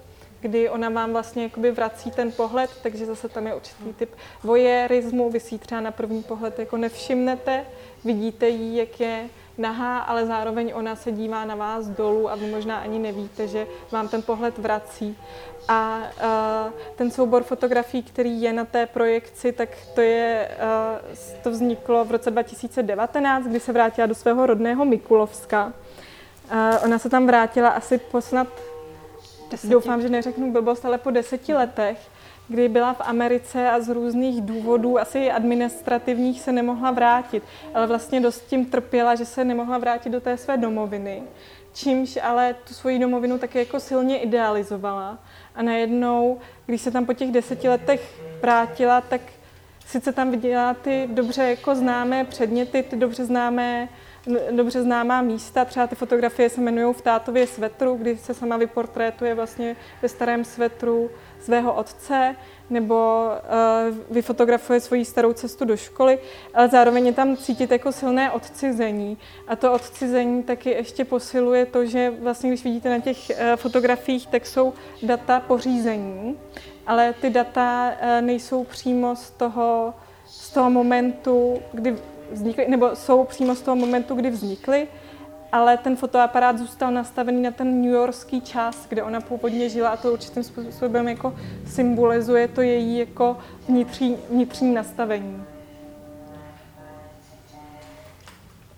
kdy 0.40 0.68
ona 0.68 0.88
vám 0.88 1.12
vlastně 1.12 1.42
jakoby 1.42 1.70
vrací 1.70 2.10
ten 2.10 2.32
pohled, 2.32 2.70
takže 2.82 3.06
zase 3.06 3.28
tam 3.28 3.46
je 3.46 3.54
určitý 3.54 3.92
typ 3.92 4.10
voyeurismu, 4.42 5.30
vy 5.30 5.40
si 5.40 5.58
třeba 5.58 5.80
na 5.80 5.90
první 5.90 6.22
pohled 6.22 6.58
jako 6.58 6.76
nevšimnete, 6.76 7.66
vidíte 8.04 8.48
jí, 8.48 8.76
jak 8.76 9.00
je 9.00 9.28
nahá, 9.60 9.98
ale 9.98 10.26
zároveň 10.26 10.72
ona 10.74 10.96
se 10.96 11.12
dívá 11.12 11.44
na 11.44 11.54
vás 11.54 11.88
dolů 11.88 12.30
a 12.30 12.34
vy 12.34 12.46
možná 12.46 12.78
ani 12.78 12.98
nevíte, 12.98 13.48
že 13.48 13.66
vám 13.90 14.08
ten 14.08 14.22
pohled 14.22 14.58
vrací. 14.58 15.18
A 15.68 16.02
uh, 16.66 16.72
ten 16.96 17.10
soubor 17.10 17.42
fotografií, 17.42 18.02
který 18.02 18.42
je 18.42 18.52
na 18.52 18.64
té 18.64 18.86
projekci, 18.86 19.52
tak 19.52 19.68
to, 19.94 20.00
je, 20.00 20.48
uh, 21.02 21.16
to 21.42 21.50
vzniklo 21.50 22.04
v 22.04 22.10
roce 22.10 22.30
2019, 22.30 23.44
kdy 23.44 23.60
se 23.60 23.72
vrátila 23.72 24.06
do 24.06 24.14
svého 24.14 24.46
rodného 24.46 24.84
Mikulovska. 24.84 25.72
Uh, 26.52 26.84
ona 26.84 26.98
se 26.98 27.10
tam 27.10 27.26
vrátila 27.26 27.68
asi 27.68 27.98
po 27.98 28.20
snad, 28.20 28.48
deseti. 29.50 29.72
doufám, 29.72 30.02
že 30.02 30.08
neřeknu 30.08 30.52
blbost, 30.52 30.84
ale 30.84 30.98
po 30.98 31.10
deseti 31.10 31.54
letech 31.54 31.98
kdy 32.50 32.68
byla 32.68 32.92
v 32.94 33.00
Americe 33.00 33.70
a 33.70 33.80
z 33.80 33.88
různých 33.88 34.40
důvodů, 34.40 34.98
asi 34.98 35.30
administrativních, 35.30 36.40
se 36.40 36.52
nemohla 36.52 36.90
vrátit. 36.90 37.42
Ale 37.74 37.86
vlastně 37.86 38.20
dost 38.20 38.46
tím 38.46 38.66
trpěla, 38.66 39.14
že 39.14 39.24
se 39.24 39.44
nemohla 39.44 39.78
vrátit 39.78 40.10
do 40.10 40.20
té 40.20 40.36
své 40.36 40.56
domoviny. 40.56 41.22
Čímž 41.72 42.18
ale 42.22 42.54
tu 42.54 42.74
svoji 42.74 42.98
domovinu 42.98 43.38
taky 43.38 43.58
jako 43.58 43.80
silně 43.80 44.18
idealizovala. 44.18 45.18
A 45.54 45.62
najednou, 45.62 46.38
když 46.66 46.80
se 46.80 46.90
tam 46.90 47.06
po 47.06 47.12
těch 47.12 47.32
deseti 47.32 47.68
letech 47.68 48.20
vrátila, 48.42 49.00
tak 49.00 49.20
sice 49.86 50.12
tam 50.12 50.30
viděla 50.30 50.74
ty 50.74 51.08
dobře 51.12 51.42
jako 51.42 51.74
známé 51.74 52.24
předměty, 52.24 52.82
ty 52.82 52.96
dobře 52.96 53.24
známé 53.24 53.88
dobře 54.50 54.82
známá 54.82 55.22
místa, 55.22 55.64
třeba 55.64 55.86
ty 55.86 55.94
fotografie 55.94 56.50
se 56.50 56.60
jmenují 56.60 56.94
v 56.94 57.00
tátově 57.00 57.46
svetru, 57.46 57.94
kdy 57.94 58.16
se 58.16 58.34
sama 58.34 58.56
vyportrétuje 58.56 59.34
vlastně 59.34 59.76
ve 60.02 60.08
starém 60.08 60.44
svetru 60.44 61.10
svého 61.40 61.74
otce, 61.74 62.36
nebo 62.70 63.28
uh, 63.90 63.96
vyfotografuje 64.10 64.80
svoji 64.80 65.04
starou 65.04 65.32
cestu 65.32 65.64
do 65.64 65.76
školy, 65.76 66.18
ale 66.54 66.68
zároveň 66.68 67.06
je 67.06 67.12
tam 67.12 67.36
cítit 67.36 67.70
jako 67.70 67.92
silné 67.92 68.30
odcizení. 68.30 69.18
A 69.48 69.56
to 69.56 69.72
odcizení 69.72 70.42
taky 70.42 70.70
ještě 70.70 71.04
posiluje 71.04 71.66
to, 71.66 71.86
že 71.86 72.10
vlastně, 72.10 72.50
když 72.50 72.64
vidíte 72.64 72.90
na 72.90 72.98
těch 72.98 73.30
uh, 73.30 73.36
fotografiích, 73.56 74.26
tak 74.26 74.46
jsou 74.46 74.72
data 75.02 75.40
pořízení, 75.40 76.38
ale 76.86 77.14
ty 77.20 77.30
data 77.30 77.92
uh, 77.92 78.26
nejsou 78.26 78.64
přímo 78.64 79.16
z 79.16 79.30
toho, 79.30 79.94
z 80.26 80.50
toho 80.50 80.70
momentu, 80.70 81.62
kdy 81.72 81.96
vznikly, 82.32 82.68
nebo 82.68 82.96
jsou 82.96 83.24
přímo 83.24 83.54
z 83.54 83.62
toho 83.62 83.76
momentu, 83.76 84.14
kdy 84.14 84.30
vznikly, 84.30 84.88
ale 85.52 85.76
ten 85.76 85.96
fotoaparát 85.96 86.58
zůstal 86.58 86.90
nastavený 86.90 87.42
na 87.42 87.50
ten 87.50 87.82
New 87.82 87.90
Yorkský 87.90 88.40
čas, 88.40 88.86
kde 88.88 89.02
ona 89.02 89.20
původně 89.20 89.68
žila 89.68 89.88
a 89.88 89.96
to 89.96 90.12
určitým 90.12 90.42
způsobem 90.42 91.08
jako 91.08 91.34
symbolizuje 91.66 92.48
to 92.48 92.62
její 92.62 92.98
jako 92.98 93.38
vnitřní, 93.68 94.16
vnitřní 94.30 94.74
nastavení. 94.74 95.44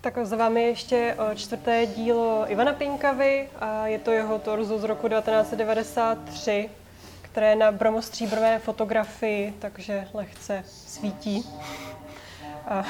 Tak 0.01 0.19
za 0.23 0.37
vámi 0.37 0.63
ještě 0.63 1.17
čtvrté 1.35 1.87
dílo 1.87 2.45
Ivana 2.49 2.73
Pinkavy 2.73 3.49
a 3.61 3.87
je 3.87 3.99
to 3.99 4.11
jeho 4.11 4.39
torzo 4.39 4.79
z 4.79 4.85
roku 4.85 5.09
1993, 5.09 6.71
které 7.23 7.57
na 7.57 7.73
bromostříbrové 7.73 8.59
fotografii, 8.59 9.55
takže 9.59 10.09
lehce 10.15 10.65
svítí. 10.67 11.47
A 12.69 12.85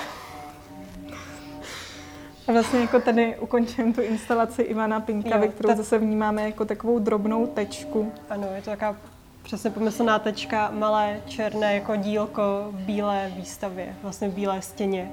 a 2.49 2.53
vlastně 2.53 2.80
jako 2.80 3.01
tady 3.01 3.36
ukončím 3.40 3.93
tu 3.93 4.01
instalaci 4.01 4.62
Ivana 4.62 5.01
Pinkavy, 5.01 5.49
kterou 5.49 5.68
ta... 5.68 5.76
zase 5.76 5.99
vnímáme 5.99 6.43
jako 6.43 6.64
takovou 6.64 6.99
drobnou 6.99 7.47
tečku. 7.47 8.12
Ano, 8.30 8.49
je 8.55 8.62
to 8.62 8.70
taková 8.70 8.97
přesně 9.43 9.70
pomyslná 9.70 10.18
tečka, 10.18 10.70
malé 10.70 11.20
černé 11.26 11.74
jako 11.74 11.97
dílko 11.97 12.43
v 12.70 12.74
bílé 12.74 13.32
výstavě, 13.36 13.97
vlastně 14.03 14.28
v 14.28 14.32
bílé 14.32 14.62
stěně. 14.62 15.11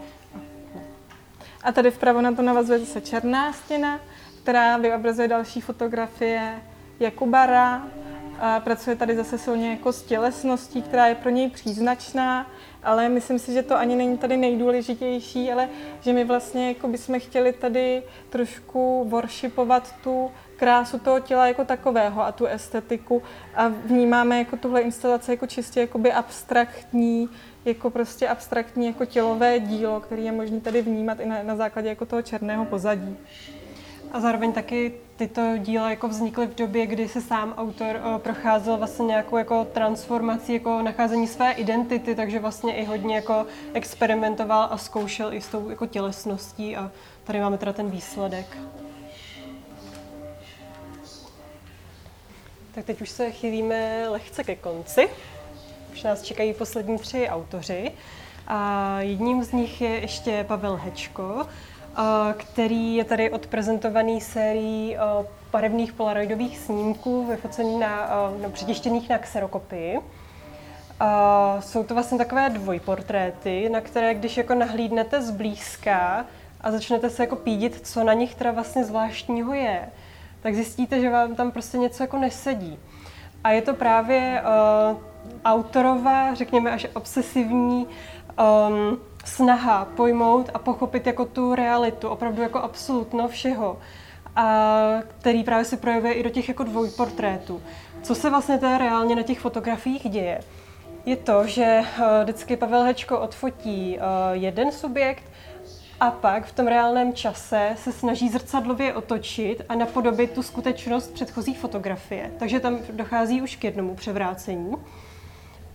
A 1.64 1.72
tady 1.72 1.92
vpravo 1.92 2.22
na 2.22 2.32
to 2.32 2.42
navazuje 2.42 2.80
zase 2.80 3.02
černá 3.02 3.54
stěna, 3.54 4.00
která 4.44 4.78
vyobrazuje 4.78 5.28
další 5.28 5.62
fotografie 5.62 6.62
Jakubara. 7.00 7.84
A 8.42 8.60
pracuje 8.60 8.96
tady 8.96 9.16
zase 9.16 9.38
silně 9.38 9.70
jako 9.70 9.92
s 9.92 10.04
tělesností, 10.04 10.82
která 10.82 11.08
je 11.08 11.16
pro 11.16 11.30
něj 11.30 11.50
příznačná, 11.50 12.52
ale 12.84 13.10
myslím 13.10 13.40
si, 13.40 13.54
že 13.54 13.64
to 13.64 13.78
ani 13.78 13.96
není 13.96 14.18
tady 14.18 14.38
nejdůležitější, 14.38 15.52
ale 15.52 15.70
že 16.02 16.14
my 16.14 16.26
vlastně 16.26 16.68
jako 16.68 16.88
bychom 16.88 17.20
chtěli 17.20 17.54
tady 17.54 18.04
trošku 18.30 19.06
worshipovat 19.10 19.96
tu 20.04 20.32
krásu 20.56 21.00
toho 21.00 21.20
těla 21.20 21.48
jako 21.48 21.66
takového 21.66 22.22
a 22.22 22.32
tu 22.32 22.46
estetiku 22.46 23.24
a 23.56 23.68
vnímáme 23.68 24.38
jako 24.38 24.58
tuhle 24.58 24.82
instalaci 24.82 25.32
jako 25.32 25.48
čistě 25.48 25.80
jakoby 25.80 26.14
abstraktní, 26.14 27.30
jako 27.66 27.90
prostě 27.90 28.28
abstraktní 28.28 28.88
jako 28.88 29.06
tělové 29.06 29.60
dílo, 29.60 30.00
který 30.00 30.26
je 30.26 30.32
možné 30.32 30.60
tady 30.62 30.82
vnímat 30.82 31.20
i 31.20 31.26
na, 31.26 31.44
na 31.44 31.56
základě 31.56 31.90
jako 31.90 32.06
toho 32.06 32.22
černého 32.22 32.66
pozadí. 32.66 33.18
A 34.12 34.20
zároveň 34.20 34.54
taky 34.54 34.94
tyto 35.16 35.58
díla 35.58 35.90
jako 35.90 36.08
vznikly 36.08 36.48
v 36.48 36.56
době, 36.56 36.88
kdy 36.88 37.08
se 37.08 37.22
sám 37.22 37.54
autor 37.58 37.96
uh, 37.96 38.18
procházel 38.18 38.78
vlastně 38.78 39.06
nějakou 39.06 39.38
jako 39.38 39.66
transformací, 39.66 40.54
jako 40.54 40.82
nacházení 40.82 41.28
své 41.28 41.52
identity, 41.52 42.16
takže 42.16 42.40
vlastně 42.40 42.76
i 42.76 42.86
hodně 42.86 43.16
jako 43.16 43.46
experimentoval 43.74 44.68
a 44.72 44.78
zkoušel 44.78 45.34
i 45.34 45.42
s 45.42 45.48
tou 45.48 45.70
jako 45.70 45.86
tělesností 45.86 46.76
a 46.76 46.92
tady 47.24 47.40
máme 47.40 47.58
teda 47.58 47.74
ten 47.74 47.90
výsledek. 47.90 48.58
Tak 52.72 52.86
teď 52.86 53.02
už 53.02 53.10
se 53.10 53.32
chylíme 53.32 54.10
lehce 54.10 54.44
ke 54.44 54.56
konci. 54.56 55.10
Už 55.94 56.04
nás 56.04 56.22
čekají 56.22 56.54
poslední 56.54 56.98
tři 56.98 57.30
autoři. 57.30 57.92
A 58.48 58.98
jedním 59.02 59.44
z 59.44 59.52
nich 59.52 59.82
je 59.82 59.90
ještě 59.90 60.46
Pavel 60.48 60.76
Hečko, 60.76 61.46
který 62.38 62.96
je 62.96 63.04
tady 63.04 63.32
odprezentovaný 63.32 64.22
sérií 64.22 64.98
barevných 65.52 65.94
polaroidových 65.94 66.58
snímků 66.58 67.26
vyfocený 67.26 67.80
na, 67.80 68.10
no, 68.42 68.50
přetištěných 68.50 69.10
na 69.10 69.18
xerokopii. 69.18 70.00
Jsou 71.60 71.84
to 71.84 71.94
vlastně 71.94 72.18
takové 72.18 72.50
dvojportréty, 72.50 73.70
na 73.70 73.82
které, 73.82 74.14
když 74.14 74.38
jako 74.38 74.56
nahlídnete 74.56 75.22
zblízka 75.22 76.26
a 76.62 76.72
začnete 76.72 77.10
se 77.10 77.24
jako 77.24 77.36
pídit, 77.36 77.88
co 77.88 78.04
na 78.04 78.14
nich 78.14 78.36
teda 78.36 78.52
vlastně 78.52 78.84
zvláštního 78.84 79.54
je, 79.54 79.90
tak 80.42 80.56
zjistíte, 80.56 81.02
že 81.02 81.10
vám 81.10 81.36
tam 81.36 81.52
prostě 81.52 81.78
něco 81.78 82.04
jako 82.04 82.18
nesedí. 82.18 82.80
A 83.44 83.52
je 83.52 83.62
to 83.62 83.74
právě 83.74 84.44
uh, 84.92 84.98
autorová, 85.46 86.34
řekněme 86.34 86.72
až 86.72 86.88
obsesivní 86.94 87.88
um, 87.88 89.00
snaha 89.30 89.86
pojmout 89.86 90.50
a 90.54 90.60
pochopit 90.60 91.08
jako 91.08 91.26
tu 91.26 91.56
realitu, 91.56 92.10
opravdu 92.10 92.42
jako 92.42 92.60
absolutno 92.60 93.28
všeho, 93.28 93.78
a 94.36 94.76
který 95.20 95.44
právě 95.44 95.66
se 95.66 95.78
projevuje 95.78 96.14
i 96.14 96.24
do 96.24 96.30
těch 96.30 96.48
jako 96.48 96.64
dvojportrétů. 96.64 97.62
Co 98.02 98.16
se 98.16 98.30
vlastně 98.30 98.58
teda 98.58 98.78
reálně 98.78 99.16
na 99.16 99.24
těch 99.24 99.40
fotografiích 99.40 100.10
děje? 100.10 100.42
Je 101.06 101.16
to, 101.16 101.48
že 101.48 101.80
uh, 101.80 102.06
vždycky 102.24 102.58
Pavel 102.58 102.84
Hečko 102.84 103.20
odfotí 103.20 103.98
uh, 103.98 104.04
jeden 104.32 104.72
subjekt 104.72 105.24
a 106.00 106.12
pak 106.12 106.46
v 106.46 106.56
tom 106.56 106.68
reálném 106.68 107.14
čase 107.14 107.76
se 107.78 107.92
snaží 107.92 108.30
zrcadlově 108.30 108.94
otočit 108.94 109.62
a 109.70 109.76
napodobit 109.76 110.32
tu 110.32 110.44
skutečnost 110.44 111.14
předchozí 111.14 111.54
fotografie. 111.54 112.32
Takže 112.40 112.60
tam 112.60 112.80
dochází 112.94 113.42
už 113.42 113.56
k 113.56 113.64
jednomu 113.64 113.96
převrácení. 113.96 114.76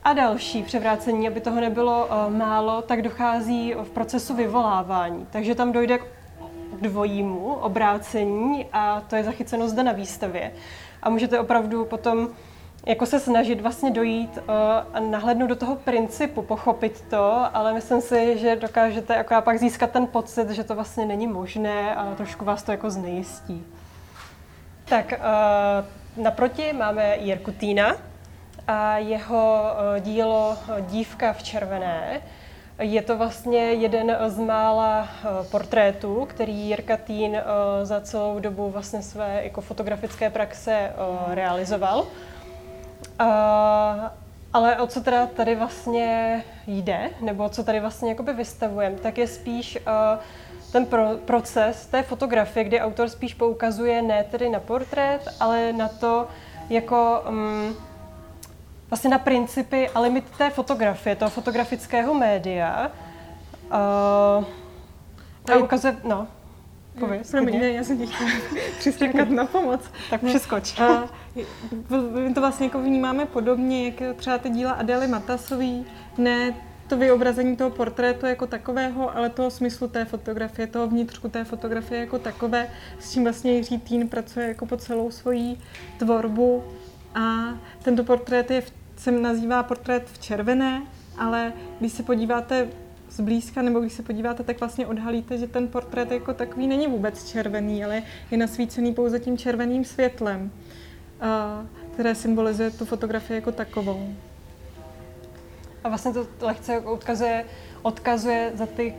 A 0.04 0.12
další 0.12 0.62
převrácení, 0.62 1.28
aby 1.28 1.40
toho 1.40 1.60
nebylo 1.60 2.06
uh, 2.06 2.34
málo, 2.36 2.82
tak 2.82 3.02
dochází 3.02 3.74
v 3.82 3.90
procesu 3.90 4.34
vyvolávání. 4.34 5.26
Takže 5.30 5.54
tam 5.54 5.72
dojde 5.72 5.98
k 5.98 6.02
dvojímu 6.80 7.54
obrácení 7.54 8.66
a 8.72 9.00
to 9.00 9.16
je 9.16 9.24
zachyceno 9.24 9.68
zde 9.68 9.82
na 9.82 9.92
výstavě. 9.92 10.52
A 11.02 11.10
můžete 11.10 11.40
opravdu 11.40 11.84
potom 11.84 12.28
jako 12.86 13.06
se 13.06 13.20
snažit 13.20 13.60
vlastně 13.60 13.90
dojít 13.90 14.38
uh, 14.38 14.44
a 14.92 15.00
nahlednout 15.00 15.48
do 15.48 15.56
toho 15.56 15.76
principu, 15.76 16.42
pochopit 16.42 17.04
to, 17.10 17.46
ale 17.52 17.74
myslím 17.74 18.00
si, 18.00 18.38
že 18.38 18.56
dokážete 18.56 19.14
jako 19.14 19.34
pak 19.40 19.58
získat 19.58 19.90
ten 19.90 20.06
pocit, 20.06 20.50
že 20.50 20.64
to 20.64 20.74
vlastně 20.74 21.06
není 21.06 21.26
možné 21.26 21.94
a 21.94 22.14
trošku 22.14 22.44
vás 22.44 22.62
to 22.62 22.70
jako 22.70 22.90
znejistí. 22.90 23.64
Tak 24.84 25.12
uh, 25.12 26.22
naproti 26.24 26.72
máme 26.72 27.16
Jirku 27.16 27.52
Týna 27.52 27.96
a 28.68 28.98
jeho 28.98 29.62
uh, 29.62 30.00
dílo 30.00 30.58
Dívka 30.80 31.32
v 31.32 31.42
červené. 31.42 32.20
Je 32.78 33.02
to 33.02 33.18
vlastně 33.18 33.72
jeden 33.72 34.16
z 34.26 34.38
mála 34.38 35.08
portrétů, 35.50 36.26
který 36.30 36.52
Jirka 36.52 36.96
Týn 36.96 37.42
za 37.82 38.00
celou 38.00 38.40
dobu 38.40 38.70
vlastně 38.70 39.02
své 39.02 39.44
jako 39.44 39.60
fotografické 39.60 40.30
praxe 40.30 40.92
realizoval. 41.28 42.06
Ale 44.52 44.76
o 44.76 44.86
co 44.86 45.00
teda 45.00 45.26
tady 45.26 45.54
vlastně 45.54 46.42
jde, 46.66 47.10
nebo 47.20 47.48
co 47.48 47.64
tady 47.64 47.80
vlastně 47.80 48.08
jakoby 48.08 48.32
vystavujeme, 48.32 48.96
tak 48.96 49.18
je 49.18 49.26
spíš 49.26 49.78
ten 50.72 50.86
pro, 50.86 51.08
proces 51.24 51.86
té 51.86 52.02
fotografie, 52.02 52.64
kdy 52.64 52.80
autor 52.80 53.08
spíš 53.08 53.34
poukazuje 53.34 54.02
ne 54.02 54.24
tedy 54.24 54.48
na 54.48 54.60
portrét, 54.60 55.28
ale 55.40 55.72
na 55.72 55.88
to 55.88 56.28
jako 56.70 57.24
um, 57.28 57.76
vlastně 58.94 59.10
na 59.10 59.18
principy 59.18 59.88
a 59.88 60.00
limit 60.00 60.24
té 60.38 60.50
fotografie, 60.50 61.16
toho 61.16 61.30
fotografického 61.30 62.14
média. 62.14 62.90
Uh, 63.64 64.44
a 65.52 65.56
ukazuje, 65.62 65.96
no. 66.04 66.28
Pověz, 67.00 67.30
Promiň, 67.30 67.60
ne, 67.60 67.70
já 67.70 67.84
jsem 67.84 67.98
ti 67.98 68.06
chtěla 68.06 68.30
přistrkat 68.78 69.30
na 69.30 69.44
pomoc. 69.46 69.80
Tak 70.10 70.20
přeskoč. 70.20 70.80
A, 70.80 71.08
my 72.26 72.34
to 72.34 72.40
vlastně 72.40 72.66
jako 72.66 72.82
vnímáme 72.82 73.26
podobně, 73.26 73.84
jak 73.84 74.16
třeba 74.16 74.38
ty 74.38 74.50
díla 74.50 74.72
Adely 74.72 75.06
Matasový, 75.06 75.86
ne 76.18 76.54
to 76.88 76.96
vyobrazení 76.96 77.56
toho 77.56 77.70
portrétu 77.70 78.26
jako 78.26 78.46
takového, 78.46 79.16
ale 79.16 79.30
toho 79.30 79.50
smyslu 79.50 79.88
té 79.88 80.04
fotografie, 80.04 80.66
toho 80.66 80.86
vnitřku 80.86 81.28
té 81.28 81.44
fotografie 81.44 82.00
jako 82.00 82.18
takové, 82.18 82.68
s 82.98 83.12
čím 83.12 83.24
vlastně 83.24 83.52
Jiří 83.52 83.78
Týn 83.78 84.08
pracuje 84.08 84.48
jako 84.48 84.66
po 84.66 84.76
celou 84.76 85.10
svoji 85.10 85.56
tvorbu. 85.98 86.64
A 87.14 87.54
tento 87.82 88.04
portrét 88.04 88.50
je, 88.50 88.62
se 88.96 89.10
nazývá 89.10 89.62
portrét 89.62 90.10
v 90.12 90.18
červené, 90.18 90.82
ale 91.18 91.52
když 91.80 91.92
se 91.92 92.02
podíváte 92.02 92.68
zblízka, 93.10 93.62
nebo 93.62 93.80
když 93.80 93.92
se 93.92 94.02
podíváte, 94.02 94.42
tak 94.42 94.60
vlastně 94.60 94.86
odhalíte, 94.86 95.38
že 95.38 95.46
ten 95.46 95.68
portrét 95.68 96.10
jako 96.10 96.34
takový 96.34 96.66
není 96.66 96.86
vůbec 96.86 97.30
červený, 97.30 97.84
ale 97.84 98.02
je 98.30 98.38
nasvícený 98.38 98.94
pouze 98.94 99.20
tím 99.20 99.38
červeným 99.38 99.84
světlem, 99.84 100.50
které 101.92 102.14
symbolizuje 102.14 102.70
tu 102.70 102.84
fotografii 102.84 103.36
jako 103.36 103.52
takovou. 103.52 104.14
A 105.84 105.88
vlastně 105.88 106.12
to 106.12 106.26
lehce 106.40 106.78
odkazuje, 106.78 107.44
odkazuje 107.82 108.52
za 108.54 108.66
ty 108.66 108.94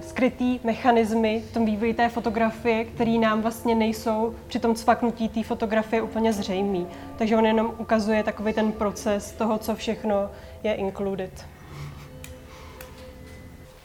skrytý 0.00 0.60
mechanismy 0.64 1.42
v 1.50 1.52
tom 1.52 1.64
vývoji 1.64 1.94
té 1.94 2.08
fotografie, 2.08 2.84
které 2.84 3.10
nám 3.10 3.42
vlastně 3.42 3.74
nejsou 3.74 4.34
při 4.46 4.58
tom 4.58 4.74
cvaknutí 4.74 5.28
té 5.28 5.42
fotografie 5.42 6.02
úplně 6.02 6.32
zřejmý. 6.32 6.86
Takže 7.18 7.36
on 7.36 7.46
jenom 7.46 7.74
ukazuje 7.78 8.22
takový 8.22 8.52
ten 8.52 8.72
proces 8.72 9.32
toho, 9.32 9.58
co 9.58 9.74
všechno 9.74 10.30
je 10.62 10.74
included 10.74 11.46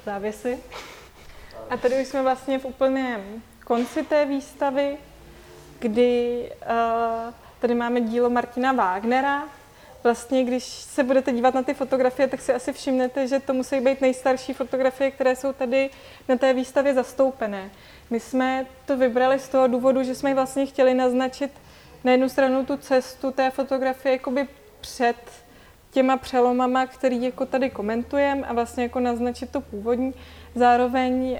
závěsy. 0.05 0.57
A 1.69 1.77
tady 1.77 2.01
už 2.01 2.07
jsme 2.07 2.21
vlastně 2.21 2.59
v 2.59 2.65
úplném 2.65 3.21
konci 3.65 4.03
té 4.03 4.25
výstavy, 4.25 4.97
kdy 5.79 6.51
uh, 6.61 7.33
tady 7.59 7.75
máme 7.75 8.01
dílo 8.01 8.29
Martina 8.29 8.71
Wagnera. 8.71 9.43
Vlastně, 10.05 10.43
když 10.43 10.63
se 10.63 11.03
budete 11.03 11.31
dívat 11.31 11.53
na 11.53 11.63
ty 11.63 11.73
fotografie, 11.73 12.27
tak 12.27 12.41
si 12.41 12.53
asi 12.53 12.73
všimnete, 12.73 13.27
že 13.27 13.39
to 13.39 13.53
musí 13.53 13.79
být 13.79 14.01
nejstarší 14.01 14.53
fotografie, 14.53 15.11
které 15.11 15.35
jsou 15.35 15.53
tady 15.53 15.89
na 16.29 16.35
té 16.35 16.53
výstavě 16.53 16.93
zastoupené. 16.93 17.69
My 18.09 18.19
jsme 18.19 18.65
to 18.85 18.97
vybrali 18.97 19.39
z 19.39 19.49
toho 19.49 19.67
důvodu, 19.67 20.03
že 20.03 20.15
jsme 20.15 20.33
vlastně 20.33 20.65
chtěli 20.65 20.93
naznačit 20.93 21.51
na 22.03 22.11
jednu 22.11 22.29
stranu 22.29 22.65
tu 22.65 22.77
cestu 22.77 23.31
té 23.31 23.51
fotografie 23.51 24.13
jakoby 24.13 24.47
před 24.81 25.15
těma 25.91 26.17
přelomama, 26.17 26.85
který 26.85 27.23
jako 27.23 27.45
tady 27.45 27.69
komentujeme 27.69 28.47
a 28.47 28.53
vlastně 28.53 28.83
jako 28.83 28.99
naznačit 28.99 29.49
to 29.49 29.61
původní. 29.61 30.13
Zároveň 30.55 31.39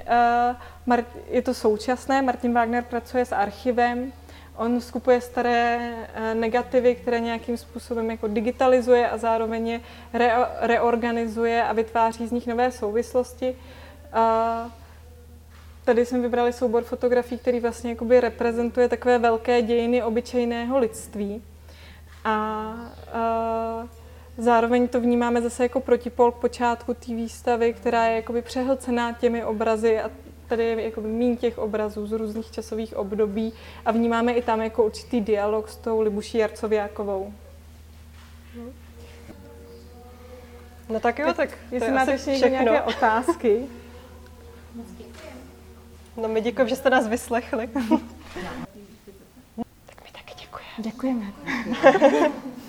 uh, 0.88 0.98
je 1.28 1.42
to 1.42 1.54
současné, 1.54 2.22
Martin 2.22 2.54
Wagner 2.54 2.84
pracuje 2.84 3.26
s 3.26 3.32
archivem, 3.32 4.14
on 4.58 4.82
skupuje 4.82 5.22
staré 5.22 5.80
uh, 5.80 6.40
negativy, 6.40 6.96
které 6.96 7.20
nějakým 7.20 7.58
způsobem 7.58 8.12
jako 8.12 8.28
digitalizuje 8.28 9.10
a 9.10 9.18
zároveň 9.18 9.68
je 9.68 9.82
re- 10.14 10.48
reorganizuje 10.60 11.64
a 11.64 11.74
vytváří 11.74 12.28
z 12.28 12.32
nich 12.32 12.48
nové 12.48 12.72
souvislosti. 12.72 13.56
Uh, 14.16 14.72
Tady 15.86 16.06
jsme 16.06 16.20
vybrali 16.20 16.54
soubor 16.54 16.84
fotografií, 16.84 17.38
který 17.38 17.60
vlastně 17.60 17.90
jakoby 17.90 18.20
reprezentuje 18.20 18.90
takové 18.90 19.20
velké 19.20 19.62
dějiny 19.62 20.04
obyčejného 20.04 20.78
lidství. 20.78 21.44
A, 22.24 22.32
a 23.14 23.88
zároveň 24.38 24.88
to 24.88 25.02
vnímáme 25.02 25.42
zase 25.42 25.64
jako 25.64 25.80
protipol 25.80 26.32
k 26.32 26.36
počátku 26.36 26.94
té 26.94 27.14
výstavy, 27.14 27.74
která 27.74 28.06
je 28.06 28.16
jakoby 28.16 28.42
přehlcená 28.42 29.12
těmi 29.12 29.44
obrazy 29.44 30.00
a 30.00 30.12
tady 30.48 30.64
je 30.64 30.84
jakoby 30.84 31.08
mín 31.08 31.38
těch 31.38 31.58
obrazů 31.58 32.08
z 32.08 32.12
různých 32.12 32.52
časových 32.52 32.98
období 32.98 33.54
a 33.86 33.92
vnímáme 33.92 34.34
i 34.34 34.42
tam 34.42 34.62
jako 34.62 34.86
určitý 34.86 35.22
dialog 35.22 35.70
s 35.70 35.76
tou 35.76 36.02
Libuší 36.02 36.38
Jarcoviákovou. 36.38 37.34
No 40.90 41.00
tak 41.00 41.20
jo, 41.20 41.26
tak, 41.26 41.36
tak 41.36 41.60
jestli 41.72 41.92
máte 41.92 42.12
ještě 42.12 42.32
nějaké 42.32 42.82
otázky. 42.82 43.66
No 46.18 46.28
my 46.28 46.42
děkujeme, 46.42 46.70
že 46.70 46.76
jste 46.76 46.90
nás 46.90 47.08
vyslechli. 47.08 47.68
tak 49.86 49.98
my 50.04 50.12
taky 50.12 50.34
děkujeme. 50.40 50.74
Děkujeme. 50.78 51.26